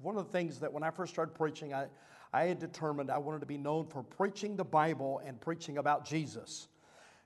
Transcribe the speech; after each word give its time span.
One 0.00 0.16
of 0.16 0.26
the 0.26 0.32
things 0.32 0.60
that 0.60 0.72
when 0.72 0.84
I 0.84 0.90
first 0.90 1.12
started 1.12 1.34
preaching, 1.34 1.74
I, 1.74 1.86
I 2.32 2.44
had 2.44 2.60
determined 2.60 3.10
I 3.10 3.18
wanted 3.18 3.40
to 3.40 3.46
be 3.46 3.58
known 3.58 3.86
for 3.86 4.04
preaching 4.04 4.54
the 4.54 4.64
Bible 4.64 5.20
and 5.24 5.40
preaching 5.40 5.78
about 5.78 6.04
Jesus. 6.04 6.68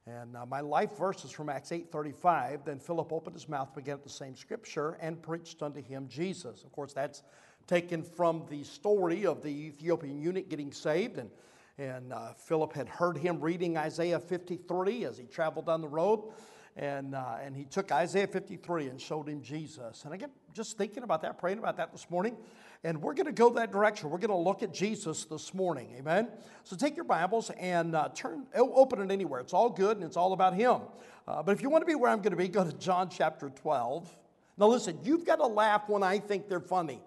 And 0.07 0.37
uh, 0.37 0.47
my 0.47 0.61
life 0.61 0.97
verse 0.97 1.25
is 1.25 1.31
from 1.31 1.49
Acts 1.49 1.71
8:35. 1.71 2.65
Then 2.65 2.79
Philip 2.79 3.13
opened 3.13 3.37
his 3.37 3.49
mouth, 3.49 3.75
began 3.75 3.95
at 3.95 4.03
the 4.03 4.09
same 4.09 4.35
scripture, 4.35 4.97
and 5.01 5.21
preached 5.23 5.63
unto 5.63 5.83
him 5.83 6.09
Jesus. 6.09 6.65
Of 6.65 6.73
course, 6.73 6.93
that's 6.93 7.23
taken 7.67 8.03
from 8.03 8.45
the 8.49 8.65
story 8.65 9.27
of 9.27 9.43
the 9.43 9.51
Ethiopian 9.51 10.21
eunuch 10.21 10.49
getting 10.49 10.73
saved. 10.73 11.19
And, 11.19 11.31
and 11.79 12.13
uh, 12.13 12.33
Philip 12.33 12.73
had 12.73 12.89
heard 12.89 13.17
him 13.17 13.41
reading 13.41 13.77
Isaiah 13.77 14.19
53 14.19 15.05
as 15.05 15.19
he 15.19 15.25
traveled 15.25 15.67
down 15.67 15.83
the 15.83 15.89
road. 15.89 16.33
And, 16.77 17.15
uh, 17.15 17.37
and 17.43 17.55
he 17.55 17.65
took 17.65 17.93
Isaiah 17.93 18.27
53 18.27 18.89
and 18.89 19.01
showed 19.01 19.29
him 19.29 19.43
Jesus. 19.43 20.05
And 20.05 20.15
I 20.15 20.17
get 20.17 20.31
just 20.55 20.79
thinking 20.79 21.03
about 21.03 21.23
that, 21.23 21.39
praying 21.39 21.59
about 21.59 21.77
that 21.77 21.93
this 21.93 22.09
morning. 22.09 22.37
And 22.85 23.01
we're 23.01 23.15
going 23.15 23.27
to 23.27 23.33
go 23.33 23.51
that 23.51 23.71
direction. 23.71 24.11
We're 24.11 24.19
going 24.19 24.31
to 24.31 24.37
look 24.37 24.63
at 24.63 24.73
Jesus 24.73 25.25
this 25.25 25.55
morning. 25.55 25.95
Amen. 25.99 26.29
So 26.65 26.75
take 26.75 26.97
your 26.97 27.05
Bibles 27.05 27.51
and 27.51 27.95
uh, 27.95 28.09
turn, 28.15 28.47
open 28.57 29.03
it 29.03 29.13
anywhere. 29.13 29.41
It's 29.41 29.53
all 29.53 29.71
good 29.71 29.99
and 29.99 30.07
it's 30.07 30.17
all 30.17 30.33
about 30.33 30.55
Him. 30.55 30.81
Uh, 31.29 31.43
but 31.43 31.53
if 31.53 31.63
you 31.63 31.71
want 31.71 31.83
to 31.83 31.87
be 31.87 31.95
where 31.95 32.11
I'm 32.11 32.19
going 32.19 32.33
to 32.33 32.37
be, 32.37 32.49
go 32.49 32.65
to 32.65 32.73
John 32.79 33.09
chapter 33.09 33.51
12. 33.51 34.17
Now 34.59 34.67
listen, 34.67 34.99
you've 35.05 35.25
got 35.25 35.37
to 35.37 35.47
laugh 35.47 35.89
when 35.89 36.03
I 36.03 36.19
think 36.19 36.49
they're 36.49 36.61
funny. 36.61 37.01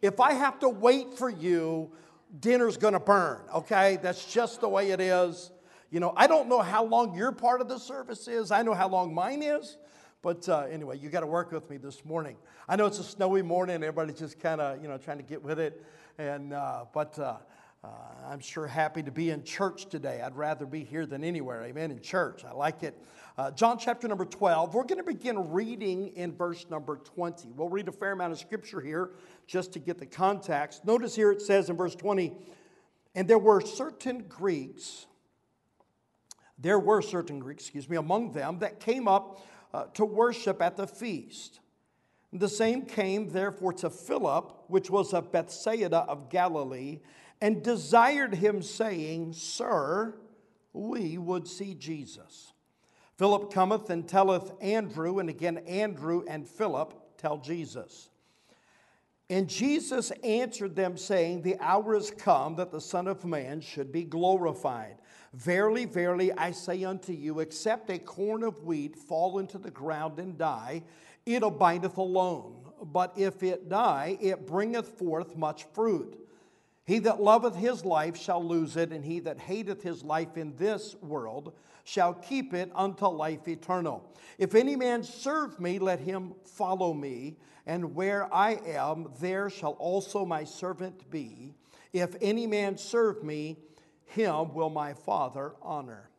If 0.00 0.20
I 0.20 0.32
have 0.32 0.58
to 0.60 0.68
wait 0.68 1.14
for 1.14 1.28
you, 1.28 1.90
dinner's 2.38 2.76
going 2.76 2.94
to 2.94 3.00
burn, 3.00 3.40
okay? 3.54 3.98
That's 4.00 4.24
just 4.24 4.60
the 4.60 4.68
way 4.68 4.92
it 4.92 5.00
is. 5.00 5.50
You 5.90 5.98
know, 5.98 6.12
I 6.16 6.26
don't 6.28 6.48
know 6.48 6.60
how 6.60 6.84
long 6.84 7.14
your 7.16 7.32
part 7.32 7.60
of 7.60 7.68
the 7.68 7.78
service 7.78 8.28
is. 8.28 8.50
I 8.52 8.62
know 8.62 8.74
how 8.74 8.88
long 8.88 9.12
mine 9.12 9.42
is. 9.42 9.76
But 10.22 10.48
uh, 10.48 10.66
anyway, 10.70 10.98
you 10.98 11.08
got 11.08 11.20
to 11.20 11.26
work 11.26 11.50
with 11.50 11.68
me 11.70 11.78
this 11.78 12.04
morning. 12.04 12.36
I 12.68 12.76
know 12.76 12.86
it's 12.86 12.98
a 12.98 13.04
snowy 13.04 13.42
morning. 13.42 13.76
Everybody's 13.76 14.18
just 14.18 14.38
kind 14.38 14.60
of, 14.60 14.82
you 14.82 14.88
know, 14.88 14.98
trying 14.98 15.16
to 15.16 15.22
get 15.22 15.42
with 15.42 15.58
it. 15.58 15.84
And, 16.18 16.52
uh, 16.52 16.84
but 16.92 17.18
uh, 17.18 17.38
uh, 17.82 17.88
I'm 18.28 18.40
sure 18.40 18.66
happy 18.66 19.02
to 19.02 19.10
be 19.10 19.30
in 19.30 19.42
church 19.42 19.86
today. 19.86 20.20
I'd 20.20 20.36
rather 20.36 20.66
be 20.66 20.84
here 20.84 21.06
than 21.06 21.24
anywhere. 21.24 21.64
Amen. 21.64 21.90
In 21.90 22.00
church. 22.00 22.44
I 22.44 22.52
like 22.52 22.82
it. 22.82 23.02
Uh, 23.38 23.50
John 23.50 23.78
chapter 23.78 24.06
number 24.06 24.26
12. 24.26 24.74
We're 24.74 24.84
going 24.84 24.98
to 24.98 25.04
begin 25.04 25.50
reading 25.50 26.08
in 26.08 26.36
verse 26.36 26.66
number 26.68 26.98
20. 26.98 27.52
We'll 27.56 27.70
read 27.70 27.88
a 27.88 27.92
fair 27.92 28.12
amount 28.12 28.32
of 28.32 28.38
scripture 28.38 28.82
here 28.82 29.12
just 29.46 29.72
to 29.72 29.78
get 29.78 29.98
the 29.98 30.04
context. 30.04 30.84
Notice 30.84 31.16
here 31.16 31.32
it 31.32 31.40
says 31.40 31.70
in 31.70 31.76
verse 31.76 31.94
20, 31.94 32.34
and 33.14 33.26
there 33.26 33.38
were 33.38 33.62
certain 33.62 34.24
Greeks, 34.28 35.06
there 36.60 36.78
were 36.78 37.00
certain 37.00 37.38
Greeks, 37.38 37.64
excuse 37.64 37.88
me, 37.88 37.96
among 37.96 38.32
them 38.32 38.58
that 38.58 38.80
came 38.80 39.08
up 39.08 39.40
uh, 39.72 39.84
to 39.94 40.04
worship 40.04 40.60
at 40.60 40.76
the 40.76 40.86
feast. 40.86 41.60
The 42.32 42.48
same 42.48 42.82
came 42.82 43.30
therefore 43.30 43.72
to 43.74 43.90
Philip, 43.90 44.52
which 44.68 44.90
was 44.90 45.14
of 45.14 45.32
Bethsaida 45.32 45.98
of 45.98 46.28
Galilee, 46.28 47.00
and 47.40 47.62
desired 47.62 48.34
him, 48.34 48.62
saying, 48.62 49.32
Sir, 49.32 50.14
we 50.72 51.18
would 51.18 51.48
see 51.48 51.74
Jesus. 51.74 52.52
Philip 53.16 53.52
cometh 53.52 53.90
and 53.90 54.08
telleth 54.08 54.52
Andrew, 54.60 55.18
and 55.18 55.28
again 55.28 55.58
Andrew 55.58 56.24
and 56.28 56.46
Philip 56.46 56.94
tell 57.18 57.38
Jesus. 57.38 58.10
And 59.28 59.48
Jesus 59.48 60.10
answered 60.24 60.74
them, 60.74 60.96
saying, 60.96 61.42
The 61.42 61.58
hour 61.60 61.94
is 61.94 62.10
come 62.10 62.56
that 62.56 62.72
the 62.72 62.80
Son 62.80 63.06
of 63.06 63.24
Man 63.24 63.60
should 63.60 63.92
be 63.92 64.04
glorified. 64.04 64.96
Verily, 65.32 65.84
verily, 65.84 66.32
I 66.32 66.50
say 66.50 66.84
unto 66.84 67.12
you, 67.12 67.38
except 67.40 67.88
a 67.90 67.98
corn 67.98 68.42
of 68.42 68.64
wheat 68.64 68.96
fall 68.96 69.38
into 69.38 69.58
the 69.58 69.70
ground 69.70 70.18
and 70.18 70.36
die, 70.36 70.82
it 71.24 71.42
abideth 71.42 71.96
alone. 71.98 72.56
But 72.82 73.12
if 73.16 73.42
it 73.42 73.68
die, 73.68 74.18
it 74.20 74.46
bringeth 74.46 74.88
forth 74.88 75.36
much 75.36 75.64
fruit. 75.72 76.16
He 76.84 76.98
that 77.00 77.22
loveth 77.22 77.54
his 77.54 77.84
life 77.84 78.16
shall 78.16 78.42
lose 78.42 78.76
it, 78.76 78.90
and 78.90 79.04
he 79.04 79.20
that 79.20 79.38
hateth 79.38 79.82
his 79.82 80.02
life 80.02 80.36
in 80.36 80.56
this 80.56 80.96
world 81.00 81.52
shall 81.84 82.14
keep 82.14 82.52
it 82.52 82.72
unto 82.74 83.06
life 83.06 83.46
eternal. 83.46 84.12
If 84.38 84.56
any 84.56 84.74
man 84.74 85.04
serve 85.04 85.60
me, 85.60 85.78
let 85.78 86.00
him 86.00 86.34
follow 86.44 86.92
me, 86.92 87.36
and 87.66 87.94
where 87.94 88.32
I 88.34 88.58
am, 88.66 89.12
there 89.20 89.50
shall 89.50 89.72
also 89.72 90.24
my 90.24 90.42
servant 90.42 91.08
be. 91.10 91.54
If 91.92 92.16
any 92.20 92.46
man 92.48 92.76
serve 92.76 93.22
me, 93.22 93.58
him 94.10 94.54
will 94.54 94.70
my 94.70 94.94
Father 94.94 95.52
honor. 95.62 96.10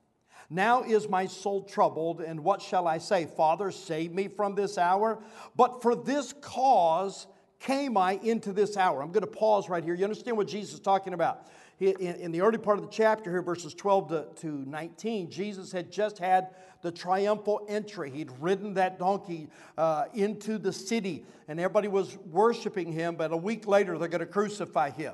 Now 0.50 0.84
is 0.84 1.07
my 1.07 1.28
soul 1.28 1.63
troubled, 1.63 2.19
and 2.19 2.44
what 2.44 2.62
shall 2.62 2.85
I 2.85 2.97
say? 2.97 3.25
Father, 3.25 3.72
save 3.72 4.12
me 4.13 4.28
from 4.28 4.53
this 4.53 4.78
hour. 4.78 5.24
But 5.56 5.81
for 5.81 5.96
this 5.96 6.34
cause 6.41 7.28
came 7.59 7.96
I 7.96 8.19
into 8.24 8.52
this 8.52 8.75
hour. 8.75 9.02
I'm 9.02 9.12
going 9.12 9.22
to 9.22 9.28
pause 9.28 9.69
right 9.69 9.84
here. 9.84 9.94
You 9.94 10.03
understand 10.03 10.35
what 10.35 10.47
Jesus 10.47 10.74
is 10.74 10.79
talking 10.79 11.13
about? 11.13 11.47
In, 11.79 12.31
the 12.31 12.41
early 12.41 12.59
part 12.59 12.78
of 12.78 12.84
the 12.84 12.91
chapter 12.91 13.31
here, 13.31 13.41
verses 13.41 13.74
12 13.74 14.09
to, 14.09 14.25
to 14.41 14.47
19, 14.69 15.31
Jesus 15.31 15.72
had 15.72 15.91
just 15.91 16.19
had 16.19 16.50
the 16.81 16.91
triumphal 16.91 17.66
entry. 17.68 18.12
He'd 18.12 18.29
ridden 18.40 18.75
that 18.75 19.00
donkey 19.00 19.47
uh, 19.78 20.06
into 20.13 20.58
the 20.59 20.73
city, 20.73 21.25
and 21.47 21.59
everybody 21.59 21.88
was 21.88 22.18
worshiping 22.29 22.91
him, 22.91 23.16
but 23.16 23.31
a 23.31 23.38
week 23.38 23.68
later, 23.68 23.97
they're 23.97 24.09
going 24.09 24.19
to 24.19 24.28
crucify 24.28 24.91
him. 24.91 25.13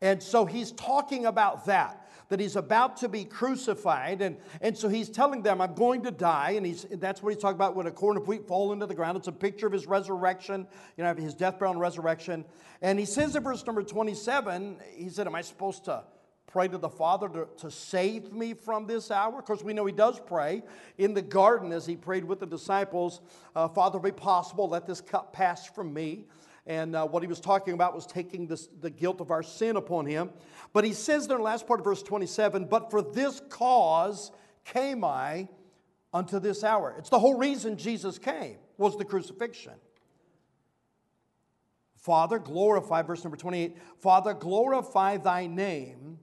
And 0.00 0.22
so 0.22 0.44
he's 0.44 0.72
talking 0.72 1.26
about 1.26 1.66
that, 1.66 2.08
that 2.28 2.40
he's 2.40 2.56
about 2.56 2.98
to 2.98 3.08
be 3.08 3.24
crucified. 3.24 4.22
And, 4.22 4.36
and 4.60 4.76
so 4.76 4.88
he's 4.88 5.08
telling 5.08 5.42
them, 5.42 5.60
I'm 5.60 5.74
going 5.74 6.02
to 6.02 6.10
die. 6.10 6.52
And 6.52 6.66
he's, 6.66 6.86
that's 6.90 7.22
what 7.22 7.32
he's 7.32 7.42
talking 7.42 7.56
about 7.56 7.76
when 7.76 7.86
a 7.86 7.90
corn 7.90 8.16
of 8.16 8.26
wheat 8.26 8.46
fall 8.46 8.72
into 8.72 8.86
the 8.86 8.94
ground. 8.94 9.16
It's 9.16 9.28
a 9.28 9.32
picture 9.32 9.66
of 9.66 9.72
his 9.72 9.86
resurrection, 9.86 10.66
you 10.96 11.04
know, 11.04 11.14
his 11.14 11.34
death, 11.34 11.58
burial, 11.58 11.72
and 11.72 11.80
resurrection. 11.80 12.44
And 12.82 12.98
he 12.98 13.04
says 13.04 13.36
in 13.36 13.42
verse 13.42 13.64
number 13.66 13.82
27, 13.82 14.78
he 14.94 15.08
said, 15.08 15.26
Am 15.26 15.34
I 15.34 15.42
supposed 15.42 15.84
to 15.86 16.04
pray 16.54 16.68
to 16.68 16.78
the 16.78 16.88
Father 16.88 17.28
to, 17.28 17.48
to 17.58 17.70
save 17.70 18.32
me 18.32 18.54
from 18.54 18.86
this 18.86 19.10
hour? 19.10 19.38
Of 19.38 19.44
course, 19.44 19.64
we 19.64 19.72
know 19.72 19.86
he 19.86 19.92
does 19.92 20.20
pray 20.20 20.62
in 20.98 21.12
the 21.12 21.20
garden 21.22 21.72
as 21.72 21.84
he 21.84 21.96
prayed 21.96 22.24
with 22.24 22.38
the 22.38 22.46
disciples, 22.46 23.20
uh, 23.56 23.66
Father, 23.68 23.98
be 23.98 24.12
possible, 24.12 24.68
let 24.68 24.86
this 24.86 25.00
cup 25.00 25.32
pass 25.32 25.66
from 25.66 25.92
me. 25.92 26.26
And 26.66 26.96
uh, 26.96 27.06
what 27.06 27.22
he 27.22 27.28
was 27.28 27.40
talking 27.40 27.74
about 27.74 27.94
was 27.94 28.06
taking 28.06 28.46
this, 28.46 28.68
the 28.80 28.90
guilt 28.90 29.20
of 29.20 29.30
our 29.30 29.42
sin 29.42 29.76
upon 29.76 30.06
him. 30.06 30.30
But 30.72 30.84
he 30.84 30.92
says 30.92 31.26
there 31.28 31.36
in 31.36 31.42
the 31.42 31.44
last 31.44 31.66
part 31.66 31.80
of 31.80 31.84
verse 31.84 32.02
27 32.02 32.66
But 32.66 32.90
for 32.90 33.02
this 33.02 33.42
cause 33.50 34.32
came 34.64 35.04
I 35.04 35.48
unto 36.12 36.38
this 36.38 36.64
hour. 36.64 36.94
It's 36.98 37.10
the 37.10 37.18
whole 37.18 37.36
reason 37.36 37.76
Jesus 37.76 38.18
came, 38.18 38.56
was 38.78 38.96
the 38.96 39.04
crucifixion. 39.04 39.74
Father, 41.96 42.38
glorify, 42.38 43.02
verse 43.02 43.24
number 43.24 43.36
28, 43.36 43.76
Father, 43.98 44.34
glorify 44.34 45.16
thy 45.16 45.46
name. 45.46 46.18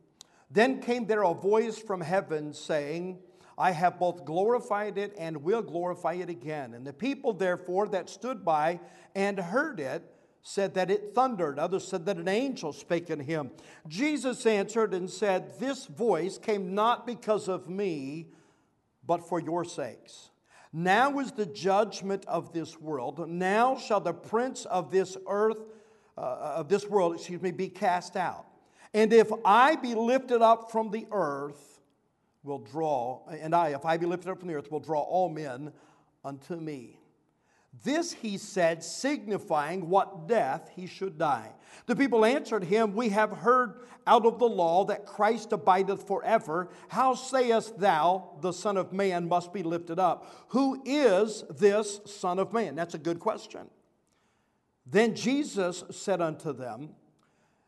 Then 0.50 0.82
came 0.82 1.08
there 1.08 1.24
a 1.24 1.34
voice 1.34 1.80
from 1.80 2.02
heaven 2.02 2.54
saying, 2.54 3.20
I 3.58 3.72
have 3.72 4.00
both 4.00 4.26
glorified 4.26 4.98
it 4.98 5.14
and 5.18 5.44
will 5.44 5.62
glorify 5.62 6.14
it 6.14 6.30
again. 6.30 6.74
And 6.74 6.86
the 6.86 6.94
people, 6.94 7.34
therefore, 7.34 7.88
that 7.90 8.10
stood 8.10 8.46
by 8.46 8.80
and 9.16 9.40
heard 9.40 9.80
it, 9.80 10.04
said 10.44 10.74
that 10.74 10.90
it 10.90 11.14
thundered. 11.14 11.60
Others 11.60 11.88
said 11.88 12.06
that 12.06 12.18
an 12.18 12.28
angel 12.28 12.74
spake 12.74 13.10
unto 13.12 13.24
him. 13.24 13.52
Jesus 13.88 14.46
answered 14.46 14.94
and 14.94 15.10
said, 15.10 15.60
This 15.60 15.86
voice 15.86 16.38
came 16.38 16.74
not 16.74 17.06
because 17.06 17.48
of 17.48 17.70
me, 17.70 18.28
but 19.06 19.28
for 19.28 19.40
your 19.40 19.64
sakes. 19.64 20.30
Now 20.74 21.20
is 21.20 21.32
the 21.32 21.46
judgment 21.46 22.26
of 22.28 22.54
this 22.54 22.80
world. 22.80 23.28
Now 23.30 23.78
shall 23.78 24.00
the 24.00 24.14
prince 24.14 24.66
of 24.66 24.90
this 24.90 25.18
earth, 25.28 25.58
uh, 26.18 26.56
of 26.56 26.70
this 26.70 26.88
world, 26.88 27.16
excuse 27.16 27.42
me, 27.42 27.52
be 27.52 27.68
cast 27.68 28.16
out. 28.16 28.46
And 28.94 29.12
if 29.14 29.30
I 29.46 29.76
be 29.76 29.96
lifted 29.96 30.42
up 30.42 30.72
from 30.72 30.92
the 30.92 31.06
earth, 31.12 31.72
will 32.44 32.60
draw, 32.60 33.22
and 33.30 33.54
I, 33.54 33.70
if 33.70 33.86
I 33.86 33.98
be 33.98 34.06
lifted 34.06 34.32
up 34.32 34.40
from 34.40 34.48
the 34.48 34.56
earth, 34.56 34.72
will 34.72 34.80
draw 34.80 35.02
all 35.02 35.30
men 35.30 35.72
unto 36.24 36.56
me. 36.56 37.01
This 37.84 38.12
he 38.12 38.38
said, 38.38 38.84
signifying 38.84 39.90
what 39.90 40.28
death 40.28 40.70
he 40.76 40.88
should 40.88 41.18
die. 41.18 41.54
The 41.86 41.96
people 41.96 42.26
answered 42.26 42.66
him, 42.66 42.94
We 42.94 43.10
have 43.10 43.32
heard 43.32 43.80
out 44.06 44.26
of 44.26 44.40
the 44.40 44.48
law 44.48 44.86
that 44.86 45.06
Christ 45.06 45.54
abideth 45.54 46.06
forever. 46.06 46.70
How 46.90 47.16
sayest 47.16 47.80
thou, 47.80 48.32
the 48.42 48.52
Son 48.52 48.76
of 48.76 48.92
Man 48.92 49.28
must 49.28 49.54
be 49.54 49.64
lifted 49.64 50.00
up? 50.00 50.46
Who 50.50 50.82
is 50.86 51.44
this 51.50 52.02
Son 52.06 52.40
of 52.40 52.52
Man? 52.52 52.76
That's 52.76 52.94
a 52.94 53.00
good 53.00 53.20
question. 53.20 53.70
Then 54.86 55.16
Jesus 55.16 55.84
said 55.92 56.22
unto 56.22 56.52
them, 56.52 56.90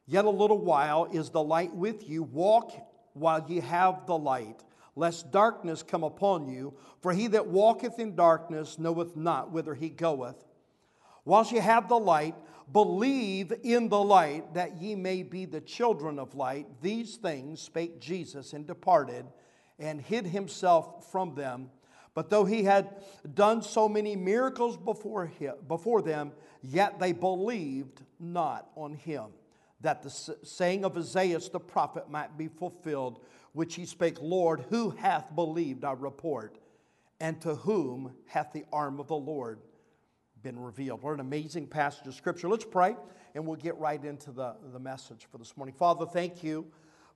Yet 0.06 0.26
a 0.26 0.30
little 0.30 0.60
while 0.60 1.06
is 1.06 1.30
the 1.30 1.44
light 1.44 1.74
with 1.74 2.10
you. 2.10 2.24
Walk 2.24 2.74
while 3.14 3.46
ye 3.48 3.62
have 3.62 4.06
the 4.06 4.18
light 4.18 4.62
lest 4.96 5.32
darkness 5.32 5.84
come 5.84 6.04
upon 6.04 6.48
you. 6.48 6.74
For 7.02 7.14
he 7.14 7.28
that 7.28 7.48
walketh 7.48 8.00
in 8.00 8.16
darkness 8.16 8.78
knoweth 8.80 9.16
not 9.16 9.52
whither 9.52 9.74
he 9.74 9.90
goeth. 9.90 10.44
Whilst 11.26 11.52
ye 11.52 11.60
have 11.60 11.88
the 11.88 12.00
light, 12.00 12.36
believe 12.72 13.54
in 13.64 13.90
the 13.90 14.02
light, 14.02 14.54
that 14.54 14.82
ye 14.82 14.96
may 14.96 15.24
be 15.24 15.46
the 15.46 15.62
children 15.62 16.20
of 16.20 16.36
light. 16.36 16.68
These 16.82 17.16
things 17.18 17.62
spake 17.62 18.00
Jesus 18.00 18.54
and 18.54 18.68
departed, 18.68 19.26
and 19.80 20.02
hid 20.02 20.28
himself 20.28 21.12
from 21.12 21.36
them. 21.36 21.70
But 22.14 22.30
though 22.30 22.46
he 22.46 22.64
had 22.64 22.90
done 23.34 23.62
so 23.62 23.90
many 23.90 24.16
miracles 24.16 24.78
before, 24.78 25.26
him, 25.26 25.56
before 25.68 26.02
them, 26.02 26.32
yet 26.62 27.00
they 27.00 27.12
believed 27.12 28.02
not 28.20 28.70
on 28.76 28.94
him, 28.94 29.26
that 29.84 30.02
the 30.02 30.10
saying 30.10 30.84
of 30.84 30.98
Isaiah 30.98 31.40
the 31.40 31.60
prophet 31.60 32.10
might 32.10 32.38
be 32.38 32.48
fulfilled, 32.48 33.20
which 33.52 33.76
he 33.76 33.86
spake, 33.86 34.18
Lord, 34.22 34.66
who 34.70 34.90
hath 34.90 35.36
believed 35.36 35.86
our 35.86 35.96
report? 35.96 36.58
And 37.20 37.40
to 37.42 37.56
whom 37.56 38.12
hath 38.26 38.52
the 38.52 38.66
arm 38.74 39.00
of 39.00 39.08
the 39.08 39.16
Lord 39.16 39.60
been 40.42 40.60
revealed? 40.60 41.04
What 41.04 41.14
an 41.14 41.20
amazing 41.22 41.68
passage 41.68 42.08
of 42.08 42.16
Scripture. 42.16 42.50
Let's 42.50 42.66
pray, 42.66 42.98
and 43.36 43.46
we'll 43.46 43.56
get 43.56 43.78
right 43.78 44.04
into 44.04 44.32
the, 44.32 44.56
the 44.74 44.80
message 44.80 45.28
for 45.32 45.38
this 45.38 45.56
morning. 45.56 45.74
Father, 45.74 46.06
thank 46.06 46.44
you 46.44 46.66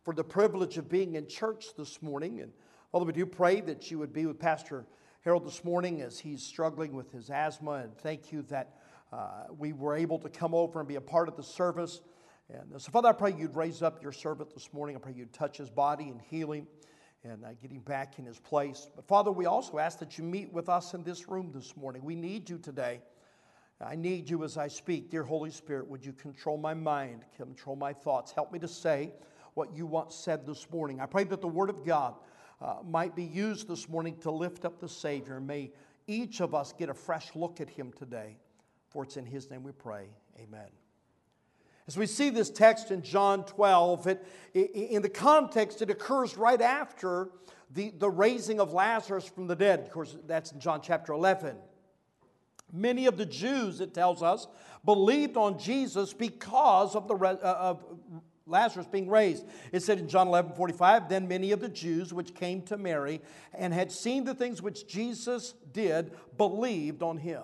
for 0.04 0.14
the 0.14 0.24
privilege 0.24 0.78
of 0.78 0.88
being 0.88 1.16
in 1.16 1.28
church 1.28 1.76
this 1.78 2.02
morning. 2.02 2.40
And 2.40 2.54
Father, 2.92 3.06
we 3.06 3.12
do 3.12 3.26
pray 3.26 3.60
that 3.62 3.92
you 3.92 4.00
would 4.00 4.14
be 4.14 4.26
with 4.26 4.40
Pastor 4.40 4.86
Harold 5.22 5.46
this 5.46 5.66
morning 5.66 6.02
as 6.02 6.20
he's 6.20 6.42
struggling 6.42 6.94
with 6.94 7.12
his 7.12 7.30
asthma. 7.30 7.74
And 7.74 7.98
thank 7.98 8.32
you 8.32 8.44
that 8.44 8.78
uh, 9.12 9.46
we 9.58 9.74
were 9.74 9.96
able 9.96 10.20
to 10.20 10.30
come 10.30 10.54
over 10.54 10.80
and 10.80 10.88
be 10.88 10.96
a 10.96 11.02
part 11.02 11.28
of 11.28 11.36
the 11.36 11.44
service. 11.44 12.00
And 12.50 12.74
uh, 12.74 12.80
so, 12.80 12.92
Father, 12.92 13.10
I 13.10 13.14
pray 13.14 13.34
you'd 13.38 13.56
raise 13.56 13.82
up 13.82 14.02
your 14.02 14.12
servant 14.12 14.54
this 14.54 14.72
morning. 14.74 14.96
I 14.96 15.00
pray 15.00 15.14
you'd 15.14 15.34
touch 15.34 15.58
his 15.58 15.70
body 15.70 16.06
and 16.06 16.22
heal 16.22 16.52
him 16.52 16.68
and 17.24 17.44
uh, 17.44 17.50
get 17.62 17.72
him 17.72 17.82
back 17.82 18.20
in 18.20 18.26
his 18.26 18.40
place. 18.40 18.88
But, 18.96 19.08
Father, 19.08 19.32
we 19.32 19.46
also 19.46 19.80
ask 19.80 20.00
that 20.00 20.18
you 20.18 20.24
meet 20.24 20.52
with 20.54 20.70
us 20.70 20.94
in 20.94 21.04
this 21.04 21.28
room 21.28 21.52
this 21.54 21.76
morning. 21.76 22.04
We 22.04 22.16
need 22.16 22.50
you 22.50 22.58
today. 22.58 23.02
I 23.80 23.96
need 23.96 24.30
you 24.30 24.44
as 24.44 24.58
I 24.58 24.70
speak. 24.70 25.12
Dear 25.12 25.24
Holy 25.24 25.52
Spirit, 25.52 25.88
would 25.88 26.06
you 26.06 26.14
control 26.14 26.58
my 26.58 26.74
mind, 26.74 27.26
control 27.36 27.76
my 27.76 27.94
thoughts? 27.94 28.32
Help 28.32 28.52
me 28.52 28.60
to 28.60 28.68
say 28.68 29.12
what 29.54 29.76
you 29.76 29.86
want 29.86 30.12
said 30.12 30.48
this 30.48 30.70
morning. 30.72 31.00
I 31.00 31.06
pray 31.06 31.26
that 31.26 31.42
the 31.42 31.48
Word 31.48 31.70
of 31.70 31.86
God 31.86 32.16
uh, 32.62 32.78
might 32.84 33.16
be 33.16 33.24
used 33.24 33.68
this 33.68 33.88
morning 33.88 34.18
to 34.22 34.32
lift 34.32 34.66
up 34.66 34.80
the 34.80 34.90
Savior. 34.90 35.40
May 35.40 35.72
each 36.08 36.42
of 36.42 36.56
us 36.56 36.74
get 36.74 36.90
a 36.90 36.94
fresh 36.94 37.36
look 37.36 37.62
at 37.62 37.70
Him 37.70 37.92
today. 37.92 38.38
For 38.90 39.04
it's 39.04 39.18
in 39.18 39.26
His 39.26 39.52
name 39.52 39.64
we 39.64 39.74
pray. 39.74 40.08
Amen. 40.40 40.87
As 41.88 41.98
we 41.98 42.06
see 42.06 42.30
this 42.30 42.50
text 42.50 42.92
in 42.92 43.02
John 43.02 43.46
12, 43.46 44.08
it, 44.08 44.26
in 44.54 45.02
the 45.02 45.10
context, 45.10 45.82
it 45.82 45.90
occurs 45.90 46.36
right 46.36 46.62
after 46.62 47.30
the, 47.74 47.92
the 47.92 48.10
raising 48.10 48.60
of 48.60 48.74
Lazarus 48.74 49.26
from 49.28 49.48
the 49.48 49.56
dead. 49.56 49.80
Of 49.80 49.92
course, 49.92 50.18
that's 50.26 50.52
in 50.52 50.60
John 50.60 50.82
chapter 50.82 51.14
11. 51.14 51.56
Many 52.74 53.06
of 53.06 53.18
the 53.18 53.26
Jews, 53.26 53.80
it 53.80 53.94
tells 53.94 54.22
us, 54.22 54.48
believed 54.84 55.38
on 55.38 55.58
Jesus 55.58 56.14
because 56.14 56.96
of 56.96 57.08
the 57.08 57.16
uh, 57.16 57.38
of 57.42 57.86
Lazarus 58.46 58.88
being 58.88 59.10
raised. 59.10 59.46
It 59.72 59.82
said 59.84 60.00
in 60.00 60.10
John 60.10 60.28
11 60.28 60.54
45, 60.54 61.10
then 61.10 61.28
many 61.28 61.52
of 61.52 61.60
the 61.60 61.70
Jews 61.70 62.14
which 62.14 62.34
came 62.34 62.62
to 62.64 62.78
Mary 62.78 63.22
and 63.54 63.74
had 63.74 63.92
seen 63.92 64.24
the 64.24 64.34
things 64.34 64.62
which 64.62 64.88
Jesus 64.88 65.54
did 65.72 66.12
believed 66.38 67.04
on 67.04 67.18
him. 67.18 67.44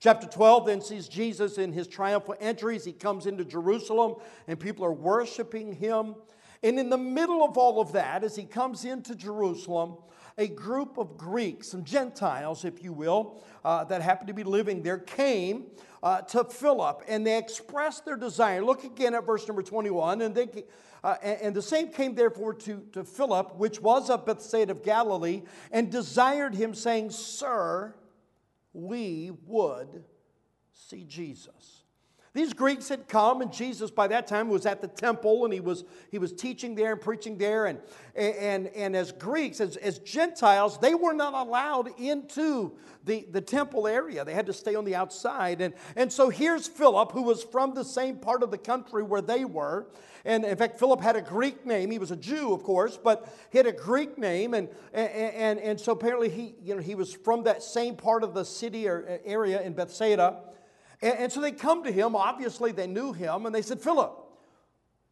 Chapter 0.00 0.28
12 0.28 0.66
then 0.66 0.80
sees 0.80 1.08
Jesus 1.08 1.58
in 1.58 1.72
his 1.72 1.88
triumphal 1.88 2.36
entries. 2.38 2.84
He 2.84 2.92
comes 2.92 3.26
into 3.26 3.44
Jerusalem 3.44 4.14
and 4.46 4.58
people 4.58 4.84
are 4.84 4.92
worshiping 4.92 5.72
him. 5.72 6.14
And 6.62 6.78
in 6.78 6.88
the 6.88 6.98
middle 6.98 7.44
of 7.44 7.58
all 7.58 7.80
of 7.80 7.92
that, 7.92 8.22
as 8.22 8.36
he 8.36 8.44
comes 8.44 8.84
into 8.84 9.16
Jerusalem, 9.16 9.96
a 10.36 10.46
group 10.46 10.98
of 10.98 11.16
Greeks, 11.16 11.68
some 11.68 11.84
Gentiles, 11.84 12.64
if 12.64 12.82
you 12.82 12.92
will, 12.92 13.42
uh, 13.64 13.84
that 13.84 14.02
happened 14.02 14.28
to 14.28 14.34
be 14.34 14.44
living 14.44 14.82
there, 14.82 14.98
came 14.98 15.66
uh, 16.00 16.20
to 16.22 16.44
Philip 16.44 17.02
and 17.08 17.26
they 17.26 17.36
expressed 17.36 18.04
their 18.04 18.16
desire. 18.16 18.62
Look 18.62 18.84
again 18.84 19.14
at 19.14 19.26
verse 19.26 19.48
number 19.48 19.62
21. 19.62 20.22
And, 20.22 20.32
they, 20.32 20.64
uh, 21.02 21.16
and, 21.22 21.56
the 21.56 21.62
same 21.62 21.88
came 21.88 22.14
therefore 22.14 22.54
to, 22.54 22.84
to 22.92 23.02
Philip, 23.02 23.56
which 23.56 23.80
was 23.80 24.10
of 24.10 24.26
Bethsaida 24.26 24.70
of 24.70 24.84
Galilee, 24.84 25.42
and 25.72 25.90
desired 25.90 26.54
him, 26.54 26.72
saying, 26.72 27.10
Sir, 27.10 27.94
we 28.78 29.32
would 29.46 30.04
see 30.72 31.04
Jesus. 31.04 31.77
These 32.34 32.52
Greeks 32.52 32.88
had 32.88 33.08
come, 33.08 33.40
and 33.40 33.52
Jesus 33.52 33.90
by 33.90 34.06
that 34.08 34.26
time 34.26 34.48
was 34.48 34.66
at 34.66 34.80
the 34.80 34.88
temple, 34.88 35.44
and 35.44 35.52
he 35.52 35.60
was, 35.60 35.84
he 36.10 36.18
was 36.18 36.32
teaching 36.32 36.74
there 36.74 36.92
and 36.92 37.00
preaching 37.00 37.38
there. 37.38 37.66
And, 37.66 37.80
and, 38.14 38.68
and 38.68 38.94
as 38.94 39.12
Greeks, 39.12 39.60
as, 39.60 39.76
as 39.76 39.98
Gentiles, 40.00 40.78
they 40.78 40.94
were 40.94 41.14
not 41.14 41.34
allowed 41.34 41.88
into 41.98 42.72
the, 43.04 43.26
the 43.30 43.40
temple 43.40 43.88
area. 43.88 44.24
They 44.24 44.34
had 44.34 44.46
to 44.46 44.52
stay 44.52 44.74
on 44.74 44.84
the 44.84 44.94
outside. 44.94 45.60
And, 45.60 45.74
and 45.96 46.12
so 46.12 46.28
here's 46.28 46.68
Philip, 46.68 47.12
who 47.12 47.22
was 47.22 47.42
from 47.42 47.74
the 47.74 47.84
same 47.84 48.16
part 48.18 48.42
of 48.42 48.50
the 48.50 48.58
country 48.58 49.02
where 49.02 49.22
they 49.22 49.44
were. 49.44 49.86
And 50.24 50.44
in 50.44 50.56
fact, 50.56 50.78
Philip 50.78 51.00
had 51.00 51.16
a 51.16 51.22
Greek 51.22 51.64
name. 51.64 51.90
He 51.90 51.98
was 51.98 52.10
a 52.10 52.16
Jew, 52.16 52.52
of 52.52 52.62
course, 52.62 52.98
but 53.02 53.32
he 53.50 53.56
had 53.56 53.66
a 53.66 53.72
Greek 53.72 54.18
name. 54.18 54.52
And, 54.52 54.68
and, 54.92 55.10
and, 55.10 55.58
and 55.60 55.80
so 55.80 55.92
apparently 55.92 56.28
he, 56.28 56.54
you 56.62 56.74
know, 56.74 56.82
he 56.82 56.94
was 56.94 57.14
from 57.14 57.44
that 57.44 57.62
same 57.62 57.96
part 57.96 58.22
of 58.22 58.34
the 58.34 58.44
city 58.44 58.86
or 58.86 59.08
uh, 59.08 59.16
area 59.24 59.62
in 59.62 59.72
Bethsaida. 59.72 60.40
And, 61.02 61.18
and 61.18 61.32
so 61.32 61.40
they 61.40 61.52
come 61.52 61.84
to 61.84 61.92
him. 61.92 62.16
Obviously, 62.16 62.72
they 62.72 62.86
knew 62.86 63.12
him, 63.12 63.46
and 63.46 63.54
they 63.54 63.62
said, 63.62 63.80
Philip, 63.80 64.12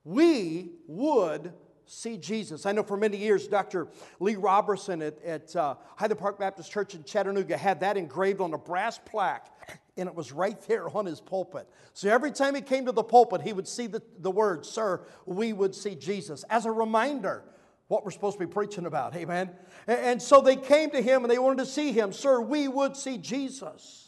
we 0.04 0.70
would 0.86 1.52
see 1.86 2.16
Jesus. 2.16 2.66
I 2.66 2.72
know 2.72 2.82
for 2.82 2.96
many 2.96 3.16
years, 3.16 3.46
Dr. 3.46 3.88
Lee 4.20 4.36
Roberson 4.36 5.02
at, 5.02 5.22
at 5.22 5.54
uh, 5.54 5.76
Highland 5.96 6.18
Park 6.18 6.38
Baptist 6.38 6.70
Church 6.70 6.94
in 6.94 7.04
Chattanooga 7.04 7.56
had 7.56 7.80
that 7.80 7.96
engraved 7.96 8.40
on 8.40 8.52
a 8.52 8.58
brass 8.58 8.98
plaque, 8.98 9.48
and 9.96 10.08
it 10.08 10.14
was 10.14 10.32
right 10.32 10.60
there 10.62 10.88
on 10.96 11.06
his 11.06 11.20
pulpit. 11.20 11.68
So 11.92 12.08
every 12.08 12.32
time 12.32 12.54
he 12.54 12.60
came 12.60 12.86
to 12.86 12.92
the 12.92 13.04
pulpit, 13.04 13.40
he 13.42 13.52
would 13.52 13.68
see 13.68 13.86
the, 13.86 14.02
the 14.18 14.30
words, 14.30 14.68
Sir, 14.68 15.06
we 15.24 15.52
would 15.52 15.74
see 15.74 15.94
Jesus, 15.94 16.44
as 16.50 16.66
a 16.66 16.72
reminder 16.72 17.44
what 17.88 18.04
we're 18.04 18.10
supposed 18.10 18.38
to 18.38 18.44
be 18.44 18.52
preaching 18.52 18.86
about. 18.86 19.14
Amen. 19.14 19.50
And, 19.86 20.00
and 20.00 20.22
so 20.22 20.40
they 20.40 20.56
came 20.56 20.90
to 20.90 21.00
him 21.00 21.22
and 21.22 21.30
they 21.30 21.38
wanted 21.38 21.58
to 21.58 21.66
see 21.66 21.92
him. 21.92 22.12
Sir, 22.12 22.40
we 22.40 22.66
would 22.66 22.96
see 22.96 23.16
Jesus. 23.16 24.05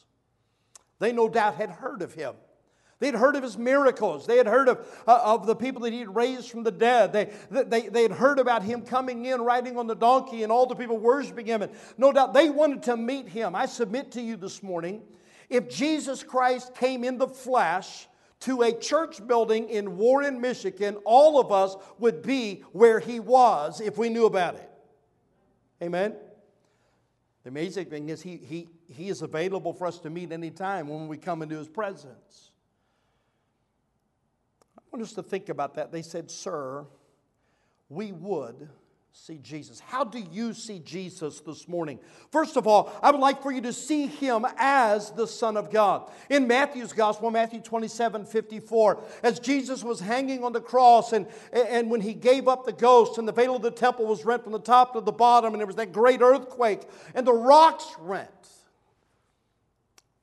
They 0.99 1.13
no 1.13 1.29
doubt 1.29 1.55
had 1.55 1.71
heard 1.71 2.03
of 2.03 2.15
him. 2.15 2.35
They'd 3.01 3.15
heard 3.15 3.37
of 3.37 3.45
his 3.45 3.57
miracles. 3.57 4.27
They 4.27 4.39
had 4.39 4.49
heard 4.49 4.69
of, 4.69 4.85
uh, 5.07 5.21
of 5.23 5.47
the 5.47 5.55
people 5.55 5.83
that 5.83 5.93
he 5.93 6.01
had 6.01 6.15
raised 6.17 6.51
from 6.51 6.65
the 6.65 6.73
dead. 6.73 7.13
They, 7.13 7.31
they, 7.51 7.89
they 7.89 8.03
had 8.03 8.11
heard 8.11 8.41
about 8.41 8.65
him 8.65 8.83
coming 8.83 9.25
in, 9.25 9.41
riding 9.41 9.79
on 9.79 9.87
the 9.87 9.95
donkey, 9.95 10.43
and 10.43 10.51
all 10.51 10.67
the 10.67 10.75
people 10.75 10.99
worshiping 10.99 11.47
him. 11.47 11.63
And 11.63 11.71
no 11.97 12.13
doubt 12.13 12.35
they 12.35 12.51
wanted 12.51 12.83
to 12.85 12.97
meet 12.97 13.29
him. 13.29 13.55
I 13.55 13.67
submit 13.67 14.13
to 14.13 14.21
you 14.21 14.37
this 14.37 14.65
morning 14.65 15.03
if 15.49 15.69
Jesus 15.69 16.23
Christ 16.23 16.75
came 16.75 17.05
in 17.05 17.19
the 17.19 17.29
flesh 17.29 18.09
to 18.41 18.63
a 18.63 18.73
church 18.73 19.27
building 19.27 19.69
in 19.69 19.97
Warren, 19.97 20.41
Michigan, 20.41 20.97
all 21.05 21.41
of 21.41 21.51
us 21.51 21.77
would 21.99 22.23
be 22.23 22.63
where 22.73 23.01
he 23.01 23.21
was 23.21 23.81
if 23.81 23.97
we 23.99 24.09
knew 24.09 24.27
about 24.27 24.55
it. 24.55 24.71
Amen? 25.83 26.15
The 27.45 27.51
amazing 27.51 27.87
thing 27.87 28.09
is, 28.09 28.23
he, 28.23 28.37
he, 28.37 28.69
he 28.89 29.09
is 29.09 29.23
available 29.23 29.73
for 29.73 29.87
us 29.87 29.99
to 30.01 30.11
meet 30.11 30.33
anytime 30.33 30.89
when 30.89 31.09
we 31.09 31.19
come 31.19 31.43
into 31.43 31.57
His 31.57 31.69
presence. 31.69 32.53
I 34.77 34.81
want 34.91 35.03
us 35.03 35.13
to 35.15 35.23
think 35.23 35.51
about 35.51 35.75
that. 35.75 35.93
They 35.93 36.03
said, 36.03 36.31
Sir, 36.31 36.87
we 37.91 38.13
would 38.13 38.71
see 39.13 39.39
Jesus. 39.43 39.81
How 39.81 40.05
do 40.05 40.19
you 40.33 40.55
see 40.55 40.79
Jesus 40.79 41.41
this 41.41 41.69
morning? 41.69 41.99
First 42.31 42.57
of 42.57 42.67
all, 42.67 42.91
I 43.03 43.11
would 43.11 43.21
like 43.21 43.43
for 43.43 43.51
you 43.51 43.61
to 43.63 43.73
see 43.73 44.07
him 44.07 44.47
as 44.57 45.11
the 45.11 45.27
Son 45.27 45.57
of 45.57 45.71
God. 45.71 46.11
In 46.31 46.47
Matthew's 46.47 46.93
Gospel, 46.93 47.31
Matthew 47.31 47.61
27 47.61 48.25
54, 48.25 49.03
as 49.23 49.41
Jesus 49.41 49.83
was 49.83 50.01
hanging 50.01 50.45
on 50.45 50.53
the 50.53 50.61
cross 50.61 51.13
and, 51.13 51.27
and 51.53 51.91
when 51.91 52.01
he 52.01 52.15
gave 52.15 52.49
up 52.49 52.65
the 52.65 52.73
ghost 52.73 53.19
and 53.19 53.27
the 53.27 53.33
veil 53.33 53.57
of 53.57 53.63
the 53.63 53.71
temple 53.71 54.07
was 54.07 54.25
rent 54.25 54.45
from 54.45 54.53
the 54.53 54.61
top 54.61 54.95
to 54.95 55.01
the 55.01 55.13
bottom 55.13 55.53
and 55.53 55.61
there 55.61 55.67
was 55.67 55.77
that 55.77 55.93
great 55.93 56.23
earthquake 56.23 56.83
and 57.15 57.27
the 57.27 57.33
rocks 57.33 57.87
rent. 57.99 58.31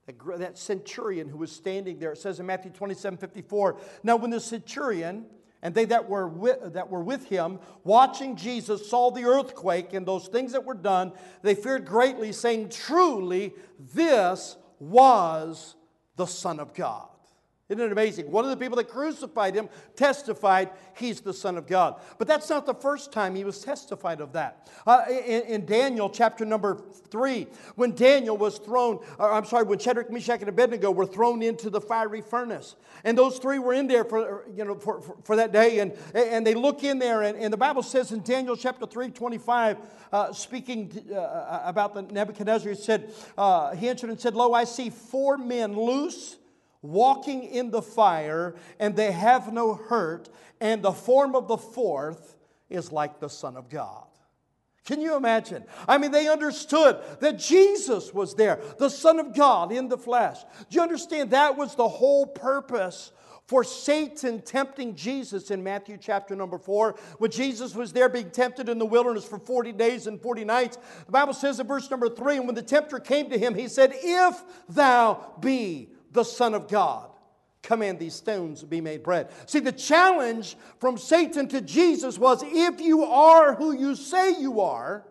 That 0.07 0.57
centurion 0.57 1.29
who 1.29 1.37
was 1.37 1.51
standing 1.51 1.97
there, 1.97 2.11
it 2.11 2.19
says 2.19 2.39
in 2.39 2.45
Matthew 2.45 2.71
27 2.71 3.17
54, 3.17 3.77
now 4.03 4.15
when 4.17 4.29
the 4.29 4.39
centurion 4.39 5.25
and 5.65 5.73
they 5.73 5.85
that 5.85 6.07
were, 6.07 6.27
with, 6.27 6.73
that 6.73 6.91
were 6.91 7.01
with 7.01 7.27
him, 7.27 7.59
watching 7.83 8.35
Jesus, 8.35 8.87
saw 8.87 9.09
the 9.09 9.23
earthquake 9.23 9.93
and 9.93 10.05
those 10.05 10.27
things 10.27 10.51
that 10.51 10.63
were 10.63 10.75
done. 10.75 11.11
They 11.41 11.55
feared 11.55 11.85
greatly, 11.85 12.33
saying, 12.33 12.69
Truly, 12.69 13.51
this 13.79 14.57
was 14.79 15.75
the 16.17 16.27
Son 16.27 16.59
of 16.59 16.75
God. 16.75 17.07
Isn't 17.67 17.83
it 17.83 17.91
amazing? 17.91 18.29
One 18.29 18.43
of 18.43 18.51
the 18.51 18.57
people 18.57 18.75
that 18.75 18.89
crucified 18.89 19.55
him 19.55 19.69
testified 19.95 20.69
he's 20.95 21.21
the 21.21 21.33
Son 21.33 21.57
of 21.57 21.65
God. 21.65 21.99
But 22.19 22.27
that's 22.27 22.47
not 22.47 22.67
the 22.67 22.75
first 22.75 23.11
time 23.11 23.33
he 23.33 23.43
was 23.43 23.61
testified 23.61 24.21
of 24.21 24.33
that. 24.33 24.69
Uh, 24.85 25.01
in, 25.09 25.41
in, 25.43 25.65
Daniel 25.65 26.07
chapter 26.07 26.45
number 26.45 26.79
three, 27.09 27.47
when 27.73 27.95
Daniel 27.95 28.37
was 28.37 28.59
thrown, 28.59 28.99
or 29.17 29.31
I'm 29.31 29.45
sorry, 29.45 29.63
when 29.63 29.79
Shadrach, 29.79 30.11
Meshach, 30.11 30.41
and 30.41 30.49
Abednego 30.49 30.91
were 30.91 31.07
thrown 31.07 31.41
into 31.41 31.71
the 31.71 31.81
fiery 31.81 32.21
furnace, 32.21 32.75
and 33.03 33.17
those 33.17 33.39
three 33.39 33.57
were 33.57 33.73
in 33.73 33.87
there 33.87 34.05
for, 34.05 34.45
you 34.55 34.63
know, 34.63 34.75
for, 34.75 35.01
for, 35.01 35.17
for 35.23 35.35
that 35.35 35.51
day, 35.51 35.79
and, 35.79 35.93
and 36.13 36.45
they 36.45 36.53
look 36.53 36.83
in 36.83 36.99
there, 36.99 37.23
and, 37.23 37.35
and 37.35 37.51
the 37.51 37.57
Bible 37.57 37.81
says 37.81 38.11
in 38.11 38.21
Daniel 38.21 38.55
chapter 38.55 38.85
3, 38.85 39.09
25, 39.09 39.77
uh, 40.11 40.31
speaking 40.33 40.89
to, 40.89 41.19
uh, 41.19 41.63
about 41.65 41.95
the 41.95 42.03
Nebuchadnezzar, 42.03 42.69
he 42.69 42.77
said, 42.77 43.11
uh, 43.39 43.75
he 43.75 43.89
answered 43.89 44.11
and 44.11 44.19
said, 44.19 44.35
Lo, 44.35 44.53
I 44.53 44.65
see 44.65 44.91
four 44.91 45.39
men 45.39 45.75
loose 45.75 46.37
walking 46.91 47.43
in 47.43 47.71
the 47.71 47.81
fire, 47.81 48.55
and 48.79 48.95
they 48.95 49.11
have 49.11 49.51
no 49.51 49.73
hurt, 49.73 50.29
and 50.59 50.81
the 50.81 50.91
form 50.91 51.35
of 51.35 51.47
the 51.47 51.57
fourth 51.57 52.35
is 52.69 52.91
like 52.91 53.19
the 53.19 53.29
Son 53.29 53.55
of 53.57 53.69
God. 53.69 54.05
Can 54.85 55.01
you 55.01 55.15
imagine? 55.15 55.63
I 55.87 55.97
mean, 55.97 56.11
they 56.11 56.27
understood 56.27 56.99
that 57.19 57.39
Jesus 57.39 58.13
was 58.13 58.35
there, 58.35 58.59
the 58.77 58.89
Son 58.89 59.19
of 59.19 59.35
God 59.35 59.71
in 59.71 59.87
the 59.87 59.97
flesh. 59.97 60.37
Do 60.69 60.75
you 60.75 60.81
understand? 60.81 61.31
That 61.31 61.57
was 61.57 61.75
the 61.75 61.87
whole 61.87 62.27
purpose 62.27 63.11
for 63.47 63.63
Satan 63.63 64.41
tempting 64.41 64.95
Jesus 64.95 65.51
in 65.51 65.63
Matthew 65.63 65.97
chapter 65.99 66.35
number 66.35 66.57
four. 66.57 66.95
When 67.17 67.31
Jesus 67.31 67.75
was 67.75 67.93
there 67.93 68.09
being 68.09 68.31
tempted 68.31 68.69
in 68.69 68.79
the 68.79 68.85
wilderness 68.85 69.25
for 69.25 69.37
40 69.39 69.71
days 69.71 70.07
and 70.07 70.21
40 70.21 70.45
nights, 70.45 70.77
the 71.05 71.11
Bible 71.11 71.33
says 71.33 71.59
in 71.59 71.67
verse 71.67 71.89
number 71.89 72.09
three, 72.09 72.37
and 72.37 72.45
when 72.45 72.55
the 72.55 72.63
tempter 72.63 72.99
came 72.99 73.29
to 73.29 73.37
him, 73.37 73.55
he 73.55 73.67
said, 73.67 73.91
If 73.95 74.43
thou 74.69 75.33
be 75.39 75.89
the 76.15 76.23
Son 76.23 76.55
of 76.55 76.67
God, 76.67 77.09
command 77.61 77.99
these 77.99 78.15
stones 78.15 78.61
to 78.61 78.65
be 78.65 78.81
made 78.81 79.03
bread. 79.03 79.29
See, 79.45 79.59
the 79.59 79.71
challenge 79.71 80.55
from 80.79 80.97
Satan 80.97 81.47
to 81.49 81.61
Jesus 81.61 82.17
was 82.17 82.43
if 82.43 82.81
you 82.81 83.03
are 83.03 83.55
who 83.55 83.71
you 83.73 83.95
say 83.95 84.39
you 84.39 84.61
are, 84.61 85.05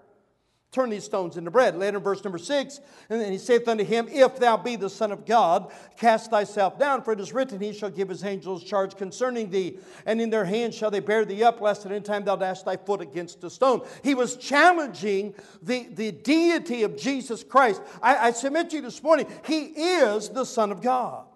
turn 0.75 0.91
these 0.91 1.05
stones 1.05 1.37
into 1.37 1.51
bread. 1.51 1.77
Later 1.77 1.99
in 1.99 2.03
verse 2.03 2.25
number 2.25 2.39
six, 2.39 2.81
and 3.09 3.23
he 3.33 3.39
saith 3.39 3.67
unto 3.69 3.85
him, 3.85 4.09
If 4.11 4.39
thou 4.39 4.57
be 4.57 4.77
the 4.77 4.91
Son 4.91 5.13
of 5.13 5.25
God, 5.25 5.73
cast 5.97 6.31
thyself 6.31 6.79
down, 6.79 7.03
for 7.03 7.13
it 7.13 7.21
is 7.21 7.33
written, 7.33 7.61
He 7.61 7.73
shall 7.73 7.91
give 7.91 8.09
his 8.09 8.25
angels 8.25 8.65
charge 8.65 8.97
concerning 8.97 9.51
thee, 9.51 9.79
and 10.05 10.21
in 10.21 10.31
their 10.31 10.45
hands 10.45 10.75
shall 10.75 10.91
they 10.91 11.01
bear 11.01 11.25
thee 11.25 11.45
up, 11.45 11.61
lest 11.61 11.87
at 11.87 11.93
any 11.93 12.01
time 12.01 12.25
thou 12.25 12.37
dash 12.37 12.63
thy 12.63 12.77
foot 12.77 13.01
against 13.01 13.45
a 13.45 13.51
stone. 13.51 13.83
He 14.03 14.15
was 14.15 14.37
challenging 14.37 15.35
the, 15.63 15.87
the 15.93 16.11
deity 16.11 16.83
of 16.83 16.97
Jesus 16.97 17.45
Christ. 17.45 17.81
I, 18.03 18.29
I 18.29 18.31
submit 18.33 18.71
to 18.71 18.77
you 18.77 18.83
this 18.83 19.03
morning, 19.03 19.27
He 19.47 19.67
is 19.67 20.29
the 20.29 20.45
Son 20.45 20.73
of 20.73 20.83
God. 20.83 21.27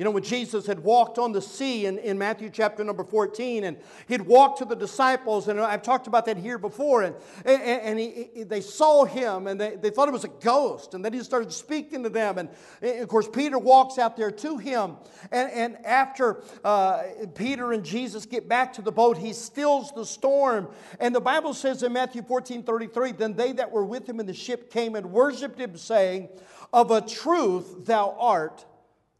You 0.00 0.04
know, 0.04 0.12
when 0.12 0.22
Jesus 0.22 0.64
had 0.64 0.80
walked 0.80 1.18
on 1.18 1.32
the 1.32 1.42
sea 1.42 1.84
in, 1.84 1.98
in 1.98 2.16
Matthew 2.16 2.48
chapter 2.48 2.82
number 2.82 3.04
14, 3.04 3.64
and 3.64 3.76
he'd 4.08 4.22
walked 4.22 4.60
to 4.60 4.64
the 4.64 4.74
disciples, 4.74 5.46
and 5.46 5.60
I've 5.60 5.82
talked 5.82 6.06
about 6.06 6.24
that 6.24 6.38
here 6.38 6.56
before, 6.56 7.02
and, 7.02 7.14
and, 7.44 7.62
and 7.62 7.98
he, 7.98 8.30
he, 8.32 8.42
they 8.44 8.62
saw 8.62 9.04
him, 9.04 9.46
and 9.46 9.60
they, 9.60 9.76
they 9.76 9.90
thought 9.90 10.08
it 10.08 10.12
was 10.12 10.24
a 10.24 10.28
ghost, 10.28 10.94
and 10.94 11.04
then 11.04 11.12
he 11.12 11.22
started 11.22 11.52
speaking 11.52 12.02
to 12.04 12.08
them. 12.08 12.38
And, 12.38 12.48
and 12.80 13.00
of 13.00 13.10
course, 13.10 13.28
Peter 13.28 13.58
walks 13.58 13.98
out 13.98 14.16
there 14.16 14.30
to 14.30 14.56
him, 14.56 14.96
and, 15.30 15.50
and 15.50 15.84
after 15.84 16.44
uh, 16.64 17.02
Peter 17.34 17.74
and 17.74 17.84
Jesus 17.84 18.24
get 18.24 18.48
back 18.48 18.72
to 18.72 18.80
the 18.80 18.92
boat, 18.92 19.18
he 19.18 19.34
stills 19.34 19.92
the 19.92 20.06
storm. 20.06 20.70
And 20.98 21.14
the 21.14 21.20
Bible 21.20 21.52
says 21.52 21.82
in 21.82 21.92
Matthew 21.92 22.22
14 22.22 22.62
33, 22.62 23.12
then 23.12 23.34
they 23.34 23.52
that 23.52 23.70
were 23.70 23.84
with 23.84 24.08
him 24.08 24.18
in 24.18 24.24
the 24.24 24.32
ship 24.32 24.72
came 24.72 24.94
and 24.94 25.12
worshiped 25.12 25.60
him, 25.60 25.76
saying, 25.76 26.30
Of 26.72 26.90
a 26.90 27.02
truth, 27.02 27.84
thou 27.84 28.16
art 28.18 28.64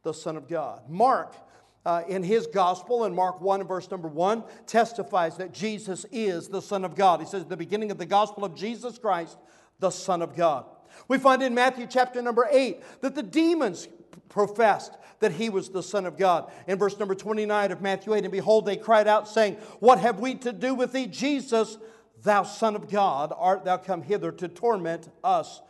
the 0.03 0.15
Son 0.15 0.37
of 0.37 0.49
God. 0.49 0.83
Mark, 0.89 1.37
uh, 1.85 2.03
in 2.09 2.23
his 2.23 2.47
gospel, 2.47 3.05
in 3.05 3.15
Mark 3.15 3.41
1 3.41 3.67
verse 3.67 3.91
number 3.91 4.09
1, 4.09 4.45
testifies 4.67 5.37
that 5.37 5.53
Jesus 5.53 6.07
is 6.13 6.49
the 6.49 6.63
Son 6.63 6.85
of 6.85 6.95
God. 6.95 7.21
He 7.21 7.27
says, 7.27 7.45
the 7.45 7.57
beginning 7.57 7.91
of 7.91 7.99
the 7.99 8.07
gospel 8.07 8.45
of 8.45 8.55
Jesus 8.55 8.99
Christ, 8.99 9.39
the 9.79 9.91
Son 9.91 10.23
of 10.23 10.37
God. 10.37 10.67
We 11.09 11.19
find 11.19 11.43
in 11.43 11.55
Matthew 11.55 11.87
chapter 11.89 12.21
number 12.21 12.49
8 12.51 12.83
that 13.03 13.15
the 13.15 13.23
demons 13.23 13.89
professed 14.29 14.97
that 15.21 15.33
he 15.33 15.51
was 15.51 15.69
the 15.69 15.83
Son 15.83 16.07
of 16.07 16.17
God. 16.17 16.51
In 16.67 16.79
verse 16.79 16.99
number 16.99 17.15
29 17.15 17.73
of 17.73 17.81
Matthew 17.81 18.15
8, 18.15 18.25
and 18.25 18.33
behold, 18.33 18.67
they 18.67 18.77
cried 18.77 19.07
out, 19.07 19.29
saying, 19.29 19.57
What 19.79 20.01
have 20.01 20.19
we 20.19 20.35
to 20.37 20.53
do 20.53 20.75
with 20.75 20.93
thee, 20.93 21.07
Jesus, 21.07 21.79
thou 22.23 22.43
Son 22.43 22.75
of 22.75 22.91
God? 22.91 23.33
Art 23.37 23.65
thou 23.65 23.77
come 23.77 24.03
hither 24.03 24.33
to 24.33 24.49
torment 24.49 25.09
us? 25.23 25.61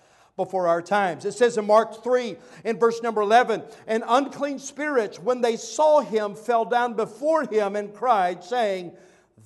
Before 0.45 0.67
our 0.67 0.81
times. 0.81 1.25
It 1.25 1.33
says 1.33 1.59
in 1.59 1.67
Mark 1.67 2.03
3, 2.03 2.37
in 2.65 2.79
verse 2.79 3.03
number 3.03 3.21
11, 3.21 3.63
and 3.87 4.03
unclean 4.07 4.59
spirits, 4.59 5.19
when 5.19 5.41
they 5.41 5.57
saw 5.57 6.01
him, 6.01 6.35
fell 6.35 6.65
down 6.65 6.95
before 6.95 7.45
him 7.45 7.77
and 7.77 7.95
cried, 7.95 8.43
saying, 8.43 8.93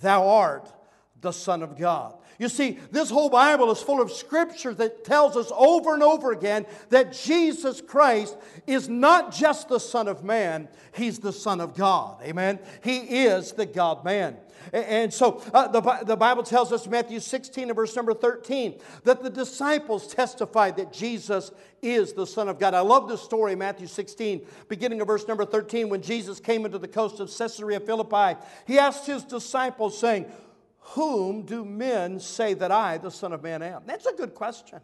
Thou 0.00 0.28
art 0.28 0.72
the 1.20 1.32
Son 1.32 1.62
of 1.62 1.76
God. 1.76 2.14
You 2.38 2.48
see, 2.48 2.78
this 2.90 3.10
whole 3.10 3.30
Bible 3.30 3.70
is 3.70 3.80
full 3.80 4.00
of 4.00 4.10
scripture 4.10 4.74
that 4.74 5.04
tells 5.04 5.36
us 5.36 5.50
over 5.56 5.94
and 5.94 6.02
over 6.02 6.32
again 6.32 6.66
that 6.90 7.12
Jesus 7.12 7.80
Christ 7.80 8.36
is 8.66 8.88
not 8.88 9.32
just 9.32 9.68
the 9.68 9.78
Son 9.78 10.08
of 10.08 10.24
Man, 10.24 10.68
He's 10.94 11.18
the 11.18 11.32
Son 11.32 11.60
of 11.60 11.74
God. 11.74 12.22
Amen? 12.22 12.58
He 12.82 12.98
is 12.98 13.52
the 13.52 13.66
God 13.66 14.04
man. 14.04 14.36
And 14.72 15.12
so 15.12 15.42
uh, 15.52 15.68
the, 15.68 15.80
the 16.04 16.16
Bible 16.16 16.42
tells 16.42 16.72
us, 16.72 16.86
Matthew 16.86 17.20
16 17.20 17.68
and 17.68 17.76
verse 17.76 17.94
number 17.94 18.14
13, 18.14 18.80
that 19.04 19.22
the 19.22 19.30
disciples 19.30 20.06
testified 20.12 20.76
that 20.76 20.92
Jesus 20.92 21.52
is 21.82 22.12
the 22.12 22.26
Son 22.26 22.48
of 22.48 22.58
God. 22.58 22.74
I 22.74 22.80
love 22.80 23.08
this 23.08 23.22
story, 23.22 23.54
Matthew 23.54 23.86
16, 23.86 24.46
beginning 24.68 25.00
of 25.00 25.06
verse 25.06 25.28
number 25.28 25.44
13, 25.44 25.88
when 25.88 26.02
Jesus 26.02 26.40
came 26.40 26.64
into 26.64 26.78
the 26.78 26.88
coast 26.88 27.20
of 27.20 27.34
Caesarea 27.36 27.80
Philippi. 27.80 28.40
He 28.66 28.78
asked 28.78 29.06
his 29.06 29.22
disciples, 29.24 29.98
saying, 29.98 30.26
Whom 30.78 31.42
do 31.42 31.64
men 31.64 32.18
say 32.20 32.54
that 32.54 32.72
I, 32.72 32.98
the 32.98 33.10
Son 33.10 33.32
of 33.32 33.42
Man, 33.42 33.62
am? 33.62 33.82
That's 33.86 34.06
a 34.06 34.14
good 34.14 34.34
question. 34.34 34.80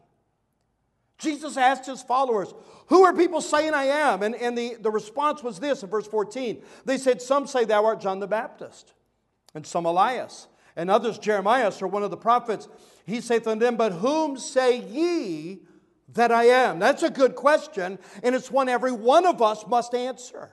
Jesus 1.19 1.57
asked 1.57 1.87
his 1.87 2.03
followers, 2.03 2.53
Who 2.89 3.03
are 3.05 3.15
people 3.15 3.41
saying 3.41 3.75
I 3.75 3.85
am? 3.85 4.23
And, 4.23 4.35
and 4.35 4.57
the, 4.57 4.77
the 4.81 4.91
response 4.91 5.43
was 5.43 5.61
this 5.61 5.83
in 5.83 5.91
verse 5.91 6.07
14. 6.07 6.63
They 6.85 6.99
said, 6.99 7.21
Some 7.21 7.47
say 7.47 7.65
thou 7.65 7.85
art 7.85 8.01
John 8.01 8.21
the 8.21 8.27
Baptist 8.27 8.95
and 9.55 9.67
some 9.67 9.87
Elias, 9.87 10.49
and 10.77 10.91
others 10.91 11.19
Jeremiah 11.19 11.73
or 11.81 11.89
one 11.89 12.03
of 12.03 12.11
the 12.11 12.17
prophets. 12.17 12.69
He 13.07 13.21
saith 13.21 13.47
unto 13.47 13.65
them, 13.65 13.77
But 13.77 13.93
whom 13.93 14.39
say 14.39 14.79
ye 14.81 15.61
that 16.15 16.31
I 16.31 16.45
am? 16.45 16.79
That's 16.79 17.03
a 17.03 17.11
good 17.11 17.35
question, 17.35 17.99
and 18.23 18.35
it's 18.35 18.51
one 18.51 18.69
every 18.69 18.93
one 18.93 19.27
of 19.27 19.43
us 19.43 19.67
must 19.67 19.95
answer. 19.95 20.53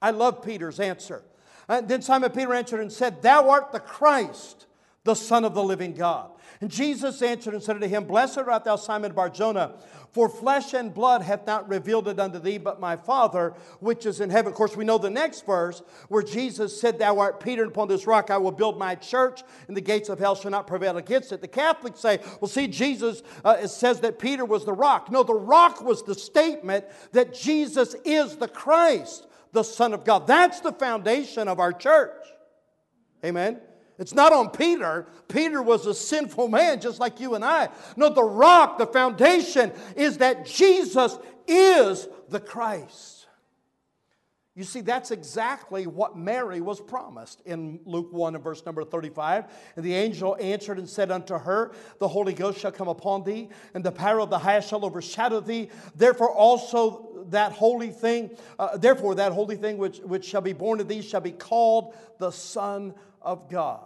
I 0.00 0.10
love 0.10 0.42
Peter's 0.42 0.80
answer. 0.80 1.24
And 1.68 1.88
then 1.88 2.02
Simon 2.02 2.30
Peter 2.30 2.54
answered 2.54 2.80
and 2.80 2.92
said, 2.92 3.22
Thou 3.22 3.50
art 3.50 3.72
the 3.72 3.80
Christ, 3.80 4.66
the 5.04 5.16
Son 5.16 5.44
of 5.44 5.54
the 5.54 5.64
living 5.64 5.94
God. 5.94 6.30
And 6.60 6.70
Jesus 6.70 7.20
answered 7.20 7.54
and 7.54 7.62
said 7.62 7.76
unto 7.76 7.88
him, 7.88 8.04
Blessed 8.04 8.38
art 8.38 8.64
thou, 8.64 8.76
Simon 8.76 9.12
Barjona, 9.12 9.74
for 10.10 10.28
flesh 10.28 10.72
and 10.72 10.94
blood 10.94 11.20
hath 11.20 11.46
not 11.46 11.68
revealed 11.68 12.08
it 12.08 12.18
unto 12.18 12.38
thee, 12.38 12.56
but 12.56 12.80
my 12.80 12.96
Father 12.96 13.52
which 13.80 14.06
is 14.06 14.20
in 14.20 14.30
heaven. 14.30 14.52
Of 14.52 14.56
course, 14.56 14.74
we 14.74 14.84
know 14.84 14.96
the 14.96 15.10
next 15.10 15.44
verse 15.44 15.82
where 16.08 16.22
Jesus 16.22 16.80
said, 16.80 16.98
Thou 16.98 17.18
art 17.18 17.40
Peter, 17.40 17.62
and 17.62 17.70
upon 17.70 17.88
this 17.88 18.06
rock 18.06 18.30
I 18.30 18.38
will 18.38 18.52
build 18.52 18.78
my 18.78 18.94
church, 18.94 19.42
and 19.68 19.76
the 19.76 19.82
gates 19.82 20.08
of 20.08 20.18
hell 20.18 20.34
shall 20.34 20.50
not 20.50 20.66
prevail 20.66 20.96
against 20.96 21.32
it. 21.32 21.42
The 21.42 21.48
Catholics 21.48 22.00
say, 22.00 22.20
Well, 22.40 22.48
see, 22.48 22.66
Jesus 22.66 23.22
uh, 23.44 23.66
says 23.66 24.00
that 24.00 24.18
Peter 24.18 24.46
was 24.46 24.64
the 24.64 24.72
rock. 24.72 25.10
No, 25.10 25.22
the 25.22 25.34
rock 25.34 25.82
was 25.82 26.02
the 26.02 26.14
statement 26.14 26.86
that 27.12 27.34
Jesus 27.34 27.94
is 28.06 28.36
the 28.36 28.48
Christ, 28.48 29.26
the 29.52 29.62
Son 29.62 29.92
of 29.92 30.04
God. 30.04 30.26
That's 30.26 30.60
the 30.60 30.72
foundation 30.72 31.48
of 31.48 31.60
our 31.60 31.74
church. 31.74 32.24
Amen. 33.22 33.60
It's 33.98 34.14
not 34.14 34.32
on 34.32 34.50
Peter. 34.50 35.06
Peter 35.28 35.62
was 35.62 35.86
a 35.86 35.94
sinful 35.94 36.48
man 36.48 36.80
just 36.80 37.00
like 37.00 37.18
you 37.18 37.34
and 37.34 37.44
I. 37.44 37.70
No, 37.96 38.10
the 38.12 38.22
rock, 38.22 38.76
the 38.76 38.86
foundation 38.86 39.72
is 39.96 40.18
that 40.18 40.44
Jesus 40.44 41.18
is 41.46 42.08
the 42.28 42.40
Christ. 42.40 43.15
You 44.56 44.64
see, 44.64 44.80
that's 44.80 45.10
exactly 45.10 45.86
what 45.86 46.16
Mary 46.16 46.62
was 46.62 46.80
promised 46.80 47.42
in 47.44 47.78
Luke 47.84 48.10
1 48.10 48.36
and 48.36 48.42
verse 48.42 48.64
number 48.64 48.84
35. 48.84 49.44
And 49.76 49.84
the 49.84 49.94
angel 49.94 50.34
answered 50.40 50.78
and 50.78 50.88
said 50.88 51.10
unto 51.10 51.36
her, 51.36 51.72
The 51.98 52.08
Holy 52.08 52.32
Ghost 52.32 52.58
shall 52.58 52.72
come 52.72 52.88
upon 52.88 53.22
thee, 53.22 53.50
and 53.74 53.84
the 53.84 53.92
power 53.92 54.18
of 54.18 54.30
the 54.30 54.38
highest 54.38 54.70
shall 54.70 54.82
overshadow 54.86 55.40
thee. 55.40 55.68
Therefore 55.94 56.30
also 56.30 57.26
that 57.28 57.52
holy 57.52 57.90
thing, 57.90 58.30
uh, 58.58 58.78
therefore 58.78 59.16
that 59.16 59.32
holy 59.32 59.56
thing 59.56 59.76
which, 59.76 59.98
which 59.98 60.24
shall 60.24 60.40
be 60.40 60.54
born 60.54 60.80
of 60.80 60.88
thee 60.88 61.02
shall 61.02 61.20
be 61.20 61.32
called 61.32 61.94
the 62.18 62.30
Son 62.30 62.94
of 63.20 63.50
God. 63.50 63.84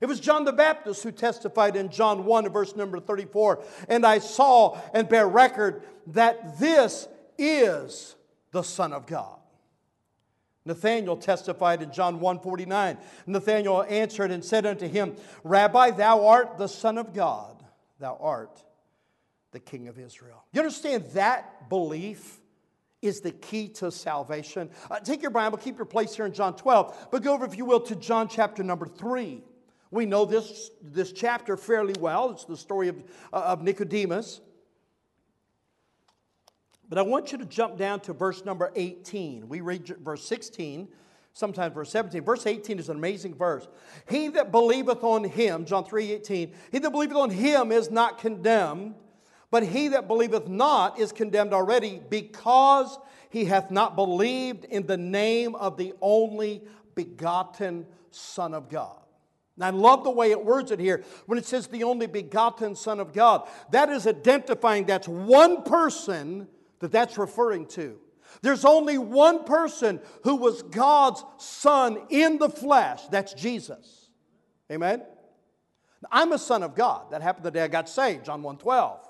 It 0.00 0.06
was 0.06 0.20
John 0.20 0.44
the 0.44 0.52
Baptist 0.52 1.02
who 1.02 1.10
testified 1.10 1.74
in 1.74 1.88
John 1.88 2.24
1, 2.24 2.48
verse 2.50 2.76
number 2.76 3.00
34 3.00 3.60
And 3.88 4.06
I 4.06 4.18
saw 4.20 4.78
and 4.94 5.08
bear 5.08 5.26
record 5.26 5.82
that 6.08 6.60
this 6.60 7.08
is 7.36 8.14
the 8.52 8.62
Son 8.62 8.92
of 8.92 9.06
God. 9.06 9.38
Nathanael 10.66 11.16
testified 11.16 11.80
in 11.80 11.92
John 11.92 12.20
1 12.20 12.40
49. 12.40 12.98
Nathanael 13.26 13.86
answered 13.88 14.30
and 14.30 14.44
said 14.44 14.66
unto 14.66 14.86
him, 14.86 15.16
Rabbi, 15.44 15.92
thou 15.92 16.26
art 16.26 16.58
the 16.58 16.66
Son 16.68 16.98
of 16.98 17.14
God, 17.14 17.64
thou 17.98 18.18
art 18.20 18.62
the 19.52 19.60
King 19.60 19.88
of 19.88 19.98
Israel. 19.98 20.44
You 20.52 20.60
understand 20.60 21.04
that 21.14 21.70
belief? 21.70 22.40
is 23.02 23.20
the 23.20 23.30
key 23.30 23.68
to 23.68 23.90
salvation. 23.90 24.68
Uh, 24.90 24.98
take 24.98 25.22
your 25.22 25.30
Bible, 25.30 25.58
keep 25.58 25.76
your 25.76 25.86
place 25.86 26.16
here 26.16 26.26
in 26.26 26.32
John 26.32 26.56
12, 26.56 27.08
but 27.12 27.22
go 27.22 27.34
over, 27.34 27.44
if 27.44 27.56
you 27.56 27.64
will, 27.64 27.80
to 27.80 27.94
John 27.94 28.26
chapter 28.26 28.62
number 28.62 28.86
3. 28.86 29.44
We 29.90 30.06
know 30.06 30.24
this, 30.24 30.70
this 30.82 31.12
chapter 31.12 31.56
fairly 31.56 31.94
well. 32.00 32.30
It's 32.30 32.44
the 32.44 32.56
story 32.56 32.88
of, 32.88 32.96
uh, 33.32 33.36
of 33.36 33.62
Nicodemus. 33.62 34.40
But 36.88 36.98
I 36.98 37.02
want 37.02 37.32
you 37.32 37.38
to 37.38 37.44
jump 37.44 37.76
down 37.76 38.00
to 38.00 38.12
verse 38.12 38.44
number 38.44 38.70
18. 38.76 39.48
We 39.48 39.60
read 39.60 39.88
verse 40.02 40.24
16, 40.26 40.88
sometimes 41.32 41.74
verse 41.74 41.90
17. 41.90 42.22
Verse 42.22 42.46
18 42.46 42.78
is 42.78 42.88
an 42.88 42.96
amazing 42.96 43.34
verse. 43.34 43.66
He 44.08 44.28
that 44.28 44.52
believeth 44.52 45.02
on 45.02 45.24
him, 45.24 45.64
John 45.64 45.84
3 45.84 46.12
18, 46.12 46.54
he 46.70 46.78
that 46.78 46.90
believeth 46.90 47.16
on 47.16 47.30
him 47.30 47.72
is 47.72 47.90
not 47.90 48.18
condemned, 48.18 48.94
but 49.50 49.64
he 49.64 49.88
that 49.88 50.06
believeth 50.06 50.46
not 50.46 50.98
is 51.00 51.10
condemned 51.10 51.52
already 51.52 52.00
because 52.08 52.98
he 53.30 53.44
hath 53.44 53.70
not 53.70 53.96
believed 53.96 54.64
in 54.64 54.86
the 54.86 54.96
name 54.96 55.56
of 55.56 55.76
the 55.76 55.92
only 56.00 56.62
begotten 56.94 57.86
Son 58.10 58.54
of 58.54 58.68
God. 58.68 59.00
And 59.56 59.64
I 59.64 59.70
love 59.70 60.04
the 60.04 60.10
way 60.10 60.30
it 60.30 60.44
words 60.44 60.70
it 60.70 60.78
here 60.78 61.02
when 61.26 61.38
it 61.38 61.46
says 61.46 61.66
the 61.66 61.82
only 61.82 62.06
begotten 62.06 62.76
Son 62.76 63.00
of 63.00 63.12
God. 63.12 63.48
That 63.72 63.88
is 63.88 64.06
identifying 64.06 64.84
that's 64.84 65.08
one 65.08 65.62
person 65.64 66.46
that 66.80 66.92
that's 66.92 67.18
referring 67.18 67.66
to. 67.66 67.98
There's 68.42 68.64
only 68.64 68.98
one 68.98 69.44
person 69.44 70.00
who 70.24 70.36
was 70.36 70.62
God's 70.62 71.24
Son 71.38 71.98
in 72.10 72.38
the 72.38 72.48
flesh. 72.48 73.06
That's 73.08 73.32
Jesus. 73.32 74.10
Amen? 74.70 75.02
I'm 76.10 76.32
a 76.32 76.38
son 76.38 76.62
of 76.62 76.74
God. 76.74 77.10
That 77.10 77.22
happened 77.22 77.44
the 77.44 77.50
day 77.50 77.62
I 77.62 77.68
got 77.68 77.88
saved, 77.88 78.24
John 78.26 78.42
1 78.42 78.58
12. 78.58 79.00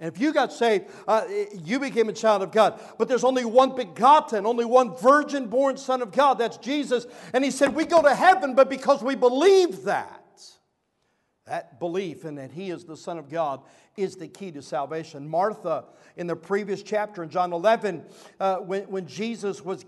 And 0.00 0.14
if 0.14 0.20
you 0.20 0.32
got 0.32 0.52
saved, 0.52 0.86
uh, 1.08 1.24
you 1.64 1.80
became 1.80 2.08
a 2.08 2.12
child 2.12 2.42
of 2.42 2.52
God. 2.52 2.80
But 2.98 3.08
there's 3.08 3.24
only 3.24 3.44
one 3.44 3.74
begotten, 3.74 4.46
only 4.46 4.64
one 4.64 4.96
virgin 4.96 5.48
born 5.48 5.76
Son 5.76 6.02
of 6.02 6.12
God. 6.12 6.34
That's 6.38 6.56
Jesus. 6.56 7.06
And 7.32 7.44
he 7.44 7.50
said, 7.50 7.74
We 7.74 7.84
go 7.84 8.00
to 8.02 8.14
heaven, 8.14 8.54
but 8.54 8.70
because 8.70 9.02
we 9.02 9.16
believe 9.16 9.84
that. 9.84 10.17
That 11.48 11.80
belief 11.80 12.26
in 12.26 12.34
that 12.34 12.52
he 12.52 12.70
is 12.70 12.84
the 12.84 12.96
Son 12.96 13.16
of 13.16 13.30
God 13.30 13.62
is 13.96 14.16
the 14.16 14.28
key 14.28 14.52
to 14.52 14.60
salvation. 14.60 15.26
Martha, 15.26 15.84
in 16.16 16.26
the 16.26 16.36
previous 16.36 16.82
chapter 16.82 17.22
in 17.22 17.30
John 17.30 17.52
11, 17.54 18.04
uh, 18.38 18.56
when, 18.56 18.82
when 18.84 19.06
Jesus 19.06 19.64
was 19.64 19.86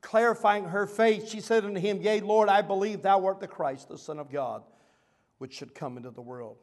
clarifying 0.00 0.64
her 0.64 0.86
faith, 0.86 1.28
she 1.28 1.40
said 1.40 1.64
unto 1.64 1.78
him, 1.78 2.00
Yea, 2.00 2.20
Lord, 2.20 2.48
I 2.48 2.62
believe 2.62 3.02
thou 3.02 3.24
art 3.26 3.40
the 3.40 3.46
Christ, 3.46 3.88
the 3.88 3.98
Son 3.98 4.18
of 4.18 4.30
God, 4.30 4.62
which 5.38 5.52
should 5.52 5.74
come 5.74 5.98
into 5.98 6.10
the 6.10 6.22
world. 6.22 6.56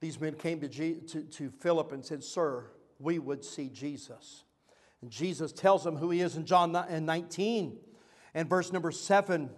These 0.00 0.20
men 0.20 0.34
came 0.34 0.60
to, 0.60 0.68
G- 0.68 1.00
to, 1.08 1.22
to 1.22 1.50
Philip 1.50 1.92
and 1.92 2.04
said, 2.04 2.24
Sir, 2.24 2.66
we 2.98 3.20
would 3.20 3.44
see 3.44 3.68
Jesus. 3.68 4.42
And 5.02 5.10
Jesus 5.10 5.52
tells 5.52 5.84
them 5.84 5.96
who 5.96 6.10
he 6.10 6.20
is 6.20 6.36
in 6.36 6.46
John 6.46 6.72
19 6.72 7.78
and 8.34 8.48
verse 8.48 8.72
number 8.72 8.90
7. 8.90 9.50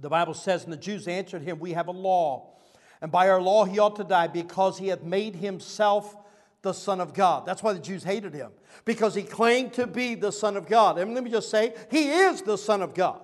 The 0.00 0.08
Bible 0.08 0.34
says, 0.34 0.64
And 0.64 0.72
the 0.72 0.78
Jews 0.78 1.08
answered 1.08 1.42
him, 1.42 1.58
We 1.58 1.72
have 1.72 1.88
a 1.88 1.92
law, 1.92 2.54
and 3.00 3.10
by 3.10 3.28
our 3.28 3.40
law 3.40 3.64
he 3.64 3.78
ought 3.78 3.96
to 3.96 4.04
die 4.04 4.26
because 4.26 4.78
he 4.78 4.88
hath 4.88 5.02
made 5.02 5.36
himself 5.36 6.16
the 6.62 6.72
Son 6.72 7.00
of 7.00 7.14
God. 7.14 7.46
That's 7.46 7.62
why 7.62 7.72
the 7.72 7.78
Jews 7.78 8.02
hated 8.02 8.34
him, 8.34 8.50
because 8.84 9.14
he 9.14 9.22
claimed 9.22 9.74
to 9.74 9.86
be 9.86 10.14
the 10.14 10.32
Son 10.32 10.56
of 10.56 10.66
God. 10.66 10.98
And 10.98 11.14
let 11.14 11.22
me 11.22 11.30
just 11.30 11.50
say, 11.50 11.74
he 11.90 12.10
is 12.10 12.42
the 12.42 12.58
Son 12.58 12.82
of 12.82 12.94
God. 12.94 13.20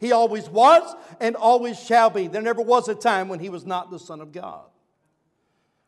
He 0.00 0.12
always 0.12 0.48
was 0.48 0.94
and 1.20 1.36
always 1.36 1.78
shall 1.78 2.10
be. 2.10 2.26
There 2.26 2.42
never 2.42 2.60
was 2.60 2.88
a 2.88 2.94
time 2.94 3.28
when 3.28 3.38
he 3.38 3.48
was 3.48 3.64
not 3.64 3.90
the 3.90 3.98
Son 3.98 4.20
of 4.20 4.32
God. 4.32 4.64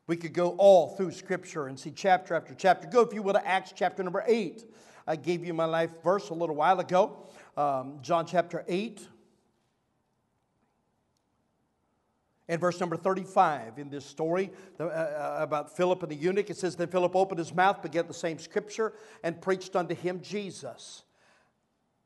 We 0.07 0.17
could 0.17 0.33
go 0.33 0.51
all 0.51 0.91
through 0.97 1.13
Scripture 1.13 1.67
and 1.67 1.79
see 1.79 1.91
chapter 1.91 2.35
after 2.35 2.55
chapter. 2.55 2.87
Go, 2.89 3.03
if 3.03 3.13
you 3.13 3.23
will, 3.23 3.35
to 3.35 3.47
Acts 3.47 3.73
chapter 3.75 4.05
number 4.05 4.23
8. 4.27 4.65
I 5.07 5.17
gave 5.17 5.45
you 5.45 5.53
my 5.53 5.65
life 5.65 5.91
verse 6.03 6.31
a 6.31 6.35
little 6.35 6.55
while 6.55 6.79
ago, 6.81 7.17
um, 7.57 7.99
John 8.03 8.27
chapter 8.27 8.65
8. 8.69 9.07
And 12.49 12.61
verse 12.61 12.79
number 12.79 12.97
35 12.97 13.79
in 13.79 13.91
this 13.91 14.05
story 14.05 14.53
uh, 14.79 14.85
uh, 14.85 15.37
about 15.41 15.77
Philip 15.77 16.03
and 16.03 16.13
the 16.13 16.17
eunuch, 16.17 16.49
it 16.49 16.57
says, 16.57 16.77
Then 16.77 16.89
Philip 16.89 17.17
opened 17.17 17.39
his 17.39 17.53
mouth, 17.53 17.83
began 17.83 18.07
the 18.07 18.15
same 18.15 18.39
scripture, 18.39 18.93
and 19.25 19.41
preached 19.41 19.75
unto 19.75 19.95
him 19.95 20.21
Jesus. 20.21 21.03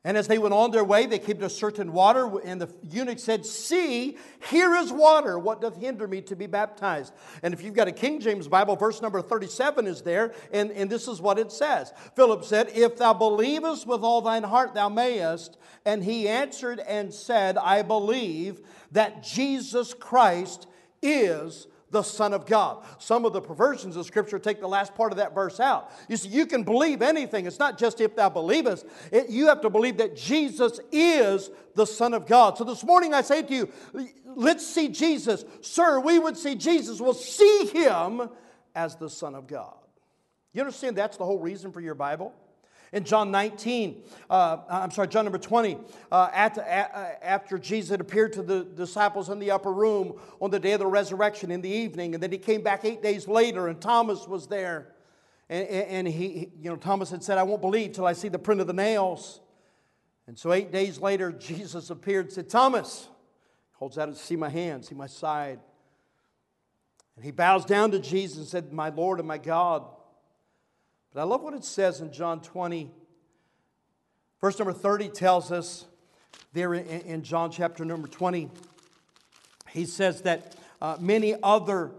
And 0.03 0.17
as 0.17 0.29
they 0.29 0.39
went 0.39 0.55
on 0.55 0.71
their 0.71 0.83
way, 0.83 1.05
they 1.05 1.19
came 1.19 1.37
to 1.39 1.45
a 1.45 1.51
certain 1.51 1.93
water, 1.93 2.41
and 2.43 2.59
the 2.59 2.75
eunuch 2.89 3.19
said, 3.19 3.45
See, 3.45 4.17
here 4.49 4.75
is 4.75 4.91
water. 4.91 5.39
What 5.39 5.61
doth 5.61 5.77
hinder 5.77 6.09
me 6.09 6.23
to 6.23 6.37
be 6.37 6.47
baptized? 6.47 7.13
And 7.43 7.53
if 7.53 7.63
you've 7.63 7.75
got 7.75 7.87
a 7.87 7.93
King 7.93 8.19
James 8.19 8.49
Bible, 8.49 8.77
verse 8.77 9.03
number 9.03 9.21
37 9.21 9.87
is 9.87 10.01
there, 10.01 10.33
and, 10.53 10.71
and 10.71 10.89
this 10.89 11.07
is 11.07 11.21
what 11.21 11.39
it 11.39 11.53
says. 11.53 11.93
Philip 12.17 12.45
said, 12.45 12.71
If 12.75 12.97
thou 12.97 13.13
believest 13.13 13.87
with 13.87 14.03
all 14.03 14.23
thine 14.23 14.45
heart, 14.45 14.73
thou 14.73 14.89
mayest. 14.89 15.59
And 15.85 16.03
he 16.03 16.27
answered 16.27 16.81
and 16.81 17.13
said, 17.13 17.59
I 17.59 17.83
believe 17.83 18.63
that 18.93 19.23
Jesus 19.23 19.93
Christ 19.93 20.67
is 21.03 21.67
the 21.91 22.03
Son 22.03 22.33
of 22.33 22.47
God. 22.47 22.85
Some 22.99 23.25
of 23.25 23.33
the 23.33 23.41
perversions 23.41 23.97
of 23.97 24.07
Scripture 24.07 24.39
take 24.39 24.61
the 24.61 24.69
last 24.69 24.95
part 24.95 25.13
of 25.13 25.19
that 25.19 25.35
verse 25.35 25.61
out. 25.61 25.91
You 26.09 26.17
see, 26.17 26.29
you 26.29 26.47
can 26.47 26.63
believe 26.63 27.03
anything. 27.03 27.47
It's 27.47 27.59
not 27.59 27.79
just 27.79 28.01
if 28.01 28.15
thou 28.17 28.29
believest, 28.29 28.87
it, 29.11 29.29
you 29.29 29.47
have 29.49 29.61
to 29.63 29.71
believe 29.71 29.97
that 29.99 30.17
Jesus 30.17 30.81
is 30.93 31.51
the 31.75 31.87
Son 31.87 32.15
of 32.15 32.27
God. 32.27 32.59
So 32.59 32.65
this 32.65 32.85
morning 32.85 33.15
I 33.15 33.23
say 33.23 33.43
to 33.43 33.55
you, 33.55 33.69
let's 34.25 34.67
see 34.67 34.89
Jesus. 34.89 35.45
Sir, 35.61 36.01
we 36.01 36.19
would 36.19 36.37
see 36.37 36.55
Jesus. 36.55 37.01
We'll 37.01 37.15
see 37.15 37.67
him 37.67 38.29
as 38.75 38.97
the 38.97 39.11
Son 39.11 39.35
of 39.35 39.47
God. 39.47 39.75
You 40.53 40.63
understand 40.63 40.97
that's 40.97 41.17
the 41.17 41.25
whole 41.25 41.39
reason 41.39 41.73
for 41.73 41.81
your 41.81 41.95
Bible? 41.95 42.33
In 42.93 43.05
John 43.05 43.31
19, 43.31 44.03
uh, 44.29 44.59
I'm 44.69 44.91
sorry, 44.91 45.07
John 45.07 45.25
number 45.25 45.39
20, 45.39 45.79
uh, 46.11 46.29
after, 46.33 46.61
after 46.63 47.57
Jesus 47.57 47.91
had 47.91 48.01
appeared 48.01 48.33
to 48.33 48.43
the 48.43 48.65
disciples 48.65 49.29
in 49.29 49.39
the 49.39 49.53
upper 49.53 49.73
room 49.73 50.19
on 50.41 50.51
the 50.51 50.59
day 50.59 50.73
of 50.73 50.81
the 50.81 50.87
resurrection 50.89 51.53
in 51.53 51.61
the 51.61 51.69
evening, 51.69 52.15
and 52.15 52.23
then 52.23 52.33
he 52.33 52.39
came 52.39 52.63
back 52.63 52.85
eight 52.85 53.01
days 53.01 53.29
later, 53.29 53.69
and 53.69 53.81
Thomas 53.81 54.27
was 54.27 54.49
there. 54.49 54.89
And, 55.49 55.69
and 55.69 56.09
he, 56.09 56.51
you 56.61 56.69
know, 56.69 56.77
Thomas 56.77 57.11
had 57.11 57.23
said, 57.23 57.39
I 57.39 57.45
won't 57.45 57.61
believe 57.61 57.93
till 57.93 58.07
I 58.07 58.13
see 58.13 58.29
the 58.29 58.39
print 58.41 58.61
of 58.61 58.67
the 58.67 58.73
nails. 58.73 59.41
And 60.27 60.37
so 60.37 60.53
eight 60.53 60.73
days 60.73 60.99
later, 60.99 61.31
Jesus 61.39 61.91
appeared 61.91 62.27
and 62.27 62.35
said, 62.35 62.49
Thomas, 62.49 63.09
holds 63.75 63.99
out, 63.99 64.07
to 64.07 64.17
see 64.17 64.37
my 64.37 64.49
hand, 64.49 64.85
see 64.85 64.97
my 64.97 65.07
side. 65.07 65.61
And 67.15 67.25
he 67.25 67.31
bows 67.31 67.65
down 67.65 67.93
to 67.93 68.01
Jesus 68.01 68.39
and 68.39 68.47
said, 68.49 68.73
My 68.73 68.89
Lord 68.89 69.21
and 69.21 69.29
my 69.29 69.39
God. 69.39 69.85
But 71.13 71.21
I 71.21 71.25
love 71.25 71.43
what 71.43 71.55
it 71.55 71.65
says 71.65 72.01
in 72.01 72.13
John 72.13 72.41
20. 72.41 72.91
Verse 74.41 74.59
number 74.59 74.73
30 74.73 75.09
tells 75.09 75.51
us 75.51 75.87
there 76.53 76.75
in, 76.75 77.23
John 77.23 77.51
chapter 77.51 77.85
number 77.85 78.09
20, 78.09 78.49
he 79.71 79.85
says 79.85 80.23
that 80.23 80.57
uh, 80.81 80.97
many 81.01 81.35
other 81.43 81.93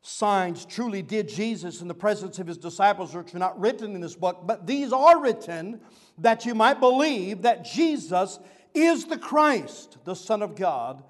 signs 0.00 0.64
truly 0.64 1.02
did 1.02 1.28
Jesus 1.28 1.80
in 1.80 1.88
the 1.88 1.94
presence 1.94 2.38
of 2.38 2.46
his 2.46 2.58
disciples, 2.58 3.14
which 3.14 3.34
are 3.34 3.38
not 3.38 3.58
written 3.60 3.94
in 3.94 4.00
this 4.00 4.16
book, 4.16 4.42
but 4.44 4.66
these 4.66 4.92
are 4.92 5.20
written 5.20 5.80
that 6.18 6.44
you 6.44 6.54
might 6.54 6.80
believe 6.80 7.42
that 7.42 7.64
Jesus 7.64 8.38
is 8.74 9.04
the 9.04 9.18
Christ, 9.18 9.98
the 10.04 10.14
Son 10.14 10.42
of 10.42 10.56
God, 10.56 11.02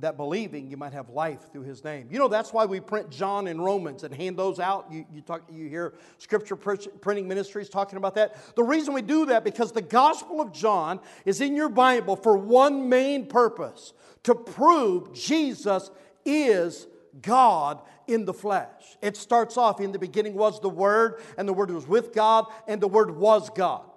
that 0.00 0.16
believing 0.16 0.70
you 0.70 0.76
might 0.76 0.92
have 0.92 1.10
life 1.10 1.52
through 1.52 1.62
his 1.62 1.84
name. 1.84 2.08
You 2.10 2.18
know, 2.18 2.28
that's 2.28 2.52
why 2.52 2.66
we 2.66 2.80
print 2.80 3.10
John 3.10 3.46
and 3.46 3.64
Romans 3.64 4.04
and 4.04 4.14
hand 4.14 4.36
those 4.36 4.58
out. 4.58 4.86
You, 4.90 5.04
you, 5.12 5.20
talk, 5.20 5.42
you 5.50 5.68
hear 5.68 5.94
scripture 6.18 6.56
printing 6.56 7.28
ministries 7.28 7.68
talking 7.68 7.96
about 7.96 8.14
that. 8.16 8.36
The 8.54 8.62
reason 8.62 8.94
we 8.94 9.02
do 9.02 9.26
that 9.26 9.44
because 9.44 9.72
the 9.72 9.82
Gospel 9.82 10.40
of 10.40 10.52
John 10.52 11.00
is 11.24 11.40
in 11.40 11.56
your 11.56 11.68
Bible 11.68 12.16
for 12.16 12.36
one 12.36 12.88
main 12.88 13.26
purpose 13.26 13.92
to 14.24 14.34
prove 14.34 15.12
Jesus 15.12 15.90
is 16.24 16.86
God 17.22 17.80
in 18.06 18.24
the 18.24 18.34
flesh. 18.34 18.96
It 19.02 19.16
starts 19.16 19.56
off 19.56 19.80
in 19.80 19.92
the 19.92 19.98
beginning 19.98 20.34
was 20.34 20.60
the 20.60 20.68
Word, 20.68 21.22
and 21.36 21.48
the 21.48 21.52
Word 21.52 21.70
was 21.70 21.86
with 21.86 22.12
God, 22.12 22.46
and 22.66 22.80
the 22.80 22.88
Word 22.88 23.16
was 23.16 23.50
God. 23.50 23.87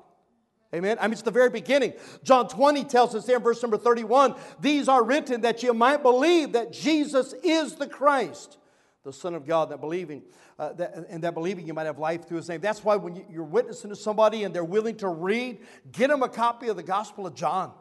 Amen. 0.74 0.98
I 1.02 1.08
mean, 1.08 1.14
it's 1.14 1.22
the 1.22 1.32
very 1.32 1.50
beginning. 1.50 1.94
John 2.24 2.48
20 2.48 2.86
tells 2.86 3.14
us 3.14 3.26
there 3.26 3.38
in 3.38 3.44
verse 3.44 3.62
number 3.62 3.78
31 3.78 4.36
these 4.60 4.88
are 4.88 5.04
written 5.04 5.42
that 5.42 5.64
you 5.64 5.74
might 5.74 6.02
believe 6.02 6.54
that 6.54 6.72
Jesus 6.72 7.34
is 7.44 7.76
the 7.76 7.88
Christ, 7.88 8.58
the 9.04 9.12
Son 9.12 9.36
of 9.36 9.46
God, 9.46 9.70
that 9.72 9.82
believing, 9.82 10.24
uh, 10.58 10.72
that, 10.74 10.96
and 11.10 11.24
that 11.24 11.34
believing 11.34 11.68
you 11.68 11.74
might 11.74 11.88
have 11.88 12.00
life 12.00 12.26
through 12.26 12.38
his 12.38 12.48
name. 12.48 12.62
That's 12.62 12.84
why 12.84 12.96
when 12.96 13.16
you, 13.30 13.42
are 13.42 13.44
witnessing 13.44 13.90
to 13.90 13.96
somebody 13.98 14.46
and 14.46 14.56
they're 14.56 14.64
willing 14.64 14.96
to 14.98 15.10
read, 15.10 15.60
get 15.92 16.10
them 16.10 16.24
a 16.24 16.30
copy 16.30 16.70
of 16.70 16.78
the 16.78 16.84
Gospel 16.84 17.28
of 17.28 17.36
John. 17.36 17.74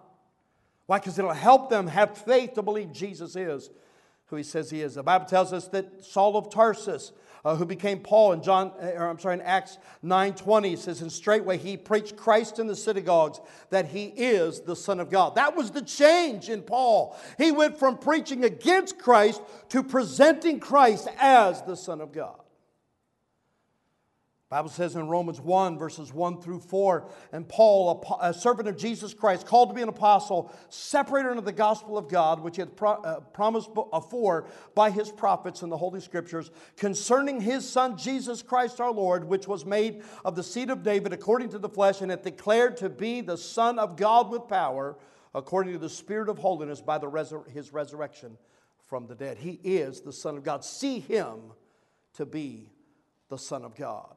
Why? 0.86 0.98
Because 0.98 1.16
it'll 1.16 1.32
help 1.32 1.70
them 1.70 1.86
have 1.86 2.18
faith 2.18 2.54
to 2.54 2.62
believe 2.62 2.92
Jesus 2.92 3.36
is 3.36 3.70
who 4.30 4.36
he 4.36 4.42
says 4.44 4.70
he 4.70 4.80
is. 4.80 4.94
The 4.94 5.02
Bible 5.02 5.26
tells 5.26 5.52
us 5.52 5.66
that 5.68 6.04
Saul 6.04 6.36
of 6.36 6.50
Tarsus 6.50 7.12
uh, 7.44 7.56
who 7.56 7.64
became 7.64 8.00
Paul 8.00 8.32
in 8.32 8.42
John, 8.42 8.72
uh, 8.82 8.86
or 8.96 9.08
I'm 9.08 9.18
sorry, 9.18 9.34
in 9.34 9.40
Acts 9.42 9.78
9:20 10.02 10.76
says, 10.76 11.02
"And 11.02 11.10
straightway 11.10 11.56
he 11.56 11.76
preached 11.76 12.16
Christ 12.16 12.58
in 12.58 12.66
the 12.66 12.76
synagogues 12.76 13.40
that 13.70 13.86
he 13.86 14.06
is 14.16 14.60
the 14.60 14.76
Son 14.76 15.00
of 15.00 15.10
God." 15.10 15.34
That 15.34 15.56
was 15.56 15.70
the 15.70 15.82
change 15.82 16.48
in 16.48 16.62
Paul. 16.62 17.16
He 17.38 17.52
went 17.52 17.78
from 17.78 17.98
preaching 17.98 18.44
against 18.44 18.98
Christ 18.98 19.40
to 19.70 19.82
presenting 19.82 20.60
Christ 20.60 21.08
as 21.18 21.62
the 21.62 21.76
Son 21.76 22.00
of 22.00 22.12
God. 22.12 22.40
Bible 24.50 24.68
says 24.68 24.96
in 24.96 25.06
Romans 25.06 25.40
1, 25.40 25.78
verses 25.78 26.12
1 26.12 26.42
through 26.42 26.58
4, 26.58 27.08
and 27.30 27.48
Paul, 27.48 28.18
a, 28.20 28.34
servant 28.34 28.66
of 28.66 28.76
Jesus 28.76 29.14
Christ, 29.14 29.46
called 29.46 29.68
to 29.68 29.76
be 29.76 29.82
an 29.82 29.88
apostle, 29.88 30.52
separated 30.70 31.30
unto 31.30 31.40
the 31.40 31.52
gospel 31.52 31.96
of 31.96 32.08
God, 32.08 32.40
which 32.40 32.56
he 32.56 32.62
had 32.62 32.76
pro, 32.76 32.94
uh, 32.94 33.20
promised 33.20 33.70
afore 33.92 34.48
by 34.74 34.90
his 34.90 35.08
prophets 35.08 35.62
in 35.62 35.68
the 35.68 35.76
Holy 35.76 36.00
Scriptures, 36.00 36.50
concerning 36.76 37.40
his 37.40 37.68
Son 37.68 37.96
Jesus 37.96 38.42
Christ 38.42 38.80
our 38.80 38.90
Lord, 38.90 39.22
which 39.22 39.46
was 39.46 39.64
made 39.64 40.02
of 40.24 40.34
the 40.34 40.42
seed 40.42 40.68
of 40.68 40.82
David 40.82 41.12
according 41.12 41.50
to 41.50 41.58
the 41.60 41.68
flesh, 41.68 42.00
and 42.00 42.10
hath 42.10 42.24
declared 42.24 42.76
to 42.78 42.88
be 42.88 43.20
the 43.20 43.38
Son 43.38 43.78
of 43.78 43.96
God 43.96 44.30
with 44.30 44.48
power, 44.48 44.96
according 45.32 45.74
to 45.74 45.78
the 45.78 45.88
Spirit 45.88 46.28
of 46.28 46.38
holiness 46.38 46.80
by 46.80 46.98
the 46.98 47.08
resur- 47.08 47.48
his 47.48 47.72
resurrection 47.72 48.36
from 48.88 49.06
the 49.06 49.14
dead. 49.14 49.38
He 49.38 49.60
is 49.62 50.00
the 50.00 50.12
Son 50.12 50.36
of 50.36 50.42
God. 50.42 50.64
See 50.64 50.98
him 50.98 51.52
to 52.14 52.26
be 52.26 52.72
the 53.28 53.38
Son 53.38 53.64
of 53.64 53.76
God. 53.76 54.16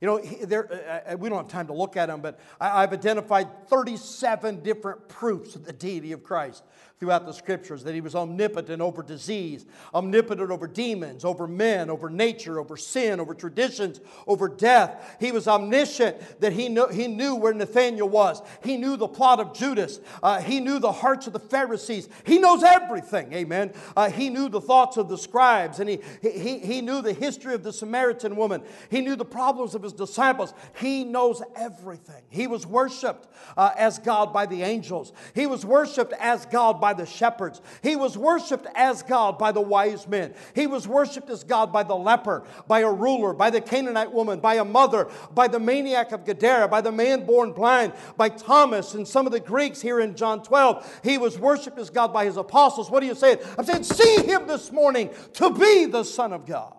You 0.00 0.06
know, 0.06 0.18
there, 0.18 0.66
uh, 0.72 1.12
uh, 1.12 1.16
we 1.18 1.28
don't 1.28 1.38
have 1.38 1.48
time 1.48 1.66
to 1.66 1.74
look 1.74 1.94
at 1.96 2.06
them, 2.06 2.22
but 2.22 2.40
I, 2.58 2.82
I've 2.82 2.92
identified 2.94 3.68
37 3.68 4.62
different 4.62 5.08
proofs 5.08 5.56
of 5.56 5.66
the 5.66 5.74
deity 5.74 6.12
of 6.12 6.22
Christ 6.22 6.62
throughout 7.00 7.24
the 7.24 7.32
scriptures 7.32 7.82
that 7.84 7.94
he 7.94 8.02
was 8.02 8.14
omnipotent 8.14 8.82
over 8.82 9.02
disease, 9.02 9.64
omnipotent 9.94 10.50
over 10.50 10.66
demons, 10.66 11.24
over 11.24 11.46
men, 11.46 11.88
over 11.88 12.10
nature, 12.10 12.60
over 12.60 12.76
sin, 12.76 13.18
over 13.18 13.34
traditions, 13.34 14.00
over 14.26 14.48
death. 14.48 15.16
He 15.18 15.32
was 15.32 15.48
omniscient 15.48 16.40
that 16.40 16.52
he 16.52 16.68
knew, 16.68 16.88
he 16.88 17.06
knew 17.06 17.34
where 17.34 17.54
Nathaniel 17.54 18.08
was. 18.08 18.42
He 18.62 18.76
knew 18.76 18.98
the 18.98 19.08
plot 19.08 19.40
of 19.40 19.54
Judas. 19.54 19.98
Uh, 20.22 20.42
he 20.42 20.60
knew 20.60 20.78
the 20.78 20.92
hearts 20.92 21.26
of 21.26 21.32
the 21.32 21.40
Pharisees. 21.40 22.08
He 22.24 22.38
knows 22.38 22.62
everything, 22.62 23.32
amen. 23.32 23.72
Uh, 23.96 24.10
he 24.10 24.28
knew 24.28 24.50
the 24.50 24.60
thoughts 24.60 24.98
of 24.98 25.08
the 25.08 25.18
scribes 25.18 25.80
and 25.80 25.88
he, 25.88 26.00
he, 26.20 26.58
he 26.58 26.80
knew 26.82 27.00
the 27.00 27.14
history 27.14 27.54
of 27.54 27.62
the 27.62 27.72
Samaritan 27.72 28.36
woman. 28.36 28.62
He 28.90 29.00
knew 29.00 29.16
the 29.16 29.24
problems 29.24 29.74
of 29.74 29.84
disciples. 29.92 30.54
He 30.76 31.04
knows 31.04 31.42
everything. 31.56 32.22
He 32.28 32.46
was 32.46 32.66
worshiped 32.66 33.26
uh, 33.56 33.72
as 33.76 33.98
God 33.98 34.32
by 34.32 34.46
the 34.46 34.62
angels, 34.62 35.12
he 35.34 35.46
was 35.46 35.64
worshiped 35.64 36.12
as 36.18 36.46
God 36.46 36.80
by 36.80 36.94
the 36.94 37.06
shepherds. 37.06 37.60
He 37.82 37.96
was 37.96 38.16
worshiped 38.16 38.66
as 38.74 39.02
God 39.02 39.38
by 39.38 39.52
the 39.52 39.60
wise 39.60 40.06
men. 40.06 40.34
He 40.54 40.66
was 40.66 40.86
worshiped 40.86 41.30
as 41.30 41.44
God 41.44 41.72
by 41.72 41.82
the 41.82 41.94
leper, 41.94 42.44
by 42.68 42.80
a 42.80 42.90
ruler, 42.90 43.32
by 43.32 43.50
the 43.50 43.60
Canaanite 43.60 44.12
woman, 44.12 44.40
by 44.40 44.54
a 44.54 44.64
mother, 44.64 45.08
by 45.34 45.48
the 45.48 45.60
maniac 45.60 46.12
of 46.12 46.24
Gadara, 46.24 46.68
by 46.68 46.80
the 46.80 46.92
man 46.92 47.26
born 47.26 47.52
blind, 47.52 47.92
by 48.16 48.28
Thomas 48.28 48.94
and 48.94 49.06
some 49.06 49.26
of 49.26 49.32
the 49.32 49.40
Greeks 49.40 49.80
here 49.80 50.00
in 50.00 50.14
John 50.14 50.42
12. 50.42 51.00
He 51.02 51.18
was 51.18 51.38
worshiped 51.38 51.78
as 51.78 51.90
God 51.90 52.12
by 52.12 52.24
his 52.24 52.36
apostles. 52.36 52.90
What 52.90 53.02
are 53.02 53.06
you 53.06 53.14
saying? 53.14 53.38
I'm 53.58 53.64
saying, 53.64 53.84
see 53.84 54.22
him 54.24 54.46
this 54.46 54.72
morning 54.72 55.10
to 55.34 55.50
be 55.50 55.86
the 55.86 56.04
Son 56.04 56.32
of 56.32 56.46
God. 56.46 56.74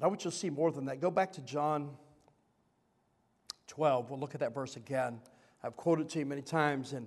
But 0.00 0.06
I 0.06 0.08
want 0.08 0.24
you 0.24 0.30
to 0.30 0.36
see 0.36 0.48
more 0.48 0.72
than 0.72 0.86
that. 0.86 0.98
Go 1.00 1.10
back 1.10 1.30
to 1.32 1.42
John 1.42 1.90
12. 3.66 4.08
We'll 4.08 4.18
look 4.18 4.34
at 4.34 4.40
that 4.40 4.54
verse 4.54 4.76
again. 4.76 5.20
I've 5.62 5.76
quoted 5.76 6.08
to 6.10 6.20
you 6.20 6.24
many 6.26 6.40
times, 6.40 6.94
and 6.94 7.06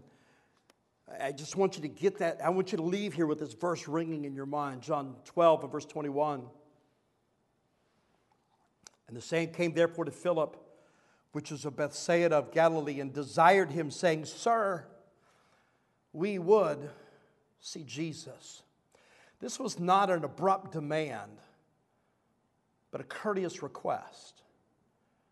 I 1.19 1.32
just 1.32 1.56
want 1.56 1.75
you 1.75 1.82
to 1.82 1.88
get 1.88 2.19
that. 2.19 2.39
I 2.43 2.49
want 2.49 2.71
you 2.71 2.77
to 2.77 2.84
leave 2.84 3.15
here 3.15 3.25
with 3.25 3.39
this 3.39 3.53
verse 3.53 3.88
ringing 3.88 4.25
in 4.25 4.36
your 4.36 4.45
mind 4.45 4.84
John 4.84 5.15
12 5.25 5.63
and 5.63 5.71
verse 5.71 5.86
21. 5.86 6.43
And 9.08 9.17
the 9.17 9.21
same 9.21 9.49
came 9.49 9.73
therefore 9.73 10.06
to 10.06 10.12
Philip, 10.12 10.56
which 11.32 11.49
was 11.49 11.65
of 11.65 11.75
Bethsaida 11.75 12.36
of 12.36 12.51
Galilee, 12.51 12.99
and 12.99 13.12
desired 13.12 13.71
him, 13.71 13.89
saying, 13.89 14.25
Sir, 14.25 14.86
we 16.13 16.38
would 16.38 16.91
see 17.60 17.84
Jesus. 17.84 18.62
This 19.39 19.60
was 19.60 19.79
not 19.79 20.12
an 20.12 20.23
abrupt 20.23 20.73
demand, 20.73 21.39
but 22.93 23.01
a 23.01 23.06
courteous 23.06 23.63
request. 23.63 24.43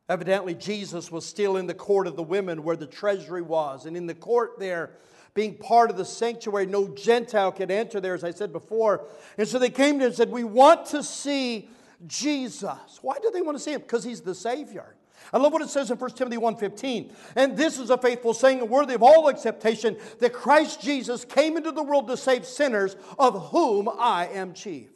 Evidently, 0.09 0.55
Jesus 0.55 1.11
was 1.11 1.23
still 1.23 1.57
in 1.57 1.67
the 1.67 1.75
court 1.75 2.07
of 2.07 2.15
the 2.15 2.23
women 2.23 2.63
where 2.63 2.75
the 2.75 2.87
treasury 2.87 3.43
was. 3.43 3.85
And 3.85 3.95
in 3.95 4.07
the 4.07 4.15
court 4.15 4.57
there, 4.57 4.89
being 5.35 5.53
part 5.53 5.91
of 5.91 5.95
the 5.95 6.03
sanctuary. 6.03 6.65
No 6.65 6.87
Gentile 6.87 7.51
could 7.51 7.69
enter 7.69 8.01
there, 8.01 8.15
as 8.15 8.23
I 8.23 8.31
said 8.31 8.51
before. 8.51 9.05
And 9.37 9.47
so 9.47 9.59
they 9.59 9.69
came 9.69 9.99
to 9.99 10.05
him 10.05 10.07
and 10.07 10.15
said, 10.15 10.31
We 10.31 10.43
want 10.43 10.87
to 10.87 11.03
see 11.03 11.69
Jesus. 12.07 12.99
Why 13.03 13.17
do 13.21 13.29
they 13.29 13.43
want 13.43 13.59
to 13.59 13.63
see 13.63 13.73
him? 13.73 13.81
Because 13.81 14.03
he's 14.03 14.21
the 14.21 14.35
Savior. 14.35 14.95
I 15.31 15.37
love 15.37 15.53
what 15.53 15.61
it 15.61 15.69
says 15.69 15.91
in 15.91 15.99
1 15.99 16.11
Timothy 16.11 16.37
1.15. 16.37 17.13
And 17.35 17.55
this 17.55 17.77
is 17.77 17.91
a 17.91 17.97
faithful 17.97 18.33
saying 18.33 18.59
and 18.59 18.71
worthy 18.71 18.95
of 18.95 19.03
all 19.03 19.29
acceptation 19.29 19.97
that 20.19 20.33
Christ 20.33 20.81
Jesus 20.81 21.25
came 21.25 21.57
into 21.57 21.71
the 21.71 21.83
world 21.83 22.07
to 22.07 22.17
save 22.17 22.47
sinners, 22.47 22.95
of 23.19 23.49
whom 23.49 23.87
I 23.87 24.29
am 24.33 24.53
chief. 24.53 24.89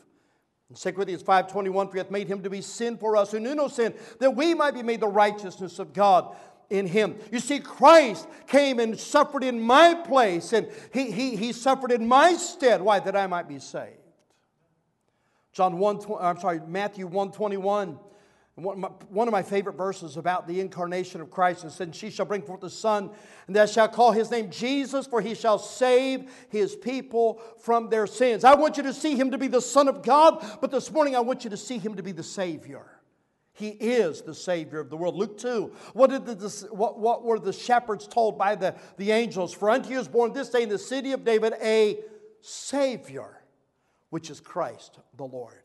In 0.69 0.75
2 0.75 0.93
Corinthians 0.93 1.23
5.21, 1.23 1.87
for 1.87 1.93
he 1.93 1.97
hath 1.99 2.11
made 2.11 2.27
him 2.27 2.41
to 2.41 2.49
be 2.49 2.61
sin 2.61 2.97
for 2.97 3.15
us 3.15 3.31
who 3.31 3.39
knew 3.39 3.53
no 3.53 3.67
sin, 3.67 3.93
that 4.19 4.35
we 4.35 4.53
might 4.53 4.73
be 4.73 4.83
made 4.83 4.99
the 4.99 5.07
righteousness 5.07 5.77
of 5.79 5.93
God 5.93 6.35
in 6.69 6.87
him. 6.87 7.15
You 7.31 7.39
see, 7.39 7.59
Christ 7.59 8.27
came 8.47 8.79
and 8.79 8.99
suffered 8.99 9.43
in 9.43 9.61
my 9.61 9.93
place, 9.93 10.53
and 10.53 10.67
he, 10.91 11.11
he, 11.11 11.35
he 11.35 11.51
suffered 11.51 11.91
in 11.91 12.07
my 12.07 12.33
stead. 12.33 12.81
Why? 12.81 12.99
That 12.99 13.15
I 13.15 13.27
might 13.27 13.47
be 13.47 13.59
saved. 13.59 13.99
John 15.53 15.77
1, 15.77 16.01
I'm 16.19 16.39
sorry, 16.39 16.59
Matthew 16.67 17.05
121. 17.05 17.99
One 18.55 19.27
of 19.27 19.33
my 19.33 19.43
favorite 19.43 19.75
verses 19.75 20.15
about 20.15 20.47
the 20.47 20.61
incarnation 20.61 21.19
of 21.19 21.29
Christ 21.29 21.65
is 21.65 21.73
said, 21.73 21.93
She 21.93 22.09
shall 22.09 22.25
bring 22.25 22.41
forth 22.41 22.63
a 22.63 22.69
son, 22.69 23.11
and 23.47 23.55
thou 23.55 23.65
shalt 23.65 23.91
call 23.91 24.13
his 24.13 24.31
name 24.31 24.49
Jesus, 24.49 25.05
for 25.05 25.19
he 25.19 25.35
shall 25.35 25.59
save 25.59 26.31
his 26.47 26.73
people 26.73 27.41
from 27.59 27.89
their 27.89 28.07
sins. 28.07 28.45
I 28.45 28.55
want 28.55 28.77
you 28.77 28.83
to 28.83 28.93
see 28.93 29.17
him 29.17 29.31
to 29.31 29.37
be 29.37 29.49
the 29.49 29.61
Son 29.61 29.89
of 29.89 30.03
God, 30.03 30.45
but 30.61 30.71
this 30.71 30.89
morning 30.89 31.17
I 31.17 31.19
want 31.19 31.43
you 31.43 31.49
to 31.49 31.57
see 31.57 31.77
him 31.77 31.95
to 31.95 32.03
be 32.03 32.13
the 32.13 32.23
Savior. 32.23 32.85
He 33.51 33.69
is 33.69 34.21
the 34.21 34.33
Savior 34.33 34.79
of 34.79 34.89
the 34.89 34.95
world. 34.95 35.15
Luke 35.15 35.37
2. 35.37 35.73
What, 35.91 36.09
did 36.09 36.25
the, 36.25 36.67
what, 36.71 36.97
what 36.97 37.23
were 37.23 37.39
the 37.39 37.53
shepherds 37.53 38.07
told 38.07 38.37
by 38.37 38.55
the, 38.55 38.75
the 38.95 39.11
angels? 39.11 39.53
For 39.53 39.69
unto 39.69 39.89
you 39.89 39.99
is 39.99 40.07
born 40.07 40.31
this 40.31 40.49
day 40.49 40.63
in 40.63 40.69
the 40.69 40.79
city 40.79 41.11
of 41.11 41.25
David 41.25 41.55
a 41.61 41.99
Savior, 42.39 43.41
which 44.11 44.29
is 44.29 44.39
Christ 44.39 44.99
the 45.17 45.25
Lord. 45.25 45.64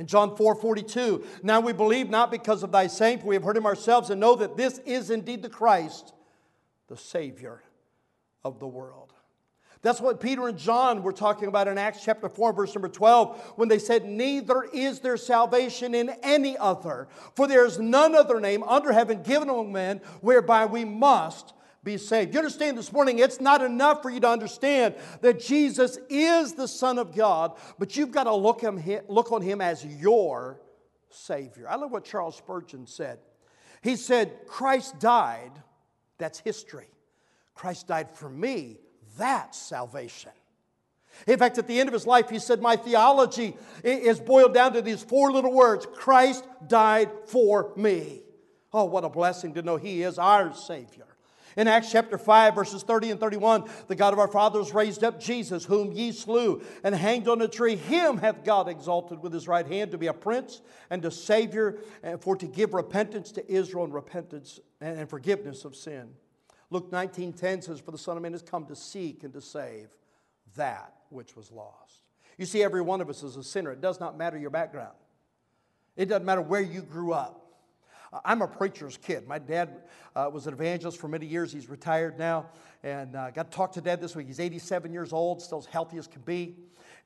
In 0.00 0.06
John 0.06 0.34
4 0.34 0.54
42, 0.54 1.22
now 1.42 1.60
we 1.60 1.74
believe 1.74 2.08
not 2.08 2.30
because 2.30 2.62
of 2.62 2.72
thy 2.72 2.86
saying, 2.86 3.18
for 3.18 3.26
we 3.26 3.34
have 3.34 3.44
heard 3.44 3.58
him 3.58 3.66
ourselves 3.66 4.08
and 4.08 4.18
know 4.18 4.34
that 4.34 4.56
this 4.56 4.78
is 4.86 5.10
indeed 5.10 5.42
the 5.42 5.50
Christ, 5.50 6.14
the 6.88 6.96
Savior 6.96 7.62
of 8.42 8.58
the 8.58 8.66
world. 8.66 9.12
That's 9.82 10.00
what 10.00 10.18
Peter 10.18 10.48
and 10.48 10.56
John 10.56 11.02
were 11.02 11.12
talking 11.12 11.48
about 11.48 11.68
in 11.68 11.76
Acts 11.76 12.02
chapter 12.02 12.30
4, 12.30 12.54
verse 12.54 12.74
number 12.74 12.88
12, 12.88 13.52
when 13.56 13.68
they 13.68 13.78
said, 13.78 14.06
Neither 14.06 14.62
is 14.72 15.00
there 15.00 15.18
salvation 15.18 15.94
in 15.94 16.08
any 16.22 16.56
other, 16.56 17.06
for 17.36 17.46
there 17.46 17.66
is 17.66 17.78
none 17.78 18.14
other 18.14 18.40
name 18.40 18.62
under 18.62 18.92
heaven 18.92 19.22
given 19.22 19.50
among 19.50 19.70
men 19.70 19.98
whereby 20.22 20.64
we 20.64 20.82
must 20.82 21.52
be 21.82 21.96
saved. 21.96 22.34
You 22.34 22.40
understand 22.40 22.76
this 22.76 22.92
morning, 22.92 23.18
it's 23.18 23.40
not 23.40 23.62
enough 23.62 24.02
for 24.02 24.10
you 24.10 24.20
to 24.20 24.28
understand 24.28 24.94
that 25.22 25.40
Jesus 25.40 25.98
is 26.08 26.52
the 26.52 26.68
Son 26.68 26.98
of 26.98 27.14
God, 27.14 27.56
but 27.78 27.96
you've 27.96 28.10
got 28.10 28.24
to 28.24 28.34
look, 28.34 28.60
him, 28.60 28.82
look 29.08 29.32
on 29.32 29.40
him 29.40 29.60
as 29.60 29.84
your 29.84 30.60
Savior. 31.08 31.66
I 31.68 31.76
love 31.76 31.90
what 31.90 32.04
Charles 32.04 32.36
Spurgeon 32.36 32.86
said. 32.86 33.18
He 33.82 33.96
said, 33.96 34.46
Christ 34.46 34.98
died, 34.98 35.52
that's 36.18 36.38
history. 36.38 36.88
Christ 37.54 37.88
died 37.88 38.10
for 38.10 38.28
me, 38.28 38.78
that's 39.16 39.58
salvation. 39.58 40.32
In 41.26 41.38
fact, 41.38 41.58
at 41.58 41.66
the 41.66 41.80
end 41.80 41.88
of 41.88 41.92
his 41.92 42.06
life, 42.06 42.30
he 42.30 42.38
said, 42.38 42.60
My 42.60 42.76
theology 42.76 43.56
is 43.82 44.20
boiled 44.20 44.54
down 44.54 44.74
to 44.74 44.82
these 44.82 45.02
four 45.02 45.32
little 45.32 45.52
words 45.52 45.86
Christ 45.94 46.44
died 46.66 47.10
for 47.26 47.72
me. 47.76 48.22
Oh, 48.72 48.84
what 48.84 49.04
a 49.04 49.08
blessing 49.08 49.54
to 49.54 49.62
know 49.62 49.76
he 49.76 50.02
is 50.02 50.18
our 50.18 50.54
Savior. 50.54 51.09
In 51.56 51.66
Acts 51.66 51.90
chapter 51.90 52.16
5, 52.16 52.54
verses 52.54 52.82
30 52.82 53.12
and 53.12 53.20
31, 53.20 53.64
the 53.88 53.96
God 53.96 54.12
of 54.12 54.18
our 54.18 54.28
fathers 54.28 54.72
raised 54.72 55.02
up 55.02 55.20
Jesus, 55.20 55.64
whom 55.64 55.92
ye 55.92 56.12
slew 56.12 56.62
and 56.84 56.94
hanged 56.94 57.28
on 57.28 57.42
a 57.42 57.48
tree. 57.48 57.76
Him 57.76 58.18
hath 58.18 58.44
God 58.44 58.68
exalted 58.68 59.20
with 59.20 59.32
his 59.32 59.48
right 59.48 59.66
hand 59.66 59.90
to 59.90 59.98
be 59.98 60.06
a 60.06 60.12
prince 60.12 60.60
and 60.90 61.04
a 61.04 61.10
savior, 61.10 61.78
and 62.02 62.20
for 62.20 62.36
to 62.36 62.46
give 62.46 62.72
repentance 62.72 63.32
to 63.32 63.52
Israel 63.52 63.84
and 63.84 63.94
repentance 63.94 64.60
and 64.80 65.08
forgiveness 65.08 65.64
of 65.64 65.74
sin. 65.74 66.10
Luke 66.70 66.90
19:10 66.90 67.64
says, 67.64 67.80
For 67.80 67.90
the 67.90 67.98
Son 67.98 68.16
of 68.16 68.22
Man 68.22 68.32
has 68.32 68.42
come 68.42 68.66
to 68.66 68.76
seek 68.76 69.24
and 69.24 69.32
to 69.32 69.40
save 69.40 69.88
that 70.56 70.94
which 71.08 71.34
was 71.34 71.50
lost. 71.50 72.02
You 72.38 72.46
see, 72.46 72.62
every 72.62 72.80
one 72.80 73.00
of 73.00 73.10
us 73.10 73.22
is 73.22 73.36
a 73.36 73.44
sinner. 73.44 73.72
It 73.72 73.80
does 73.80 74.00
not 74.00 74.16
matter 74.16 74.38
your 74.38 74.50
background. 74.50 74.94
It 75.96 76.06
doesn't 76.06 76.24
matter 76.24 76.40
where 76.40 76.60
you 76.60 76.80
grew 76.80 77.12
up. 77.12 77.49
I'm 78.24 78.42
a 78.42 78.48
preacher's 78.48 78.96
kid. 78.96 79.28
My 79.28 79.38
dad 79.38 79.82
uh, 80.16 80.28
was 80.32 80.46
an 80.46 80.54
evangelist 80.54 80.98
for 80.98 81.06
many 81.06 81.26
years. 81.26 81.52
He's 81.52 81.68
retired 81.68 82.18
now. 82.18 82.46
And 82.82 83.14
uh, 83.14 83.30
got 83.30 83.50
to 83.50 83.56
talk 83.56 83.72
to 83.72 83.80
dad 83.80 84.00
this 84.00 84.16
week. 84.16 84.26
He's 84.26 84.40
87 84.40 84.92
years 84.92 85.12
old, 85.12 85.40
still 85.40 85.58
as 85.58 85.66
healthy 85.66 85.98
as 85.98 86.08
can 86.08 86.22
be. 86.22 86.56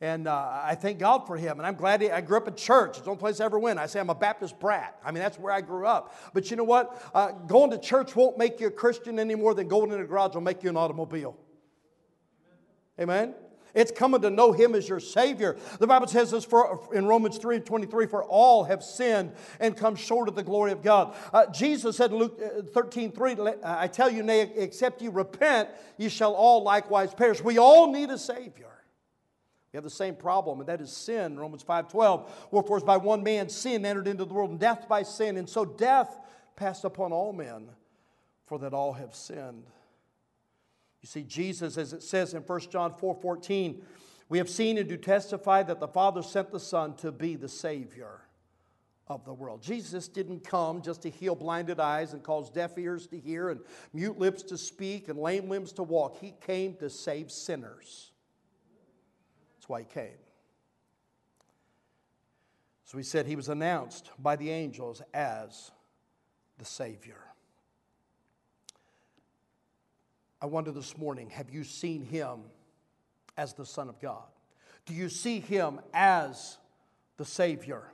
And 0.00 0.26
uh, 0.26 0.60
I 0.62 0.74
thank 0.74 0.98
God 0.98 1.26
for 1.26 1.36
him. 1.36 1.58
And 1.58 1.66
I'm 1.66 1.74
glad 1.74 2.00
he, 2.00 2.10
I 2.10 2.20
grew 2.20 2.38
up 2.38 2.48
in 2.48 2.54
church. 2.54 2.96
It's 2.96 3.00
the 3.00 3.10
only 3.10 3.20
place 3.20 3.40
I 3.40 3.44
ever 3.44 3.58
went. 3.58 3.78
I 3.78 3.86
say 3.86 4.00
I'm 4.00 4.10
a 4.10 4.14
Baptist 4.14 4.58
brat. 4.58 4.98
I 5.04 5.10
mean, 5.10 5.22
that's 5.22 5.38
where 5.38 5.52
I 5.52 5.60
grew 5.60 5.86
up. 5.86 6.14
But 6.32 6.50
you 6.50 6.56
know 6.56 6.64
what? 6.64 7.10
Uh, 7.14 7.32
going 7.32 7.70
to 7.70 7.78
church 7.78 8.16
won't 8.16 8.38
make 8.38 8.60
you 8.60 8.68
a 8.68 8.70
Christian 8.70 9.18
any 9.18 9.34
more 9.34 9.54
than 9.54 9.68
going 9.68 9.92
in 9.92 10.00
a 10.00 10.04
garage 10.04 10.34
will 10.34 10.40
make 10.40 10.62
you 10.62 10.70
an 10.70 10.76
automobile. 10.76 11.36
Amen? 12.98 13.34
It's 13.74 13.90
coming 13.90 14.20
to 14.22 14.30
know 14.30 14.52
Him 14.52 14.74
as 14.74 14.88
your 14.88 15.00
Savior. 15.00 15.56
The 15.78 15.86
Bible 15.86 16.06
says 16.06 16.30
this 16.30 16.44
for, 16.44 16.88
in 16.94 17.06
Romans 17.06 17.38
3 17.38 17.60
23 17.60 18.06
for 18.06 18.24
all 18.24 18.64
have 18.64 18.82
sinned 18.82 19.32
and 19.60 19.76
come 19.76 19.96
short 19.96 20.28
of 20.28 20.34
the 20.34 20.42
glory 20.42 20.72
of 20.72 20.82
God. 20.82 21.14
Uh, 21.32 21.46
Jesus 21.46 21.96
said 21.96 22.12
in 22.12 22.18
Luke 22.18 22.40
uh, 22.42 22.62
13 22.62 23.12
3, 23.12 23.36
I 23.64 23.88
tell 23.88 24.10
you, 24.10 24.22
nay, 24.22 24.52
except 24.56 25.02
you 25.02 25.10
repent, 25.10 25.68
you 25.96 26.08
shall 26.08 26.34
all 26.34 26.62
likewise 26.62 27.12
perish. 27.12 27.42
We 27.42 27.58
all 27.58 27.92
need 27.92 28.10
a 28.10 28.18
Savior. 28.18 28.68
We 29.74 29.76
have 29.78 29.84
the 29.84 29.90
same 29.90 30.14
problem, 30.14 30.60
and 30.60 30.68
that 30.68 30.80
is 30.80 30.92
sin. 30.92 31.36
Romans 31.36 31.64
5:12. 31.64 32.28
Wherefore, 32.52 32.78
by 32.78 32.96
one 32.96 33.24
man 33.24 33.48
sin 33.48 33.84
entered 33.84 34.06
into 34.06 34.24
the 34.24 34.32
world, 34.32 34.50
and 34.50 34.60
death 34.60 34.86
by 34.88 35.02
sin, 35.02 35.36
and 35.36 35.48
so 35.48 35.64
death 35.64 36.16
passed 36.54 36.84
upon 36.84 37.12
all 37.12 37.32
men, 37.32 37.68
for 38.46 38.60
that 38.60 38.72
all 38.72 38.92
have 38.92 39.16
sinned. 39.16 39.66
You 41.04 41.06
see, 41.06 41.22
Jesus, 41.24 41.76
as 41.76 41.92
it 41.92 42.02
says 42.02 42.32
in 42.32 42.40
1 42.40 42.60
John 42.70 42.94
4 42.94 43.14
14, 43.14 43.82
we 44.30 44.38
have 44.38 44.48
seen 44.48 44.78
and 44.78 44.88
do 44.88 44.96
testify 44.96 45.62
that 45.64 45.78
the 45.78 45.86
Father 45.86 46.22
sent 46.22 46.50
the 46.50 46.58
Son 46.58 46.96
to 46.96 47.12
be 47.12 47.36
the 47.36 47.46
Savior 47.46 48.22
of 49.06 49.22
the 49.26 49.34
world. 49.34 49.60
Jesus 49.60 50.08
didn't 50.08 50.44
come 50.44 50.80
just 50.80 51.02
to 51.02 51.10
heal 51.10 51.34
blinded 51.34 51.78
eyes 51.78 52.14
and 52.14 52.22
cause 52.22 52.48
deaf 52.48 52.78
ears 52.78 53.06
to 53.08 53.20
hear 53.20 53.50
and 53.50 53.60
mute 53.92 54.18
lips 54.18 54.42
to 54.44 54.56
speak 54.56 55.10
and 55.10 55.18
lame 55.18 55.50
limbs 55.50 55.72
to 55.72 55.82
walk. 55.82 56.16
He 56.22 56.32
came 56.40 56.74
to 56.76 56.88
save 56.88 57.30
sinners. 57.30 58.12
That's 59.56 59.68
why 59.68 59.80
he 59.80 59.84
came. 59.84 60.16
So 62.84 62.96
he 62.96 63.04
said 63.04 63.26
he 63.26 63.36
was 63.36 63.50
announced 63.50 64.10
by 64.18 64.36
the 64.36 64.48
angels 64.48 65.02
as 65.12 65.70
the 66.56 66.64
Savior. 66.64 67.33
I 70.44 70.46
wonder 70.46 70.72
this 70.72 70.98
morning 70.98 71.30
have 71.30 71.48
you 71.48 71.64
seen 71.64 72.02
him 72.02 72.40
as 73.38 73.54
the 73.54 73.64
Son 73.64 73.88
of 73.88 73.98
God? 73.98 74.24
Do 74.84 74.92
you 74.92 75.08
see 75.08 75.40
him 75.40 75.80
as 75.94 76.58
the 77.16 77.24
Savior? 77.24 77.84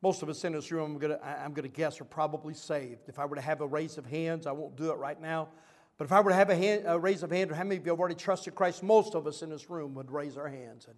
Most 0.00 0.22
of 0.22 0.30
us 0.30 0.42
in 0.44 0.54
this 0.54 0.72
room, 0.72 0.92
I'm 0.92 0.98
going 0.98 1.18
to 1.18 1.22
I'm 1.22 1.52
gonna 1.52 1.68
guess, 1.68 2.00
are 2.00 2.04
probably 2.04 2.54
saved. 2.54 3.10
If 3.10 3.18
I 3.18 3.26
were 3.26 3.36
to 3.36 3.42
have 3.42 3.60
a 3.60 3.66
raise 3.66 3.98
of 3.98 4.06
hands, 4.06 4.46
I 4.46 4.52
won't 4.52 4.76
do 4.76 4.92
it 4.92 4.94
right 4.94 5.20
now. 5.20 5.48
But 5.98 6.06
if 6.06 6.12
I 6.12 6.22
were 6.22 6.30
to 6.30 6.36
have 6.36 6.48
a, 6.48 6.56
hand, 6.56 6.84
a 6.86 6.98
raise 6.98 7.22
of 7.22 7.30
hand, 7.30 7.50
or 7.50 7.54
how 7.54 7.64
many 7.64 7.76
of 7.76 7.84
you 7.84 7.92
have 7.92 8.00
already 8.00 8.14
trusted 8.14 8.54
Christ, 8.54 8.82
most 8.82 9.14
of 9.14 9.26
us 9.26 9.42
in 9.42 9.50
this 9.50 9.68
room 9.68 9.92
would 9.96 10.10
raise 10.10 10.38
our 10.38 10.48
hands. 10.48 10.86
And 10.86 10.96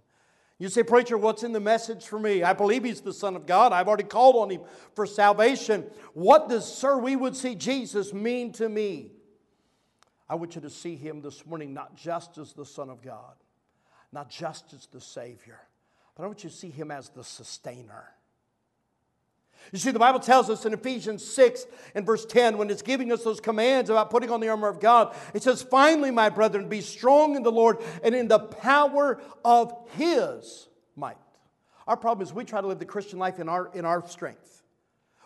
you 0.61 0.69
say, 0.69 0.85
Preacher, 0.85 1.19
what's 1.19 1.43
in 1.43 1.51
the 1.51 1.59
message 1.59 2.07
for 2.07 2.21
me? 2.21 2.45
I 2.45 2.53
believe 2.53 2.85
He's 2.85 3.01
the 3.01 3.13
Son 3.13 3.35
of 3.35 3.45
God. 3.45 3.73
I've 3.73 3.89
already 3.89 4.05
called 4.05 4.37
on 4.37 4.51
Him 4.51 4.61
for 4.95 5.05
salvation. 5.05 5.85
What 6.15 6.49
does, 6.49 6.73
sir, 6.73 6.97
we 6.97 7.17
would 7.17 7.35
see 7.35 7.57
Jesus 7.57 8.15
mean 8.15 8.53
to 8.53 8.69
me? 8.69 9.11
I 10.29 10.35
want 10.35 10.55
you 10.55 10.61
to 10.63 10.71
see 10.71 10.97
him 10.97 11.21
this 11.21 11.47
morning 11.47 11.73
not 11.73 11.97
just 11.97 12.39
as 12.39 12.53
the 12.53 12.67
Son 12.67 12.91
of 12.91 13.03
God, 13.03 13.35
not 14.13 14.29
just 14.29 14.73
as 14.73 14.87
the 14.87 15.01
Savior, 15.01 15.61
but 16.17 16.25
I 16.25 16.27
want 16.27 16.43
you 16.43 16.51
to 16.51 16.57
see 16.57 16.71
him 16.71 16.91
as 16.91 17.09
the 17.11 17.25
sustainer. 17.25 18.13
You 19.73 19.79
see, 19.79 19.91
the 19.91 19.99
Bible 19.99 20.21
tells 20.21 20.49
us 20.49 20.65
in 20.65 20.73
Ephesians 20.73 21.25
6 21.25 21.67
and 21.95 22.07
verse 22.07 22.25
10, 22.25 22.57
when 22.57 22.71
it's 22.71 22.83
giving 22.83 23.11
us 23.11 23.25
those 23.25 23.41
commands 23.41 23.91
about 23.91 24.11
putting 24.11 24.31
on 24.31 24.41
the 24.41 24.49
armor 24.49 24.69
of 24.69 24.81
God, 24.81 25.15
it 25.35 25.43
says, 25.43 25.63
Finally, 25.63 26.11
my 26.11 26.29
brethren, 26.29 26.69
be 26.69 26.81
strong 26.81 27.37
in 27.37 27.43
the 27.43 27.51
Lord 27.51 27.79
and 28.03 28.15
in 28.15 28.29
the 28.29 28.39
power 28.39 29.21
of 29.45 29.75
his 29.97 30.69
might. 30.95 31.17
Our 31.87 31.97
problem 31.97 32.27
is 32.27 32.33
we 32.33 32.45
try 32.45 32.61
to 32.61 32.67
live 32.67 32.79
the 32.79 32.85
Christian 32.85 33.19
life 33.19 33.39
in 33.41 33.49
our, 33.49 33.71
in 33.75 33.85
our 33.85 34.07
strength. 34.07 34.56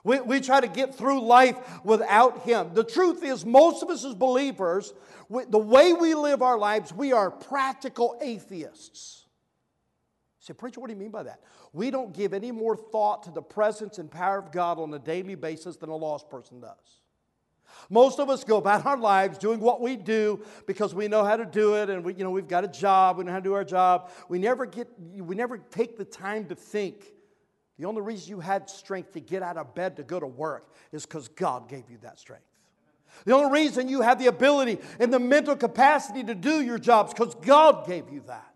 We, 0.03 0.21
we 0.21 0.41
try 0.41 0.61
to 0.61 0.69
get 0.69 0.95
through 0.95 1.23
life 1.23 1.57
without 1.85 2.43
Him. 2.43 2.73
The 2.75 2.85
truth 2.85 3.23
is, 3.23 3.45
most 3.45 3.83
of 3.83 3.91
us 3.91 4.05
as 4.05 4.15
believers, 4.15 4.95
we, 5.29 5.45
the 5.45 5.59
way 5.59 5.93
we 5.93 6.15
live 6.15 6.43
our 6.43 6.59
lives, 6.59 6.93
we 6.93 7.13
are 7.13 7.31
practical 7.31 8.19
atheists. 8.23 9.27
Say, 10.39 10.55
Preacher, 10.55 10.81
what 10.81 10.89
do 10.89 10.95
you 10.95 11.01
mean 11.01 11.11
by 11.11 11.25
that? 11.25 11.41
We 11.73 11.91
don't 11.91 12.15
give 12.15 12.33
any 12.33 12.51
more 12.51 12.77
thought 12.77 13.25
to 13.25 13.31
the 13.31 13.43
presence 13.43 13.99
and 13.99 14.11
power 14.11 14.39
of 14.39 14.51
God 14.53 14.79
on 14.79 14.93
a 14.95 14.99
daily 14.99 15.35
basis 15.35 15.77
than 15.77 15.91
a 15.91 15.97
lost 15.97 16.31
person 16.31 16.61
does. 16.61 17.01
Most 17.89 18.19
of 18.19 18.29
us 18.29 18.43
go 18.43 18.57
about 18.57 18.87
our 18.87 18.97
lives 18.97 19.39
doing 19.39 19.61
what 19.61 19.81
we 19.81 19.97
do 19.97 20.45
because 20.67 20.95
we 20.95 21.09
know 21.09 21.25
how 21.25 21.37
to 21.37 21.47
do 21.47 21.75
it 21.75 21.89
and 21.91 22.05
we, 22.05 22.15
you 22.15 22.25
know, 22.25 22.31
we've 22.31 22.49
got 22.49 22.65
a 22.65 22.69
job, 22.69 23.19
we 23.19 23.25
know 23.25 23.33
how 23.33 23.39
to 23.39 23.45
do 23.45 23.55
our 23.55 23.65
job. 23.65 24.11
We 24.29 24.39
never, 24.39 24.67
get, 24.67 24.89
we 24.99 25.37
never 25.37 25.59
take 25.59 25.97
the 25.97 26.05
time 26.05 26.47
to 26.47 26.55
think 26.55 27.05
the 27.81 27.87
only 27.87 28.03
reason 28.03 28.29
you 28.29 28.41
had 28.41 28.69
strength 28.69 29.13
to 29.13 29.21
get 29.21 29.43
out 29.43 29.57
of 29.57 29.75
bed 29.75 29.97
to 29.97 30.03
go 30.03 30.21
to 30.21 30.27
work 30.27 30.71
is 30.93 31.07
because 31.07 31.29
God 31.29 31.67
gave 31.67 31.91
you 31.91 31.97
that 32.03 32.19
strength. 32.19 32.45
The 33.25 33.35
only 33.35 33.51
reason 33.51 33.89
you 33.89 34.03
have 34.03 34.19
the 34.19 34.27
ability 34.27 34.79
and 34.99 35.11
the 35.11 35.19
mental 35.19 35.57
capacity 35.57 36.23
to 36.25 36.35
do 36.35 36.61
your 36.61 36.79
jobs 36.79 37.15
because 37.15 37.35
God 37.37 37.87
gave 37.87 38.13
you 38.13 38.23
that. 38.27 38.50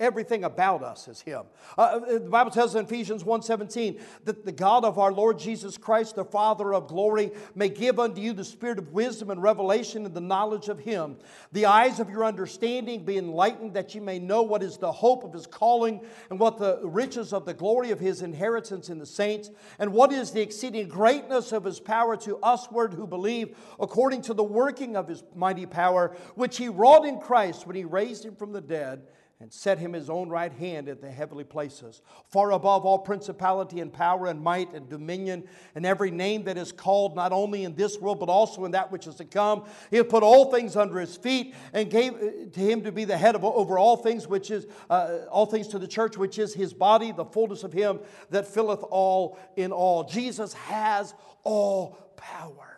Everything 0.00 0.44
about 0.44 0.84
us 0.84 1.08
is 1.08 1.20
Him. 1.20 1.42
Uh, 1.76 1.80
uh 1.80 1.98
the 2.18 2.20
Bible 2.20 2.52
tells 2.52 2.76
in 2.76 2.84
Ephesians 2.84 3.24
1.17 3.24 4.00
that 4.26 4.44
the 4.44 4.52
God 4.52 4.84
of 4.84 4.96
our 4.96 5.12
Lord 5.12 5.40
Jesus 5.40 5.76
Christ, 5.76 6.14
the 6.14 6.24
Father 6.24 6.72
of 6.72 6.86
glory, 6.86 7.32
may 7.56 7.68
give 7.68 7.98
unto 7.98 8.20
you 8.20 8.32
the 8.32 8.44
spirit 8.44 8.78
of 8.78 8.92
wisdom 8.92 9.28
and 9.28 9.42
revelation 9.42 10.06
and 10.06 10.14
the 10.14 10.20
knowledge 10.20 10.68
of 10.68 10.78
Him. 10.78 11.16
The 11.50 11.66
eyes 11.66 11.98
of 11.98 12.10
your 12.10 12.24
understanding 12.24 13.04
be 13.04 13.18
enlightened 13.18 13.74
that 13.74 13.96
you 13.96 14.00
may 14.00 14.20
know 14.20 14.42
what 14.42 14.62
is 14.62 14.76
the 14.76 14.92
hope 14.92 15.24
of 15.24 15.32
His 15.32 15.48
calling 15.48 16.00
and 16.30 16.38
what 16.38 16.58
the 16.58 16.78
riches 16.84 17.32
of 17.32 17.44
the 17.44 17.54
glory 17.54 17.90
of 17.90 17.98
His 17.98 18.22
inheritance 18.22 18.90
in 18.90 19.00
the 19.00 19.06
saints 19.06 19.50
and 19.80 19.92
what 19.92 20.12
is 20.12 20.30
the 20.30 20.42
exceeding 20.42 20.88
greatness 20.88 21.50
of 21.50 21.64
His 21.64 21.80
power 21.80 22.16
to 22.18 22.38
usward 22.40 22.94
who 22.94 23.08
believe 23.08 23.56
according 23.80 24.22
to 24.22 24.34
the 24.34 24.44
working 24.44 24.94
of 24.94 25.08
His 25.08 25.24
mighty 25.34 25.66
power, 25.66 26.16
which 26.36 26.56
He 26.56 26.68
wrought 26.68 27.04
in 27.04 27.18
Christ 27.18 27.66
when 27.66 27.74
He 27.74 27.84
raised 27.84 28.24
Him 28.24 28.36
from 28.36 28.52
the 28.52 28.60
dead 28.60 29.02
and 29.40 29.52
set 29.52 29.78
him 29.78 29.92
his 29.92 30.10
own 30.10 30.28
right 30.28 30.52
hand 30.52 30.88
at 30.88 31.00
the 31.00 31.10
heavenly 31.10 31.44
places, 31.44 32.02
far 32.28 32.50
above 32.50 32.84
all 32.84 32.98
principality 32.98 33.78
and 33.78 33.92
power 33.92 34.26
and 34.26 34.42
might 34.42 34.72
and 34.72 34.88
dominion 34.88 35.44
and 35.76 35.86
every 35.86 36.10
name 36.10 36.42
that 36.42 36.58
is 36.58 36.72
called, 36.72 37.14
not 37.14 37.30
only 37.30 37.62
in 37.62 37.74
this 37.76 38.00
world, 38.00 38.18
but 38.18 38.28
also 38.28 38.64
in 38.64 38.72
that 38.72 38.90
which 38.90 39.06
is 39.06 39.14
to 39.14 39.24
come. 39.24 39.64
He 39.90 39.96
hath 39.98 40.08
put 40.08 40.24
all 40.24 40.50
things 40.50 40.74
under 40.74 40.98
his 40.98 41.16
feet 41.16 41.54
and 41.72 41.88
gave 41.88 42.14
uh, 42.14 42.50
to 42.52 42.60
him 42.60 42.82
to 42.82 42.90
be 42.90 43.04
the 43.04 43.16
head 43.16 43.36
of 43.36 43.44
over 43.44 43.78
all 43.78 43.96
things, 43.96 44.26
which 44.26 44.50
is 44.50 44.66
uh, 44.90 45.18
all 45.30 45.46
things 45.46 45.68
to 45.68 45.78
the 45.78 45.88
church, 45.88 46.16
which 46.16 46.38
is 46.38 46.52
his 46.52 46.72
body, 46.72 47.12
the 47.12 47.24
fullness 47.24 47.62
of 47.62 47.72
him 47.72 48.00
that 48.30 48.46
filleth 48.46 48.82
all 48.90 49.38
in 49.56 49.70
all. 49.70 50.02
Jesus 50.02 50.52
has 50.54 51.14
all 51.44 52.12
power. 52.16 52.77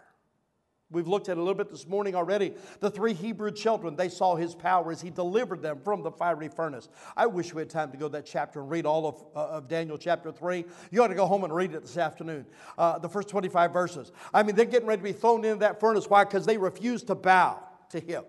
We've 0.93 1.07
looked 1.07 1.29
at 1.29 1.37
a 1.37 1.41
little 1.41 1.55
bit 1.55 1.71
this 1.71 1.87
morning 1.87 2.17
already. 2.17 2.53
The 2.81 2.91
three 2.91 3.15
Hebrew 3.15 3.53
children, 3.53 3.95
they 3.95 4.09
saw 4.09 4.35
his 4.35 4.57
power 4.57 4.91
as 4.91 5.01
he 5.01 5.11
delivered 5.11 5.63
them 5.63 5.79
from 5.85 6.03
the 6.03 6.11
fiery 6.11 6.49
furnace. 6.49 6.89
I 7.17 7.27
wish 7.27 7.55
we 7.55 7.63
had 7.63 7.71
time 7.71 7.93
to 7.93 7.97
go 7.97 8.09
to 8.09 8.13
that 8.13 8.27
chapter 8.27 8.61
and 8.61 8.69
read 8.69 8.87
all 8.87 9.07
of, 9.07 9.25
uh, 9.37 9.57
of 9.57 9.69
Daniel 9.69 9.97
chapter 9.97 10.33
3. 10.33 10.65
You 10.91 11.03
ought 11.05 11.09
to 11.09 11.15
go 11.15 11.27
home 11.27 11.45
and 11.45 11.55
read 11.55 11.75
it 11.75 11.83
this 11.83 11.97
afternoon, 11.97 12.45
uh, 12.77 12.99
the 12.99 13.09
first 13.09 13.29
25 13.29 13.73
verses. 13.73 14.11
I 14.35 14.43
mean, 14.43 14.57
they're 14.57 14.65
getting 14.65 14.89
ready 14.89 15.01
to 15.01 15.05
be 15.05 15.13
thrown 15.13 15.45
into 15.45 15.61
that 15.61 15.79
furnace. 15.79 16.11
Why? 16.11 16.25
Because 16.25 16.45
they 16.45 16.59
refused 16.59 17.07
to 17.07 17.15
bow 17.15 17.63
to 17.91 18.01
him. 18.01 18.25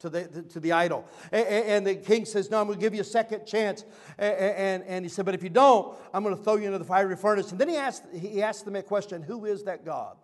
To 0.00 0.08
the, 0.10 0.24
to 0.24 0.58
the 0.58 0.72
idol. 0.72 1.04
And, 1.30 1.46
and 1.46 1.86
the 1.86 1.94
king 1.94 2.24
says, 2.24 2.50
No, 2.50 2.60
I'm 2.60 2.66
going 2.66 2.76
to 2.76 2.84
give 2.84 2.92
you 2.92 3.02
a 3.02 3.04
second 3.04 3.46
chance. 3.46 3.84
And, 4.18 4.34
and, 4.34 4.82
and 4.82 5.04
he 5.04 5.08
said, 5.08 5.24
But 5.24 5.36
if 5.36 5.44
you 5.44 5.48
don't, 5.48 5.96
I'm 6.12 6.24
going 6.24 6.36
to 6.36 6.42
throw 6.42 6.56
you 6.56 6.66
into 6.66 6.78
the 6.78 6.84
fiery 6.84 7.14
furnace. 7.14 7.52
And 7.52 7.60
then 7.60 7.68
he 7.68 7.76
asked, 7.76 8.02
he 8.12 8.42
asked 8.42 8.64
them 8.64 8.74
a 8.74 8.82
question 8.82 9.22
Who 9.22 9.44
is 9.44 9.62
that 9.62 9.84
God? 9.84 10.16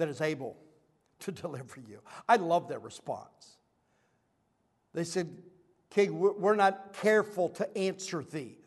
That 0.00 0.08
is 0.08 0.20
able 0.20 0.56
to 1.20 1.30
deliver 1.32 1.80
you. 1.88 2.00
I 2.28 2.36
love 2.36 2.68
their 2.68 2.78
response. 2.78 3.58
They 4.92 5.04
said, 5.04 5.28
King, 5.90 6.18
we're 6.18 6.56
not 6.56 6.94
careful 6.94 7.50
to 7.50 7.78
answer 7.78 8.22
thee. 8.22 8.58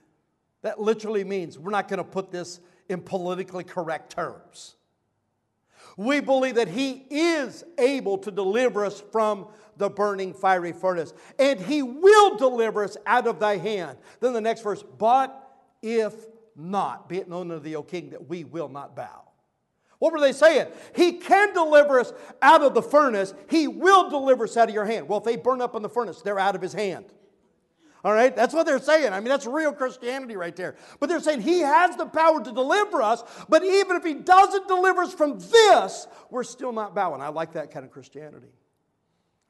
That 0.61 0.79
literally 0.79 1.23
means 1.23 1.59
we're 1.59 1.71
not 1.71 1.87
going 1.87 1.97
to 1.97 2.03
put 2.03 2.31
this 2.31 2.59
in 2.87 3.01
politically 3.01 3.63
correct 3.63 4.13
terms. 4.13 4.75
We 5.97 6.21
believe 6.21 6.55
that 6.55 6.69
He 6.69 7.05
is 7.09 7.63
able 7.77 8.17
to 8.19 8.31
deliver 8.31 8.85
us 8.85 9.01
from 9.11 9.47
the 9.77 9.89
burning 9.89 10.33
fiery 10.33 10.71
furnace, 10.71 11.13
and 11.39 11.59
He 11.59 11.81
will 11.83 12.37
deliver 12.37 12.83
us 12.83 12.95
out 13.05 13.27
of 13.27 13.39
thy 13.39 13.57
hand. 13.57 13.97
Then 14.19 14.33
the 14.33 14.41
next 14.41 14.61
verse, 14.61 14.83
but 14.97 15.37
if 15.81 16.13
not, 16.55 17.09
be 17.09 17.17
it 17.17 17.27
known 17.27 17.51
unto 17.51 17.63
thee, 17.63 17.75
O 17.75 17.83
King, 17.83 18.11
that 18.11 18.29
we 18.29 18.43
will 18.43 18.69
not 18.69 18.95
bow. 18.95 19.22
What 20.03 20.11
were 20.11 20.19
they 20.19 20.33
saying? 20.33 20.67
He 20.93 21.13
can 21.13 21.53
deliver 21.53 21.97
us 21.97 22.11
out 22.41 22.61
of 22.61 22.73
the 22.73 22.81
furnace. 22.81 23.33
He 23.49 23.69
will 23.69 24.09
deliver 24.09 24.43
us 24.43 24.57
out 24.57 24.67
of 24.67 24.75
your 24.75 24.83
hand. 24.83 25.07
Well, 25.07 25.19
if 25.19 25.23
they 25.23 25.37
burn 25.37 25.61
up 25.61 25.77
in 25.77 25.81
the 25.81 25.87
furnace, 25.87 26.21
they're 26.21 26.37
out 26.37 26.55
of 26.55 26.61
his 26.61 26.73
hand. 26.73 27.05
All 28.03 28.11
right? 28.11 28.35
That's 28.35 28.53
what 28.53 28.65
they're 28.65 28.81
saying. 28.81 29.13
I 29.13 29.21
mean, 29.21 29.29
that's 29.29 29.45
real 29.45 29.71
Christianity 29.71 30.35
right 30.35 30.53
there. 30.57 30.75
But 30.99 31.07
they're 31.07 31.21
saying 31.21 31.39
he 31.39 31.59
has 31.59 31.95
the 31.95 32.05
power 32.05 32.43
to 32.43 32.51
deliver 32.51 33.01
us, 33.01 33.23
but 33.47 33.63
even 33.63 33.95
if 33.95 34.03
he 34.03 34.15
doesn't 34.15 34.67
deliver 34.67 35.03
us 35.03 35.13
from 35.13 35.39
this, 35.39 36.05
we're 36.29 36.43
still 36.43 36.73
not 36.73 36.93
bowing. 36.93 37.21
I 37.21 37.29
like 37.29 37.53
that 37.53 37.71
kind 37.71 37.85
of 37.85 37.91
Christianity. 37.93 38.51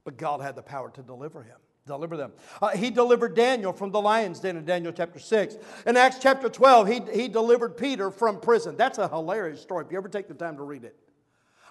But 0.03 0.17
God 0.17 0.39
had 0.39 0.55
the 0.55 0.61
power 0.61 0.91
to 0.91 1.01
deliver 1.01 1.41
him 1.41 1.57
deliver 1.85 2.15
them. 2.15 2.31
Uh, 2.61 2.69
he 2.69 2.89
delivered 2.89 3.35
Daniel 3.35 3.73
from 3.73 3.91
the 3.91 3.99
lion's 3.99 4.39
den 4.39 4.55
in 4.55 4.63
Daniel 4.65 4.93
chapter 4.93 5.19
6. 5.19 5.57
In 5.85 5.97
Acts 5.97 6.17
chapter 6.19 6.47
12, 6.47 6.87
he, 6.87 7.01
he 7.13 7.27
delivered 7.27 7.75
Peter 7.75 8.09
from 8.09 8.39
prison. 8.39 8.77
That's 8.77 8.99
a 8.99 9.07
hilarious 9.07 9.61
story 9.61 9.85
if 9.85 9.91
you 9.91 9.97
ever 9.97 10.07
take 10.07 10.27
the 10.29 10.33
time 10.33 10.55
to 10.57 10.63
read 10.63 10.85
it. 10.85 10.95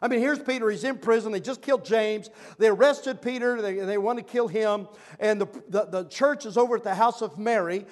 I 0.03 0.09
mean, 0.09 0.19
here's 0.19 0.41
Peter. 0.41 0.69
He's 0.69 0.83
in 0.83 0.99
prison. 0.99 1.31
They 1.31 1.38
just 1.38 1.62
killed 1.62 1.85
James. 1.85 2.29
They 2.59 2.67
arrested 2.67 3.23
Peter. 3.23 3.62
They, 3.62 3.77
they 3.77 3.99
want 3.99 4.19
to 4.19 4.25
kill 4.25 4.49
him. 4.49 4.88
And 5.21 5.41
the, 5.41 5.47
the, 5.69 5.85
the, 5.85 6.05
church 6.09 6.45
is 6.45 6.59
over 6.59 6.75
at 6.75 6.83
the 6.83 6.95
house 6.95 7.23
of 7.23 7.38
Mary, 7.38 7.87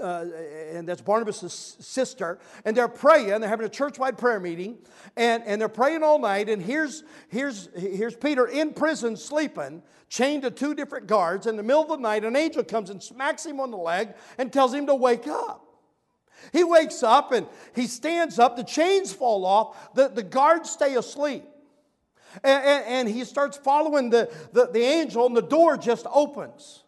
uh, 0.00 0.26
and 0.70 0.86
that's 0.86 1.00
Barnabas' 1.00 1.78
sister. 1.80 2.38
And 2.66 2.76
they're 2.76 2.86
praying. 2.86 3.40
They're 3.40 3.48
having 3.48 3.64
a 3.64 3.70
church 3.70 3.98
wide 3.98 4.18
prayer 4.18 4.38
meeting. 4.38 4.76
And, 5.16 5.42
and 5.44 5.58
they're 5.58 5.70
praying 5.70 6.02
all 6.02 6.18
night. 6.18 6.50
And 6.50 6.62
here's, 6.62 7.02
here's, 7.28 7.70
here's 7.74 8.14
Peter 8.14 8.46
in 8.46 8.74
prison 8.74 9.16
sleeping, 9.16 9.82
chained 10.10 10.42
to 10.42 10.50
two 10.50 10.74
different 10.74 11.06
guards. 11.06 11.46
In 11.46 11.56
the 11.56 11.62
middle 11.62 11.82
of 11.82 11.88
the 11.88 11.96
night, 11.96 12.26
an 12.26 12.36
angel 12.36 12.62
comes 12.62 12.90
and 12.90 13.02
smacks 13.02 13.46
him 13.46 13.58
on 13.58 13.70
the 13.70 13.78
leg 13.78 14.12
and 14.36 14.52
tells 14.52 14.74
him 14.74 14.86
to 14.88 14.94
wake 14.94 15.26
up. 15.26 15.62
He 16.52 16.62
wakes 16.62 17.02
up 17.02 17.32
and 17.32 17.46
he 17.74 17.86
stands 17.86 18.38
up. 18.38 18.56
The 18.56 18.64
chains 18.64 19.14
fall 19.14 19.46
off. 19.46 19.94
The, 19.94 20.08
the 20.08 20.22
guards 20.22 20.68
stay 20.68 20.94
asleep. 20.96 21.44
And, 22.42 22.64
and, 22.64 22.84
and 22.86 23.08
he 23.08 23.24
starts 23.24 23.56
following 23.56 24.10
the, 24.10 24.32
the, 24.52 24.66
the 24.66 24.82
angel, 24.82 25.26
and 25.26 25.36
the 25.36 25.42
door 25.42 25.76
just 25.76 26.06
opens 26.12 26.82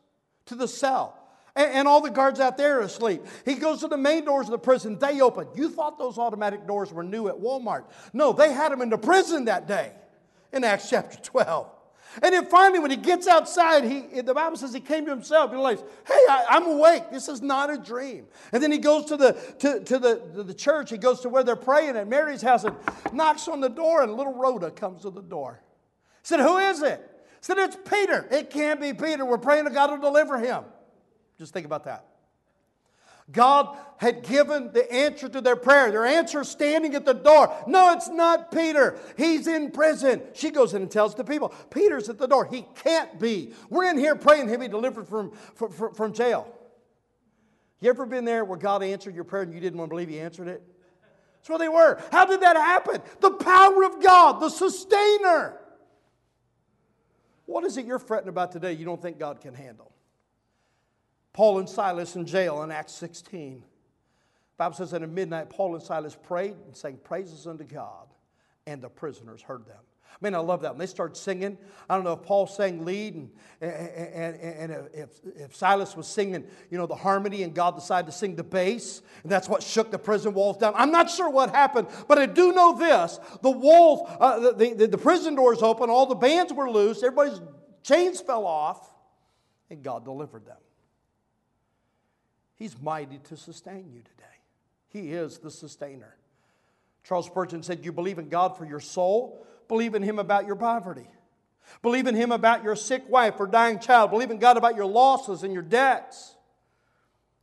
to 0.47 0.55
the 0.55 0.69
cell. 0.69 1.19
And, 1.55 1.73
and 1.73 1.89
all 1.89 2.01
the 2.01 2.11
guards 2.11 2.41
out 2.41 2.57
there 2.57 2.79
are 2.79 2.83
asleep. 2.83 3.23
He 3.45 3.55
goes 3.55 3.81
to 3.81 3.89
the 3.89 3.97
main 3.97 4.25
doors 4.25 4.47
of 4.47 4.53
the 4.53 4.59
prison, 4.59 4.99
they 4.99 5.21
open. 5.21 5.49
You 5.55 5.69
thought 5.71 5.99
those 5.99 6.19
automatic 6.19 6.67
doors 6.67 6.93
were 6.93 7.05
new 7.05 7.29
at 7.29 7.37
Walmart. 7.37 7.85
No, 8.13 8.33
they 8.33 8.53
had 8.53 8.73
them 8.73 8.83
in 8.83 8.91
the 8.91 8.99
prison 8.99 9.47
that 9.47 9.69
day 9.69 9.93
in 10.53 10.65
Acts 10.65 10.91
chapter 10.91 11.19
12. 11.23 11.76
And 12.23 12.33
then 12.33 12.47
finally, 12.47 12.79
when 12.79 12.91
he 12.91 12.97
gets 12.97 13.27
outside, 13.27 13.85
he, 13.85 14.21
the 14.23 14.33
Bible 14.33 14.57
says 14.57 14.73
he 14.73 14.81
came 14.81 15.05
to 15.05 15.11
himself. 15.11 15.51
He 15.51 15.57
realized, 15.57 15.85
hey, 16.07 16.15
I, 16.29 16.57
am 16.57 16.67
awake. 16.67 17.11
This 17.11 17.29
is 17.29 17.43
not 17.43 17.71
a 17.71 17.77
dream. 17.77 18.27
And 18.53 18.63
then 18.63 18.73
he 18.73 18.79
goes 18.79 19.05
to 19.07 19.17
the, 19.17 19.33
to, 19.59 19.81
to, 19.81 19.99
the, 19.99 20.17
to 20.35 20.43
the 20.43 20.55
church. 20.55 20.91
He 20.91 20.97
goes 20.97 21.21
to 21.21 21.29
where 21.29 21.45
they're 21.45 21.57
praying 21.57 21.97
at 21.97 22.09
Mary's 22.09 22.41
house 22.41 22.65
and 22.65 22.75
knocks 23.13 23.49
on 23.49 23.61
the 23.61 23.69
door, 23.69 24.03
and 24.03 24.15
little 24.15 24.35
Rhoda 24.35 24.71
comes 24.71 25.03
to 25.03 25.11
the 25.11 25.23
door. 25.23 25.61
He 26.23 26.29
said, 26.29 26.41
Who 26.41 26.57
is 26.59 26.83
it? 26.83 27.01
He 27.01 27.39
said, 27.43 27.59
It's 27.59 27.77
Peter. 27.89 28.27
It 28.31 28.51
can't 28.51 28.81
be 28.81 28.95
Peter. 28.95 29.25
We're 29.25 29.39
praying 29.39 29.65
to 29.65 29.71
God 29.71 29.89
to 29.89 29.99
deliver 29.99 30.39
him. 30.39 30.65
Just 31.39 31.53
think 31.53 31.67
about 31.67 31.85
that. 31.85 32.07
God 33.31 33.77
had 33.97 34.23
given 34.23 34.73
the 34.73 34.91
answer 34.93 35.29
to 35.29 35.41
their 35.41 35.57
prayer. 35.57 35.91
Their 35.91 36.07
answer 36.07 36.45
standing 36.45 36.95
at 36.95 37.05
the 37.05 37.15
door. 37.15 37.53
No, 37.67 37.93
it's 37.93 38.09
not 38.09 38.53
Peter. 38.53 38.99
He's 39.17 39.47
in 39.47 39.73
prison. 39.73 40.23
She 40.35 40.51
goes 40.51 40.75
in 40.75 40.83
and 40.83 40.91
tells 40.91 41.15
the 41.15 41.25
people, 41.25 41.53
Peter's 41.71 42.09
at 42.09 42.19
the 42.19 42.29
door. 42.29 42.47
He 42.47 42.67
can't 42.85 43.19
be. 43.19 43.53
We're 43.69 43.91
in 43.91 43.99
here 43.99 44.15
praying 44.15 44.49
him 44.49 44.61
be 44.61 44.69
delivered 44.69 45.09
from, 45.09 45.33
from, 45.55 45.95
from 45.95 46.13
jail. 46.13 46.47
You 47.81 47.91
ever 47.91 48.07
been 48.07 48.25
there 48.25 48.45
where 48.45 48.59
God 48.59 48.83
answered 48.83 49.15
your 49.15 49.25
prayer 49.25 49.43
and 49.43 49.53
you 49.53 49.61
didn't 49.61 49.79
want 49.79 49.91
to 49.91 49.95
believe 49.95 50.09
He 50.09 50.19
answered 50.19 50.49
it? 50.49 50.63
That's 51.37 51.49
where 51.49 51.59
they 51.59 51.69
were. 51.69 52.01
How 52.11 52.25
did 52.25 52.41
that 52.41 52.57
happen? 52.57 53.03
The 53.21 53.33
power 53.33 53.85
of 53.85 54.03
God, 54.03 54.41
the 54.41 54.49
sustainer. 54.49 55.61
What 57.45 57.65
is 57.65 57.77
it 57.77 57.87
you're 57.87 57.99
fretting 57.99 58.29
about 58.29 58.51
today 58.51 58.73
you 58.73 58.85
don't 58.85 59.01
think 59.01 59.19
God 59.19 59.41
can 59.41 59.55
handle? 59.55 59.93
Paul 61.37 61.59
and 61.59 61.69
Silas 61.69 62.17
in 62.17 62.25
jail 62.25 62.63
in 62.63 62.71
Acts 62.71 62.95
16. 62.95 63.59
The 63.59 63.63
Bible 64.57 64.75
says 64.75 64.93
that 64.93 65.03
at 65.03 65.11
midnight, 65.11 65.51
Paul 65.51 65.75
and 65.75 65.85
Silas 65.85 66.17
prayed 66.17 66.55
and 66.65 66.75
sang 66.75 66.97
praises 66.97 67.47
unto 67.47 67.63
God, 67.63 68.07
and 68.67 68.81
the 68.81 68.89
prisoners 68.89 69.43
heard 69.43 69.67
them. 69.67 69.77
I 70.11 70.17
mean, 70.23 70.35
I 70.35 70.39
love 70.39 70.63
that. 70.63 70.71
When 70.71 70.79
they 70.79 70.87
started 70.87 71.15
singing, 71.15 71.59
I 71.91 71.95
don't 71.95 72.05
know 72.05 72.15
if 72.15 72.23
Paul 72.23 72.47
sang 72.47 72.87
lead 72.87 73.17
and, 73.17 73.31
and, 73.61 74.41
and, 74.41 74.73
and 74.73 74.89
if, 74.95 75.11
if 75.37 75.55
Silas 75.55 75.95
was 75.95 76.07
singing, 76.07 76.47
you 76.71 76.79
know, 76.79 76.87
the 76.87 76.95
harmony 76.95 77.43
and 77.43 77.55
God 77.55 77.75
decided 77.75 78.07
to 78.07 78.17
sing 78.17 78.35
the 78.35 78.43
bass, 78.43 79.03
and 79.23 79.31
that's 79.31 79.47
what 79.47 79.63
shook 79.63 79.91
the 79.91 79.99
prison 79.99 80.33
walls 80.33 80.57
down. 80.57 80.73
I'm 80.75 80.91
not 80.91 81.11
sure 81.11 81.29
what 81.29 81.51
happened, 81.51 81.89
but 82.09 82.17
I 82.17 82.25
do 82.25 82.53
know 82.53 82.79
this. 82.79 83.21
The 83.43 83.51
walls, 83.51 84.09
uh, 84.19 84.53
the, 84.53 84.73
the, 84.73 84.87
the 84.87 84.97
prison 84.97 85.35
doors 85.35 85.63
open, 85.63 85.91
all 85.91 86.07
the 86.07 86.15
bands 86.15 86.51
were 86.55 86.71
loose, 86.71 87.03
everybody's 87.03 87.43
chains 87.83 88.23
fell 88.23 88.47
off, 88.47 88.89
and 89.69 89.83
God 89.83 90.03
delivered 90.03 90.47
them. 90.47 90.57
He's 92.57 92.81
mighty 92.81 93.19
to 93.19 93.37
sustain 93.37 93.91
you 93.93 94.01
today. 94.01 94.25
He 94.89 95.13
is 95.13 95.39
the 95.39 95.51
sustainer. 95.51 96.17
Charles 97.05 97.27
Spurgeon 97.27 97.63
said, 97.63 97.85
You 97.85 97.93
believe 97.93 98.19
in 98.19 98.29
God 98.29 98.57
for 98.57 98.65
your 98.65 98.81
soul, 98.81 99.47
believe 99.69 99.95
in 99.95 100.03
Him 100.03 100.19
about 100.19 100.47
your 100.47 100.57
poverty. 100.57 101.07
Believe 101.83 102.07
in 102.07 102.15
Him 102.15 102.33
about 102.33 102.65
your 102.65 102.77
sick 102.77 103.05
wife 103.09 103.35
or 103.39 103.47
dying 103.47 103.79
child. 103.79 104.11
Believe 104.11 104.31
in 104.31 104.39
God 104.39 104.57
about 104.57 104.77
your 104.77 104.87
losses 104.87 105.43
and 105.43 105.53
your 105.53 105.63
debts. 105.63 106.35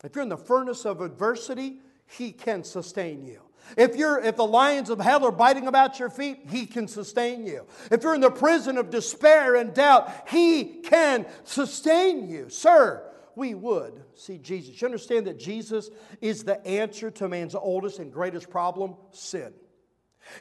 If 0.03 0.15
you're 0.15 0.23
in 0.23 0.29
the 0.29 0.37
furnace 0.37 0.85
of 0.85 1.01
adversity, 1.01 1.79
He 2.05 2.31
can 2.31 2.63
sustain 2.63 3.23
you. 3.23 3.41
If, 3.77 3.95
you're, 3.95 4.19
if 4.19 4.35
the 4.35 4.45
lions 4.45 4.89
of 4.89 4.99
hell 4.99 5.25
are 5.25 5.31
biting 5.31 5.67
about 5.67 5.99
your 5.99 6.09
feet, 6.09 6.49
He 6.49 6.65
can 6.65 6.87
sustain 6.87 7.45
you. 7.45 7.65
If 7.91 8.03
you're 8.03 8.15
in 8.15 8.21
the 8.21 8.31
prison 8.31 8.77
of 8.77 8.89
despair 8.89 9.55
and 9.55 9.73
doubt, 9.73 10.11
He 10.27 10.81
can 10.83 11.25
sustain 11.43 12.29
you. 12.29 12.49
Sir, 12.49 13.03
we 13.35 13.53
would 13.53 14.03
see 14.15 14.37
Jesus. 14.37 14.81
You 14.81 14.87
understand 14.87 15.27
that 15.27 15.39
Jesus 15.39 15.89
is 16.21 16.43
the 16.43 16.65
answer 16.65 17.11
to 17.11 17.27
man's 17.27 17.55
oldest 17.55 17.99
and 17.99 18.11
greatest 18.11 18.49
problem 18.49 18.95
sin. 19.11 19.53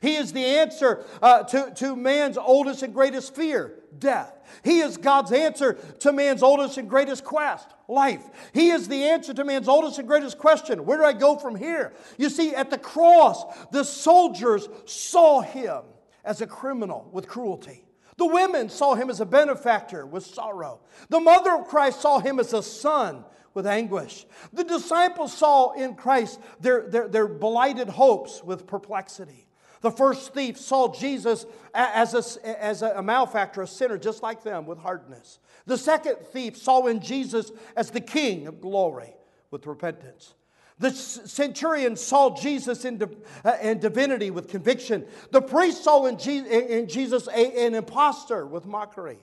He 0.01 0.15
is 0.15 0.33
the 0.33 0.45
answer 0.45 1.05
uh, 1.21 1.43
to, 1.45 1.73
to 1.77 1.97
man's 1.97 2.39
oldest 2.39 2.83
and 2.83 2.95
greatest 2.95 3.35
fear, 3.35 3.75
death. 3.99 4.33
He 4.65 4.81
is 4.81 4.97
God's 4.97 5.33
answer 5.33 5.75
to 6.01 6.13
man's 6.13 6.43
oldest 6.43 6.79
and 6.79 6.89
greatest 6.89 7.25
quest, 7.25 7.69
life. 7.89 8.23
He 8.53 8.71
is 8.71 8.89
the 8.89 9.05
answer 9.05 9.35
to 9.35 9.45
man's 9.45 9.69
oldest 9.69 9.99
and 9.99 10.07
greatest 10.07 10.39
question 10.39 10.85
where 10.85 10.99
do 10.99 11.05
I 11.05 11.13
go 11.13 11.37
from 11.37 11.57
here? 11.57 11.93
You 12.17 12.31
see, 12.31 12.55
at 12.55 12.71
the 12.71 12.79
cross, 12.79 13.45
the 13.71 13.85
soldiers 13.85 14.69
saw 14.85 15.41
him 15.41 15.83
as 16.25 16.41
a 16.41 16.47
criminal 16.47 17.09
with 17.13 17.27
cruelty. 17.27 17.85
The 18.17 18.27
women 18.27 18.69
saw 18.69 18.95
him 18.95 19.11
as 19.11 19.21
a 19.21 19.27
benefactor 19.27 20.05
with 20.05 20.25
sorrow. 20.27 20.81
The 21.09 21.21
mother 21.21 21.53
of 21.53 21.69
Christ 21.69 22.01
saw 22.01 22.19
him 22.19 22.39
as 22.39 22.53
a 22.53 22.63
son 22.63 23.25
with 23.55 23.67
anguish. 23.67 24.27
The 24.53 24.65
disciples 24.65 25.37
saw 25.37 25.73
in 25.73 25.95
Christ 25.95 26.41
their, 26.61 26.89
their, 26.89 27.09
their 27.09 27.29
blighted 27.29 27.89
hopes 27.89 28.43
with 28.43 28.67
perplexity. 28.67 29.47
The 29.81 29.91
first 29.91 30.33
thief 30.33 30.59
saw 30.59 30.93
Jesus 30.93 31.45
as 31.75 32.15
a, 32.15 32.63
as 32.63 32.83
a 32.83 33.03
malefactor, 33.03 33.63
a 33.63 33.67
sinner, 33.67 33.99
just 33.99 34.23
like 34.23 34.43
them, 34.43 34.65
with 34.65 34.79
hardness. 34.79 35.41
The 35.67 35.77
second 35.77 36.19
thief 36.33 36.57
saw 36.57 36.87
in 36.87 37.01
Jesus 37.01 37.51
as 37.77 37.91
the 37.91 38.01
king 38.01 38.47
of 38.47 38.61
glory 38.61 39.13
with 39.51 39.67
repentance. 39.67 40.35
The 40.83 40.91
centurion 40.91 41.95
saw 41.95 42.35
Jesus 42.35 42.85
in, 42.85 43.01
uh, 43.45 43.57
in 43.63 43.79
divinity 43.79 44.33
with 44.33 44.49
conviction. 44.49 45.07
The 45.31 45.41
priest 45.41 45.85
saw 45.85 46.07
in, 46.07 46.19
Je- 46.19 46.79
in 46.79 46.89
Jesus 46.89 47.29
an 47.29 47.77
impostor 47.77 48.45
with 48.45 48.67
mockery. 48.67 49.19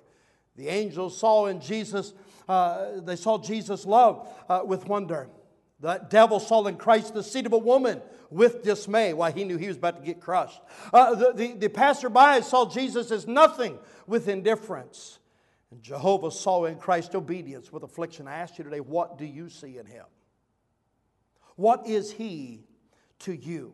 The 0.55 0.69
angels 0.69 1.17
saw 1.17 1.47
in 1.47 1.59
Jesus, 1.59 2.13
uh, 2.47 3.01
they 3.01 3.17
saw 3.17 3.37
Jesus' 3.37 3.85
love 3.85 4.25
uh, 4.47 4.61
with 4.63 4.87
wonder. 4.87 5.27
The 5.81 6.01
devil 6.09 6.39
saw 6.39 6.65
in 6.65 6.77
Christ 6.77 7.13
the 7.13 7.23
seed 7.23 7.45
of 7.45 7.51
a 7.51 7.57
woman 7.57 8.01
with 8.29 8.63
dismay. 8.63 9.13
Why, 9.13 9.31
he 9.31 9.43
knew 9.43 9.57
he 9.57 9.67
was 9.67 9.75
about 9.75 9.97
to 9.97 10.01
get 10.01 10.21
crushed. 10.21 10.61
Uh, 10.93 11.13
the, 11.15 11.33
the, 11.33 11.53
the 11.55 11.69
passerby 11.69 12.41
saw 12.41 12.69
Jesus 12.69 13.11
as 13.11 13.27
nothing 13.27 13.77
with 14.07 14.29
indifference. 14.29 15.19
And 15.71 15.83
Jehovah 15.83 16.31
saw 16.31 16.63
in 16.65 16.77
Christ 16.77 17.15
obedience 17.15 17.69
with 17.69 17.83
affliction. 17.83 18.29
I 18.29 18.37
ask 18.37 18.57
you 18.57 18.63
today, 18.63 18.79
what 18.79 19.17
do 19.17 19.25
you 19.25 19.49
see 19.49 19.77
in 19.77 19.85
him? 19.85 20.05
What 21.59 21.87
is 21.87 22.09
He 22.09 22.61
to 23.19 23.33
you? 23.33 23.73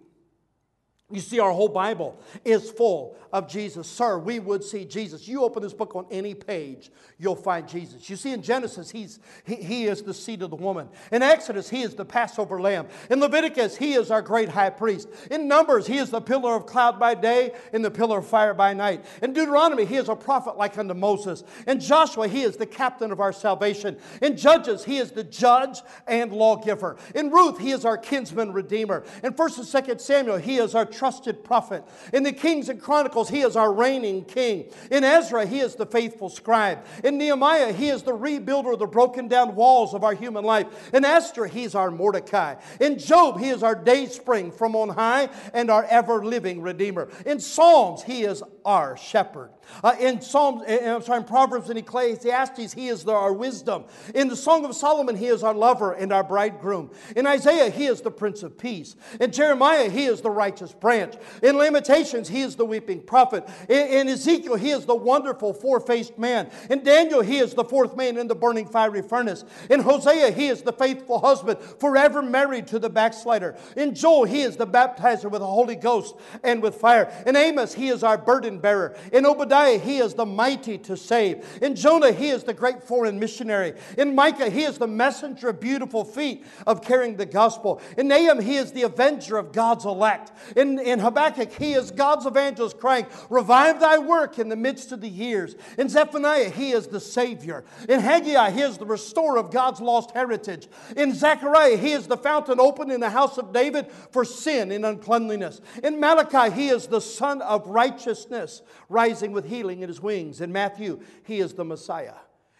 You 1.11 1.21
see, 1.21 1.39
our 1.39 1.51
whole 1.51 1.67
Bible 1.69 2.19
is 2.43 2.71
full 2.71 3.15
of 3.31 3.47
Jesus. 3.47 3.85
Sir, 3.87 4.17
we 4.17 4.39
would 4.39 4.63
see 4.63 4.85
Jesus. 4.85 5.27
You 5.27 5.43
open 5.43 5.61
this 5.61 5.73
book 5.73 5.95
on 5.95 6.07
any 6.09 6.33
page, 6.33 6.89
you'll 7.19 7.35
find 7.35 7.67
Jesus. 7.67 8.09
You 8.09 8.15
see, 8.15 8.31
in 8.31 8.41
Genesis, 8.41 8.89
he's, 8.89 9.19
he, 9.43 9.55
he 9.55 9.85
is 9.85 10.01
the 10.01 10.15
seed 10.15 10.41
of 10.41 10.49
the 10.49 10.55
woman. 10.55 10.89
In 11.11 11.21
Exodus, 11.21 11.69
he 11.69 11.83
is 11.83 11.93
the 11.93 12.05
Passover 12.05 12.59
lamb. 12.59 12.87
In 13.11 13.19
Leviticus, 13.19 13.77
he 13.77 13.93
is 13.93 14.09
our 14.09 14.23
great 14.23 14.49
high 14.49 14.71
priest. 14.71 15.07
In 15.29 15.47
Numbers, 15.47 15.85
he 15.85 15.97
is 15.99 16.09
the 16.09 16.21
pillar 16.21 16.55
of 16.55 16.65
cloud 16.65 16.99
by 16.99 17.13
day 17.13 17.51
and 17.71 17.85
the 17.85 17.91
pillar 17.91 18.17
of 18.17 18.25
fire 18.25 18.55
by 18.55 18.73
night. 18.73 19.05
In 19.21 19.31
Deuteronomy, 19.31 19.85
he 19.85 19.97
is 19.97 20.09
a 20.09 20.15
prophet 20.15 20.57
like 20.57 20.75
unto 20.75 20.95
Moses. 20.95 21.43
In 21.67 21.79
Joshua, 21.79 22.27
he 22.27 22.41
is 22.41 22.57
the 22.57 22.65
captain 22.65 23.11
of 23.11 23.19
our 23.19 23.33
salvation. 23.33 23.97
In 24.23 24.37
Judges, 24.37 24.83
he 24.83 24.97
is 24.97 25.11
the 25.11 25.23
judge 25.23 25.81
and 26.07 26.31
lawgiver. 26.31 26.97
In 27.13 27.29
Ruth, 27.29 27.59
he 27.59 27.69
is 27.69 27.85
our 27.85 27.97
kinsman 27.97 28.53
redeemer. 28.53 29.03
In 29.23 29.33
1st 29.33 29.57
and 29.75 29.87
2nd 29.87 30.01
Samuel, 30.01 30.37
he 30.37 30.57
is 30.57 30.73
our 30.73 30.94
trusted 30.95 31.43
prophet. 31.43 31.84
In 32.13 32.23
the 32.23 32.31
Kings 32.31 32.69
and 32.69 32.81
Chronicles, 32.81 33.29
he 33.29 33.41
is 33.41 33.55
our 33.55 33.73
reigning 33.73 34.25
king. 34.25 34.71
In 34.91 35.03
Ezra, 35.03 35.45
he 35.45 35.60
is 35.60 35.75
the 35.75 35.86
faithful 35.86 36.29
scribe. 36.29 36.86
In 37.03 37.17
Nehemiah, 37.17 37.73
he 37.73 37.89
is 37.89 38.03
the 38.03 38.13
rebuilder 38.13 38.73
of 38.73 38.79
the 38.79 38.88
broken 38.88 39.27
down 39.27 39.55
walls 39.55 39.93
of 39.93 40.03
our 40.03 40.13
human 40.13 40.43
life. 40.43 40.93
In 40.93 41.05
Esther, 41.05 41.45
he's 41.45 41.75
our 41.75 41.91
Mordecai. 41.91 42.55
In 42.79 42.97
Job, 42.97 43.39
he 43.39 43.49
is 43.49 43.63
our 43.63 43.75
day 43.75 44.05
spring 44.08 44.51
from 44.51 44.75
on 44.75 44.89
high 44.89 45.29
and 45.53 45.69
our 45.69 45.84
ever 45.86 46.25
living 46.25 46.62
redeemer. 46.62 47.10
In 47.25 47.39
Psalms, 47.39 48.03
he 48.03 48.23
is 48.23 48.43
our 48.63 48.97
shepherd. 48.97 49.51
Uh, 49.84 49.95
in 49.99 50.21
Psalms, 50.21 50.63
uh, 50.67 50.95
I'm 50.95 51.01
sorry, 51.01 51.19
in 51.19 51.25
Proverbs 51.25 51.69
and 51.69 51.80
Ecclesiastes, 51.80 52.73
he 52.73 52.88
is 52.88 53.08
our 53.08 53.34
wisdom. 53.34 53.86
In 54.13 54.28
the 54.28 54.36
Song 54.36 54.65
of 54.65 54.75
Solomon, 54.75 55.15
he 55.15 55.28
is 55.28 55.43
our 55.43 55.54
lover 55.54 55.93
and 55.93 56.13
our 56.13 56.23
bridegroom. 56.23 56.91
In 57.15 57.25
Isaiah, 57.25 57.69
he 57.69 57.86
is 57.86 58.01
the 58.01 58.12
Prince 58.12 58.43
of 58.43 58.58
Peace. 58.58 58.95
In 59.19 59.32
Jeremiah, 59.32 59.89
he 59.89 60.06
is 60.06 60.21
the 60.21 60.30
righteous 60.30 60.73
branch. 60.73 61.15
In 61.41 61.58
Lamentations, 61.58 62.28
he 62.28 62.41
is 62.41 62.56
the 62.56 62.65
weeping 62.65 63.01
prophet. 63.01 63.47
In, 63.69 63.88
in 63.88 64.10
Ezekiel, 64.10 64.56
he 64.56 64.71
is 64.71 64.86
the 64.86 64.95
wonderful 64.95 65.54
four 65.54 65.80
faced 65.80 66.17
man. 66.17 66.49
In 66.69 66.84
Daniel, 66.84 67.21
he 67.21 67.38
is 67.38 67.54
the 67.54 67.63
fourth 67.63 67.95
man 67.95 68.17
in 68.17 68.28
the 68.28 68.36
burning 68.36 68.67
fiery 68.67 69.01
furnace. 69.01 69.43
In 69.69 69.80
Hosea, 69.80 70.32
he 70.32 70.47
is 70.47 70.62
the 70.62 70.73
faithful 70.73 71.19
husband, 71.19 71.60
forever 71.80 72.21
married 72.21 72.67
to 72.67 72.79
the 72.79 72.89
backslider. 72.89 73.56
In 73.75 73.96
Joel, 73.96 74.25
he 74.25 74.42
is 74.42 74.58
the 74.58 74.67
baptizer 74.67 75.29
with 75.29 75.42
the 75.42 75.48
Holy 75.48 75.75
Ghost 75.75 76.15
and 76.44 76.62
with 76.62 76.75
fire. 76.75 77.12
In 77.25 77.35
Amos, 77.35 77.73
he 77.73 77.89
is 77.89 78.04
our 78.04 78.17
burden 78.17 78.60
bearer. 78.60 78.96
In 79.12 79.25
Obadiah, 79.25 79.54
Obadiah, 79.56 79.79
he 79.79 79.97
is 79.99 80.13
the 80.13 80.25
mighty 80.25 80.77
to 80.79 80.97
save. 80.97 81.45
In 81.62 81.75
Jonah, 81.75 82.12
he 82.12 82.29
is 82.29 82.43
the 82.43 82.53
great 82.53 82.83
foreign 82.83 83.19
missionary. 83.19 83.73
In 83.97 84.15
Micah, 84.15 84.49
he 84.49 84.63
is 84.63 84.77
the 84.77 84.87
messenger 84.87 85.49
of 85.49 85.60
beautiful 85.60 86.03
feet 86.03 86.45
of 86.67 86.81
carrying 86.81 87.15
the 87.15 87.25
gospel. 87.25 87.81
In 87.97 88.08
Nahum, 88.08 88.41
he 88.41 88.58
is 88.58 88.71
the 88.71 88.83
avenger 88.83 89.37
of 89.37 89.51
God's 89.51 89.85
elect. 89.85 90.31
In 90.56 90.79
In, 90.79 90.99
Habakkuk, 90.99 91.53
he 91.53 91.73
is 91.73 91.91
God's 91.91 92.25
evangelist 92.25 92.79
crying, 92.79 93.06
Revive 93.29 93.79
thy 93.79 93.97
work 93.97 94.39
in 94.39 94.49
the 94.49 94.56
midst 94.56 94.91
of 94.91 95.01
the 95.01 95.10
years. 95.10 95.56
In 95.77 95.89
Zephaniah, 95.89 96.49
he 96.49 96.71
is 96.71 96.87
the 96.87 96.99
Savior. 96.99 97.63
In 97.87 97.99
Haggai, 97.99 98.51
he 98.51 98.62
is 98.62 98.77
the 98.77 98.85
restorer 98.85 99.37
of 99.37 99.51
God's 99.51 99.79
lost 99.79 100.12
heritage. 100.12 100.67
In 100.97 101.13
Zechariah, 101.13 101.77
he 101.77 101.91
is 101.91 102.08
the 102.08 102.17
fountain 102.17 102.60
open 102.60 102.91
in 102.91 102.99
the 102.99 103.10
house 103.10 103.37
of 103.37 103.53
David 103.53 103.87
for 104.12 104.25
sin 104.25 104.71
and 104.71 104.85
uncleanliness. 104.85 105.62
In 105.83 105.99
Malachi, 105.99 106.53
he 106.53 106.69
is 106.69 106.87
the 106.87 107.01
Sun 107.01 107.41
of 107.41 107.67
righteousness, 107.67 108.62
rising 108.89 109.31
with 109.31 109.44
healing 109.46 109.81
in 109.81 109.89
his 109.89 110.02
wings. 110.02 110.41
In 110.41 110.52
Matthew, 110.52 111.02
he 111.23 111.39
is 111.39 111.54
the 111.54 111.65
Messiah. 111.65 112.15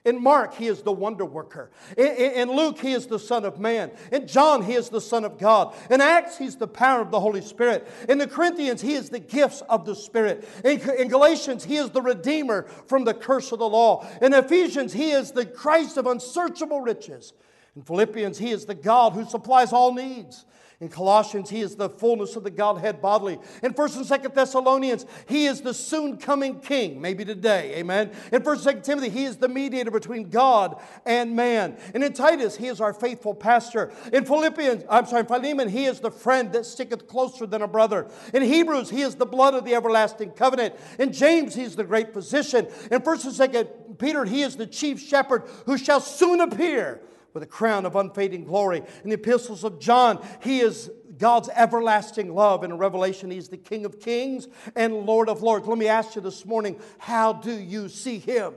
In 0.05 0.21
Mark, 0.21 0.53
he 0.53 0.67
is 0.67 0.83
the 0.83 0.91
wonder 0.91 1.25
worker. 1.25 1.71
In, 1.97 2.05
in, 2.07 2.51
Luke, 2.51 2.77
he 2.77 2.93
is 2.93 3.07
the 3.07 3.17
Son 3.17 3.43
of 3.43 3.59
Man. 3.59 3.91
In 4.11 4.27
John, 4.27 4.61
he 4.61 4.73
is 4.73 4.89
the 4.89 5.01
Son 5.01 5.25
of 5.25 5.39
God. 5.39 5.73
In 5.89 5.99
Acts, 5.99 6.38
he's 6.38 6.55
the 6.55 6.67
power 6.67 7.01
of 7.01 7.09
the 7.09 7.19
Holy 7.19 7.41
Spirit. 7.41 7.88
In 8.07 8.19
the 8.19 8.27
Corinthians, 8.27 8.81
he 8.81 8.93
is 8.93 9.09
the 9.09 9.19
gifts 9.19 9.61
of 9.67 9.83
the 9.83 9.95
Spirit. 9.95 10.47
In, 10.63 10.79
in 10.91 11.07
Galatians, 11.07 11.63
he 11.63 11.77
is 11.77 11.89
the 11.89 12.03
Redeemer 12.03 12.67
from 12.86 13.03
the 13.03 13.15
curse 13.15 13.51
of 13.51 13.57
the 13.57 13.67
law. 13.67 14.07
In 14.21 14.33
Ephesians, 14.33 14.93
he 14.93 15.09
is 15.09 15.31
the 15.31 15.45
Christ 15.45 15.97
of 15.97 16.05
unsearchable 16.05 16.81
riches. 16.81 17.33
In 17.75 17.81
Philippians, 17.81 18.38
he 18.38 18.51
is 18.51 18.65
the 18.65 18.75
God 18.75 19.13
who 19.13 19.25
supplies 19.25 19.73
all 19.73 19.91
needs. 19.91 20.45
In 20.82 20.89
Colossians, 20.89 21.49
he 21.49 21.61
is 21.61 21.76
the 21.76 21.89
fullness 21.89 22.36
of 22.36 22.43
the 22.43 22.51
Godhead 22.51 23.01
bodily. 23.01 23.39
In 23.63 23.73
1st 23.73 23.95
and 23.97 24.23
2nd 24.23 24.34
Thessalonians, 24.34 25.05
he 25.26 25.45
is 25.45 25.61
the 25.61 25.73
soon 25.73 26.17
coming 26.17 26.59
king, 26.59 26.99
maybe 26.99 27.23
today, 27.23 27.76
amen. 27.76 28.11
In 28.34 28.41
1st 28.41 28.67
and 28.67 28.78
2nd 28.78 28.84
Timothy, 28.84 29.09
he 29.09 29.23
is 29.23 29.38
the 29.38 29.47
mediator 29.47 29.91
between 29.91 30.30
God 30.30 30.82
and 31.05 31.34
man. 31.34 31.78
And 31.93 32.03
in 32.03 32.11
Titus, 32.11 32.57
he 32.57 32.67
is 32.67 32.82
our 32.82 32.93
faithful 32.93 33.34
pastor. 33.34 33.93
In 34.11 34.26
Philippians, 34.26 34.84
I'm 34.89 35.05
sorry, 35.05 35.23
Philemon, 35.23 35.69
he 35.69 35.86
is 35.86 36.01
the 36.01 36.11
friend 36.11 36.51
that 36.51 36.65
sticketh 36.65 37.07
closer 37.07 37.45
than 37.45 37.61
a 37.61 37.67
brother. 37.67 38.07
In 38.34 38.43
Hebrews, 38.43 38.89
he 38.89 39.01
is 39.01 39.15
the 39.15 39.26
blood 39.26 39.53
of 39.53 39.63
the 39.63 39.76
everlasting 39.76 40.32
covenant. 40.32 40.76
In 40.99 41.13
James, 41.13 41.55
he 41.55 41.63
is 41.63 41.78
the 41.78 41.86
great 41.86 42.13
physician. 42.13 42.67
In 42.91 43.01
1st 43.01 43.39
and 43.39 43.53
2nd 43.53 43.97
Peter, 43.97 44.26
he 44.26 44.41
is 44.41 44.57
the 44.57 44.67
chief 44.67 44.99
shepherd 44.99 45.43
who 45.65 45.78
shall 45.78 46.01
soon 46.01 46.41
appear 46.41 47.01
with 47.36 47.43
a 47.43 47.47
crown 47.47 47.86
of 47.86 47.97
unfading 47.97 48.45
glory. 48.45 48.81
In 49.03 49.09
the 49.09 49.15
epistles 49.15 49.65
of 49.65 49.77
John, 49.77 50.25
he 50.41 50.61
is 50.61 50.89
God's 51.17 51.49
everlasting 51.49 52.33
love. 52.33 52.63
In 52.63 52.77
Revelation, 52.77 53.29
he's 53.29 53.49
the 53.49 53.57
King 53.57 53.86
of 53.86 53.99
kings 53.99 54.47
and 54.73 55.05
Lord 55.05 55.27
of 55.27 55.43
lords. 55.43 55.67
Let 55.67 55.77
me 55.77 55.89
ask 55.89 56.15
you 56.15 56.21
this 56.21 56.45
morning 56.45 56.79
how 56.97 57.33
do 57.33 57.51
you 57.53 57.89
see 57.89 58.19
him? 58.19 58.53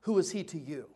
Who 0.00 0.18
is 0.18 0.32
he 0.32 0.42
to 0.42 0.58
you? 0.58 0.86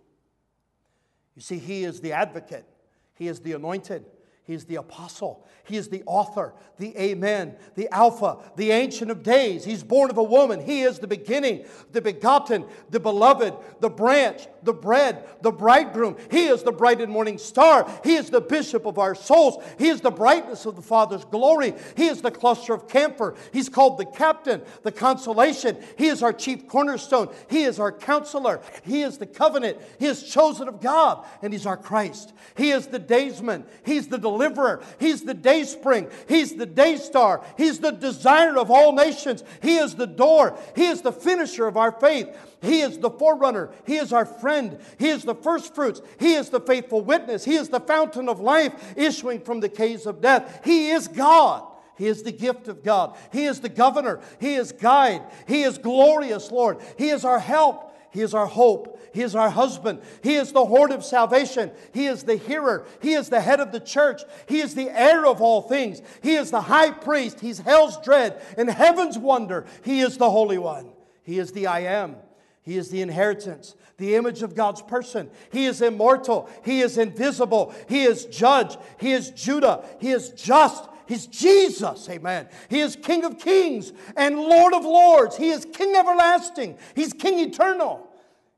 You 1.37 1.43
see, 1.43 1.59
he 1.59 1.85
is 1.85 2.01
the 2.01 2.13
advocate, 2.13 2.67
he 3.15 3.29
is 3.29 3.41
the 3.41 3.53
anointed, 3.53 4.05
he 4.47 4.55
is 4.55 4.65
the 4.65 4.77
apostle. 4.77 5.45
He 5.65 5.77
is 5.77 5.89
the 5.89 6.05
author, 6.07 6.55
the 6.79 6.97
Amen, 6.97 7.57
the 7.75 7.93
Alpha, 7.93 8.39
the 8.55 8.71
Ancient 8.71 9.11
of 9.11 9.25
Days. 9.25 9.65
He's 9.65 9.83
born 9.83 10.09
of 10.09 10.19
a 10.19 10.23
woman. 10.23 10.65
He 10.65 10.83
is 10.83 11.01
the 11.01 11.09
beginning, 11.09 11.65
the 11.91 12.01
begotten, 12.01 12.65
the 12.91 13.01
beloved, 13.01 13.55
the 13.81 13.91
branch, 13.91 14.47
the 14.63 14.73
bread, 14.73 15.29
the 15.43 15.51
bridegroom. 15.51 16.17
He 16.31 16.47
is 16.47 16.63
the 16.63 16.71
bright 16.71 17.01
and 17.01 17.11
morning 17.11 17.39
star. 17.39 17.91
He 18.05 18.15
is 18.15 18.31
the 18.31 18.41
bishop 18.41 18.87
of 18.87 18.99
our 18.99 19.17
souls. 19.17 19.65
He 19.79 19.89
is 19.89 20.01
the 20.01 20.13
brightness 20.13 20.67
of 20.67 20.77
the 20.77 20.83
Father's 20.83 21.25
glory. 21.25 21.75
He 21.97 22.07
is 22.07 22.23
the 22.23 22.31
cluster 22.31 22.73
of 22.73 22.89
camphor. 22.89 23.35
He's 23.53 23.69
called 23.69 23.99
the 23.99 24.05
captain, 24.05 24.63
the 24.85 24.93
consolation. 24.93 25.77
He 25.99 26.07
is 26.07 26.23
our 26.23 26.33
chief 26.33 26.69
cornerstone. 26.69 27.35
He 27.51 27.65
is 27.65 27.81
our 27.81 27.91
counselor. 27.91 28.61
He 28.85 29.03
is 29.03 29.19
the 29.19 29.27
covenant. 29.27 29.79
He 29.99 30.07
is 30.07 30.23
chosen 30.23 30.69
of 30.69 30.81
God, 30.81 31.27
and 31.43 31.53
He's 31.53 31.67
our 31.67 31.77
Christ. 31.77 32.33
He 32.57 32.71
is 32.71 32.87
the 32.87 33.01
daysman. 33.01 33.65
He's 33.85 34.07
the 34.07 34.19
deliverer. 34.37 34.83
He's 34.99 35.23
the 35.23 35.35
day 35.35 35.65
spring. 35.65 36.09
He's 36.29 36.55
the 36.55 36.67
day 36.67 36.97
star. 36.97 37.43
He's 37.57 37.79
the 37.79 37.93
desire 37.93 38.59
of 38.59 38.71
all 38.71 38.93
nations. 38.93 39.43
He 39.63 39.77
is 39.77 39.95
the 39.95 40.07
door. 40.07 40.59
He 40.75 40.87
is 40.87 41.03
the 41.03 41.13
finisher 41.13 41.67
of 41.67 41.77
our 41.77 41.93
faith. 41.93 42.29
He 42.61 42.81
is 42.81 42.99
the 42.99 43.11
forerunner. 43.11 43.71
He 43.87 43.97
is 43.97 44.13
our 44.13 44.27
friend. 44.27 44.79
He 44.99 45.09
is 45.09 45.23
the 45.23 45.35
first 45.35 45.75
fruits. 45.75 46.03
He 46.19 46.35
is 46.35 46.51
the 46.51 46.61
faithful 46.61 47.01
witness. 47.01 47.45
He 47.45 47.57
is 47.57 47.69
the 47.69 47.81
fountain 47.81 48.29
of 48.29 48.41
life 48.41 48.95
issuing 48.97 49.41
from 49.41 49.61
the 49.61 49.69
caves 49.69 50.07
of 50.07 50.21
death. 50.21 50.61
He 50.65 50.91
is 50.91 51.09
God. 51.09 51.67
He 51.97 52.07
is 52.07 52.23
the 52.23 52.33
gift 52.33 52.69
of 52.69 52.83
God. 52.83 53.17
He 53.33 53.45
is 53.45 53.61
the 53.61 53.71
governor. 53.71 54.21
He 54.39 54.55
is 54.55 54.73
guide. 54.73 55.23
He 55.49 55.63
is 55.63 55.79
glorious, 55.79 56.51
Lord. 56.51 56.79
He 56.99 57.09
is 57.09 57.25
our 57.25 57.39
help. 57.39 57.96
He 58.11 58.23
is 58.23 58.35
our 58.35 58.47
hope. 58.47 59.01
He 59.13 59.23
is 59.23 59.35
our 59.35 59.51
husband. 59.51 60.01
He 60.23 60.35
is 60.35 60.53
the 60.53 60.65
horn 60.65 60.93
of 60.93 61.05
salvation. 61.05 61.71
He 61.93 62.07
is 62.07 62.23
the 62.23 62.37
hearer. 62.37 62.87
He 63.01 63.15
is 63.15 63.29
the 63.29 63.41
head 63.41 63.61
of 63.61 63.73
the 63.73 63.81
church. 63.81 64.23
He 64.47 64.61
is 64.61 64.75
the 64.75 64.91
heir 64.91 65.27
of 65.27 65.41
all 65.41 65.63
things. 65.63 66.03
He 66.23 66.35
is 66.35 66.51
the 66.51 66.61
high 66.61 66.91
priest. 66.91 67.41
He's 67.41 67.59
hell's 67.59 68.01
dread 68.03 68.43
and 68.57 68.71
heaven's 68.71 69.19
wonder. 69.19 69.67
He 69.85 70.01
is 70.01 70.19
the 70.19 70.31
Holy 70.31 70.59
One. 70.59 70.91
He 71.23 71.39
is 71.39 71.53
the 71.53 71.67
I 71.67 71.81
am. 71.81 72.17
He 72.63 72.77
is 72.77 72.91
the 72.91 73.01
inheritance, 73.01 73.77
the 73.97 74.17
image 74.17 74.43
of 74.43 74.57
God's 74.57 74.83
person. 74.83 75.31
He 75.53 75.67
is 75.67 75.81
immortal. 75.81 76.51
He 76.65 76.81
is 76.81 76.99
invisible. 76.99 77.73
He 77.89 78.03
is 78.03 78.27
judge. 78.27 78.77
He 78.99 79.13
is 79.13 79.31
Judah. 79.31 79.85
He 80.01 80.11
is 80.11 80.31
just. 80.31 80.85
He's 81.07 81.27
Jesus, 81.27 82.09
amen. 82.09 82.49
He 82.69 82.81
is 82.81 82.97
King 82.97 83.25
of 83.25 83.39
kings 83.39 83.93
and 84.17 84.37
Lord 84.37 84.75
of 84.75 84.85
lords. 84.85 85.37
He 85.37 85.51
is 85.51 85.65
King 85.65 85.95
everlasting. 85.95 86.77
He's 86.95 87.13
King 87.13 87.39
eternal. 87.39 88.09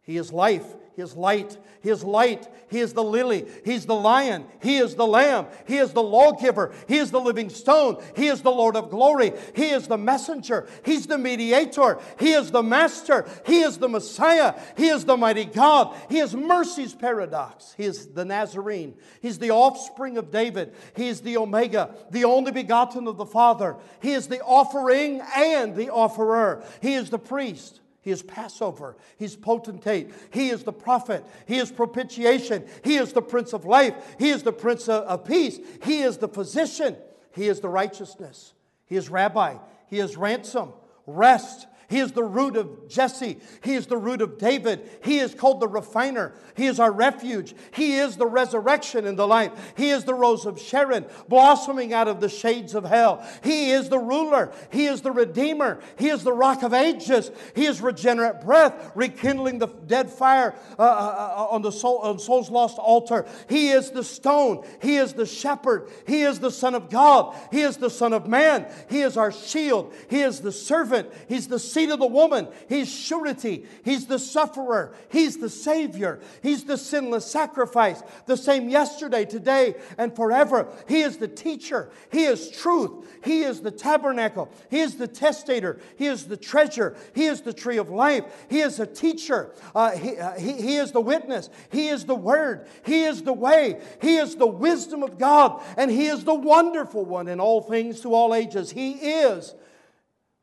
He 0.03 0.17
is 0.17 0.33
life. 0.33 0.65
He 0.99 1.03
is 1.03 1.15
light. 1.15 1.57
He 1.81 1.91
is 1.91 2.03
light. 2.03 2.49
He 2.69 2.81
is 2.81 2.93
the 2.93 3.05
lily. 3.05 3.47
He's 3.65 3.87
the 3.87 3.95
lion. 3.95 4.45
He 4.61 4.79
is 4.79 4.97
the 4.97 5.07
lamb. 5.07 5.47
He 5.65 5.77
is 5.77 5.93
the 5.93 6.03
lawgiver. 6.03 6.73
He 6.89 6.97
is 6.97 7.13
the 7.13 7.21
living 7.21 7.51
stone. 7.51 8.03
He 8.17 8.27
is 8.27 8.43
the 8.43 8.51
Lord 8.51 8.75
of 8.75 8.91
glory. 8.91 9.33
He 9.55 9.67
is 9.67 9.87
the 9.87 9.97
messenger. 9.97 10.67
He's 10.85 11.07
the 11.07 11.17
mediator. 11.17 12.01
He 12.19 12.33
is 12.33 12.51
the 12.51 12.65
master. 12.65 13.29
He 13.47 13.61
is 13.61 13.79
the 13.79 13.89
Messiah. 13.89 14.61
He 14.77 14.89
is 14.89 15.05
the 15.05 15.17
mighty 15.17 15.45
God. 15.45 15.95
He 16.11 16.19
is 16.19 16.35
mercy's 16.35 16.95
paradox. 16.95 17.75
He 17.77 17.85
is 17.85 18.09
the 18.09 18.25
Nazarene. 18.25 18.97
He's 19.23 19.39
the 19.39 19.53
offspring 19.53 20.19
of 20.19 20.33
David. 20.33 20.75
He 20.97 21.07
is 21.07 21.21
the 21.21 21.37
Omega, 21.37 21.95
the 22.11 22.25
only 22.25 22.51
begotten 22.51 23.07
of 23.07 23.19
the 23.19 23.25
Father. 23.25 23.77
He 24.03 24.15
is 24.15 24.27
the 24.27 24.41
offering 24.41 25.23
and 25.37 25.77
the 25.77 25.91
offerer. 25.91 26.65
He 26.83 26.95
is 26.95 27.09
the 27.09 27.21
priest. 27.21 27.83
He 28.01 28.11
is 28.11 28.23
Passover. 28.23 28.97
He's 29.19 29.37
potentate. 29.37 30.11
He 30.31 30.49
is 30.51 30.63
the 30.63 30.73
prophet. 30.73 31.25
He 31.47 31.59
is 31.59 31.71
propitiation. 31.71 32.65
He 32.85 32.97
is 32.97 33.13
the 33.13 33.23
Prince 33.23 33.53
of 33.53 33.65
life. 33.65 33.95
He 34.19 34.31
is 34.31 34.43
the 34.43 34.53
Prince 34.53 34.89
of 34.89 35.25
peace. 35.25 35.59
He 35.83 36.01
is 36.03 36.17
the 36.19 36.29
physician. 36.29 36.97
He 37.33 37.49
is 37.49 37.61
the 37.61 37.69
righteousness. 37.69 38.55
He 38.87 38.97
is 38.97 39.11
rabbi. 39.11 39.57
He 39.89 39.99
is 39.99 40.17
ransom, 40.17 40.73
rest, 41.07 41.67
he 41.89 42.01
is 42.01 42.13
the 42.13 42.23
root 42.23 42.57
of 42.57 42.87
Jesse. 42.87 43.39
He 43.65 43.75
is 43.75 43.87
the 43.87 43.97
root 43.97 44.21
of 44.21 44.37
David. 44.37 44.91
He 45.03 45.21
is 45.21 45.35
called 45.35 45.61
the 45.61 45.69
refiner. 45.69 46.35
He 46.55 46.67
is 46.67 46.79
our 46.79 46.93
refuge. 46.93 47.55
He 47.71 47.97
is 47.97 48.17
the 48.17 48.27
resurrection 48.27 49.07
and 49.07 49.19
the 49.19 49.27
life. 49.27 49.53
He 49.75 49.89
is 49.89 50.05
the 50.05 50.13
rose 50.13 50.45
of 50.45 50.61
Sharon, 50.61 51.07
blossoming 51.29 51.95
out 51.95 52.07
of 52.07 52.21
the 52.21 52.29
shades 52.29 52.75
of 52.75 52.85
hell. 52.85 53.27
He 53.43 53.71
is 53.71 53.89
the 53.89 53.99
ruler. 53.99 54.53
He 54.71 54.85
is 54.85 55.01
the 55.01 55.13
redeemer. 55.13 55.81
He 55.97 56.09
is 56.09 56.23
the 56.25 56.33
rock 56.33 56.63
of 56.63 56.75
ages. 56.75 57.31
He 57.55 57.65
is 57.65 57.81
regenerate 57.81 58.43
breath, 58.43 58.93
rekindling 58.95 59.59
the 59.59 59.69
dead 59.69 60.11
fire 60.11 60.55
uh, 60.79 60.83
uh, 60.83 61.35
uh 61.39 61.47
on 61.55 61.63
the 61.63 61.73
soul, 61.73 61.99
on 61.99 62.19
soul's 62.19 62.51
lost 62.51 62.77
altar. 62.79 63.25
He 63.49 63.71
is 63.71 63.93
the 63.93 64.05
stone. 64.05 64.63
He 64.83 64.97
is 64.97 65.15
the 65.15 65.25
shepherd. 65.25 65.89
He 66.07 66.21
is 66.21 66.39
the 66.39 66.51
Son 66.51 66.75
of 66.75 66.91
God. 66.91 67.35
He 67.51 67.63
is 67.63 67.79
the 67.79 67.89
Son 67.89 68.13
of 68.13 68.27
Man. 68.27 68.67
He 68.91 69.01
is 69.01 69.17
our 69.17 69.33
shield. 69.33 69.95
He 70.11 70.21
is 70.21 70.41
the 70.41 70.53
servant. 70.53 71.11
He's 71.29 71.49
the 71.49 71.59
seed 71.79 71.91
of 71.91 71.99
the 71.99 72.07
woman. 72.07 72.49
He's 72.69 72.93
surety. 72.93 73.65
He's 73.85 74.07
the 74.07 74.19
sufferer. 74.19 74.95
He's 75.11 75.37
the 75.37 75.49
Savior. 75.49 76.21
He's 76.43 76.65
the 76.65 76.77
sinless 76.77 77.25
sacrifice, 77.27 78.03
the 78.27 78.37
same 78.37 78.69
yesterday, 78.69 79.25
today, 79.25 79.75
and 79.97 80.15
forever. 80.15 80.69
He 80.89 81.03
is 81.03 81.19
the 81.19 81.29
teacher. 81.29 81.91
He 82.11 82.25
is 82.25 82.51
truth. 82.51 83.07
He 83.25 83.43
is 83.43 83.61
the 83.61 83.71
tabernacle. 83.71 84.51
He 84.71 84.81
is 84.81 84.97
the 84.97 85.09
testator. 85.09 85.79
He 85.97 86.07
is 86.07 86.27
the 86.27 86.37
treasure. 86.37 86.97
He 87.15 87.27
is 87.27 87.43
the 87.43 87.53
tree 87.53 87.79
of 87.79 87.91
life. 87.91 88.25
He 88.49 88.61
is 88.61 88.81
a 88.81 88.87
teacher. 88.87 89.53
Uh, 89.75 89.93
he, 89.93 90.17
uh, 90.17 90.33
he, 90.39 90.53
he 90.53 90.77
is 90.77 90.93
the 90.93 91.01
witness. 91.01 91.51
He 91.71 91.89
is 91.89 92.05
the 92.05 92.15
word. 92.15 92.67
He 92.85 93.05
is 93.05 93.23
the 93.23 93.33
way. 93.33 93.81
He 94.01 94.17
is 94.17 94.37
the 94.37 94.47
wisdom 94.47 95.03
of 95.03 95.19
God. 95.19 95.63
And 95.77 95.91
He 95.91 96.07
is 96.07 96.25
the 96.25 96.35
wonderful 96.35 97.05
one 97.05 97.29
in 97.29 97.41
all 97.41 97.61
things 97.61 98.01
to 98.01 98.15
all 98.15 98.35
ages. 98.35 98.71
He 98.71 98.93
is 98.93 99.55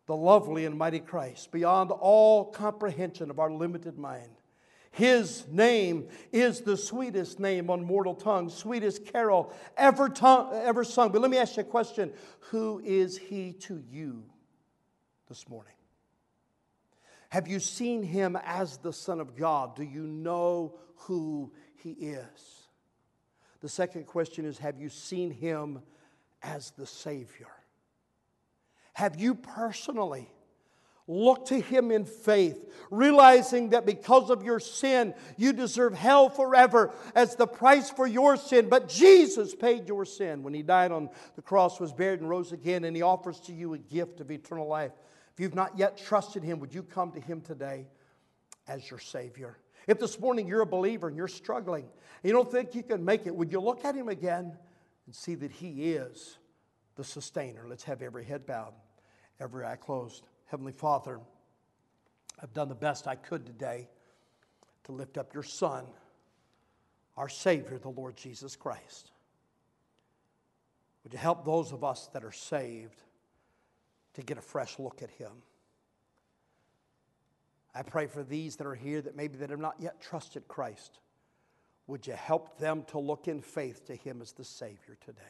the 0.07 0.15
lovely 0.15 0.65
and 0.65 0.77
mighty 0.77 0.99
Christ, 0.99 1.51
beyond 1.51 1.91
all 1.91 2.45
comprehension 2.45 3.29
of 3.29 3.39
our 3.39 3.51
limited 3.51 3.97
mind. 3.97 4.29
His 4.91 5.45
name 5.49 6.07
is 6.31 6.61
the 6.61 6.77
sweetest 6.77 7.37
name 7.39 7.69
on 7.69 7.83
mortal 7.83 8.15
tongue, 8.15 8.49
sweetest 8.49 9.05
carol 9.05 9.51
ever, 9.75 10.07
tongue, 10.07 10.51
ever 10.53 10.85
sung. 10.85 11.11
But 11.11 11.21
let 11.21 11.29
me 11.29 11.37
ask 11.37 11.57
you 11.57 11.61
a 11.61 11.65
question 11.65 12.13
Who 12.51 12.81
is 12.83 13.17
he 13.17 13.53
to 13.61 13.83
you 13.91 14.23
this 15.27 15.49
morning? 15.49 15.73
Have 17.27 17.49
you 17.49 17.59
seen 17.59 18.03
him 18.03 18.37
as 18.45 18.77
the 18.77 18.93
Son 18.93 19.19
of 19.19 19.35
God? 19.35 19.75
Do 19.75 19.83
you 19.83 20.03
know 20.03 20.79
who 20.95 21.51
he 21.75 21.91
is? 21.91 22.69
The 23.59 23.67
second 23.67 24.05
question 24.05 24.45
is 24.45 24.59
Have 24.59 24.79
you 24.79 24.87
seen 24.87 25.29
him 25.29 25.81
as 26.41 26.71
the 26.77 26.85
Savior? 26.85 27.51
Have 28.95 29.19
you 29.19 29.35
personally 29.35 30.31
looked 31.05 31.49
to 31.49 31.59
Him 31.59 31.91
in 31.91 32.05
faith, 32.05 32.73
realizing 32.89 33.71
that 33.71 33.85
because 33.85 34.29
of 34.29 34.41
your 34.41 34.61
sin, 34.61 35.13
you 35.35 35.51
deserve 35.51 35.93
hell 35.93 36.29
forever 36.29 36.93
as 37.13 37.35
the 37.35 37.45
price 37.45 37.89
for 37.89 38.07
your 38.07 38.37
sin? 38.37 38.69
But 38.69 38.87
Jesus 38.87 39.53
paid 39.53 39.89
your 39.89 40.05
sin 40.05 40.43
when 40.43 40.53
He 40.53 40.63
died 40.63 40.93
on 40.93 41.09
the 41.35 41.41
cross, 41.41 41.77
was 41.77 41.91
buried, 41.91 42.21
and 42.21 42.29
rose 42.29 42.53
again, 42.53 42.85
and 42.85 42.95
He 42.95 43.01
offers 43.01 43.41
to 43.41 43.51
you 43.51 43.73
a 43.73 43.77
gift 43.77 44.21
of 44.21 44.31
eternal 44.31 44.65
life. 44.65 44.93
If 45.33 45.41
you've 45.41 45.55
not 45.55 45.77
yet 45.77 45.97
trusted 45.97 46.41
Him, 46.41 46.61
would 46.61 46.73
you 46.73 46.81
come 46.81 47.11
to 47.11 47.19
Him 47.19 47.41
today 47.41 47.87
as 48.65 48.89
your 48.89 48.99
Savior? 48.99 49.57
If 49.87 49.99
this 49.99 50.17
morning 50.21 50.47
you're 50.47 50.61
a 50.61 50.65
believer 50.65 51.09
and 51.09 51.17
you're 51.17 51.27
struggling, 51.27 51.83
and 51.83 52.23
you 52.23 52.31
don't 52.31 52.49
think 52.49 52.73
you 52.73 52.81
can 52.81 53.03
make 53.03 53.27
it, 53.27 53.35
would 53.35 53.51
you 53.51 53.59
look 53.59 53.83
at 53.83 53.93
Him 53.93 54.07
again 54.07 54.57
and 55.05 55.13
see 55.13 55.35
that 55.35 55.51
He 55.51 55.91
is 55.93 56.37
the 56.95 57.03
sustainer? 57.03 57.65
Let's 57.67 57.83
have 57.83 58.01
every 58.01 58.23
head 58.23 58.45
bowed, 58.45 58.73
every 59.39 59.65
eye 59.65 59.75
closed. 59.75 60.27
Heavenly 60.45 60.71
Father, 60.71 61.19
I've 62.41 62.53
done 62.53 62.69
the 62.69 62.75
best 62.75 63.07
I 63.07 63.15
could 63.15 63.45
today 63.45 63.87
to 64.85 64.91
lift 64.91 65.17
up 65.17 65.33
your 65.33 65.43
Son, 65.43 65.85
our 67.17 67.29
Savior, 67.29 67.77
the 67.77 67.89
Lord 67.89 68.15
Jesus 68.15 68.55
Christ. 68.55 69.11
Would 71.03 71.13
you 71.13 71.19
help 71.19 71.45
those 71.45 71.71
of 71.71 71.83
us 71.83 72.09
that 72.13 72.23
are 72.23 72.31
saved 72.31 73.01
to 74.15 74.21
get 74.21 74.37
a 74.37 74.41
fresh 74.41 74.79
look 74.79 75.01
at 75.01 75.11
Him? 75.11 75.31
I 77.73 77.83
pray 77.83 78.07
for 78.07 78.23
these 78.23 78.55
that 78.55 78.67
are 78.67 78.75
here 78.75 79.01
that 79.01 79.15
maybe 79.15 79.37
that 79.37 79.49
have 79.49 79.59
not 79.59 79.75
yet 79.79 80.01
trusted 80.01 80.47
Christ. 80.47 80.99
Would 81.87 82.07
you 82.07 82.13
help 82.13 82.57
them 82.57 82.83
to 82.87 82.99
look 82.99 83.27
in 83.27 83.41
faith 83.41 83.85
to 83.85 83.95
Him 83.95 84.21
as 84.21 84.31
the 84.31 84.45
Savior 84.45 84.97
today? 85.05 85.21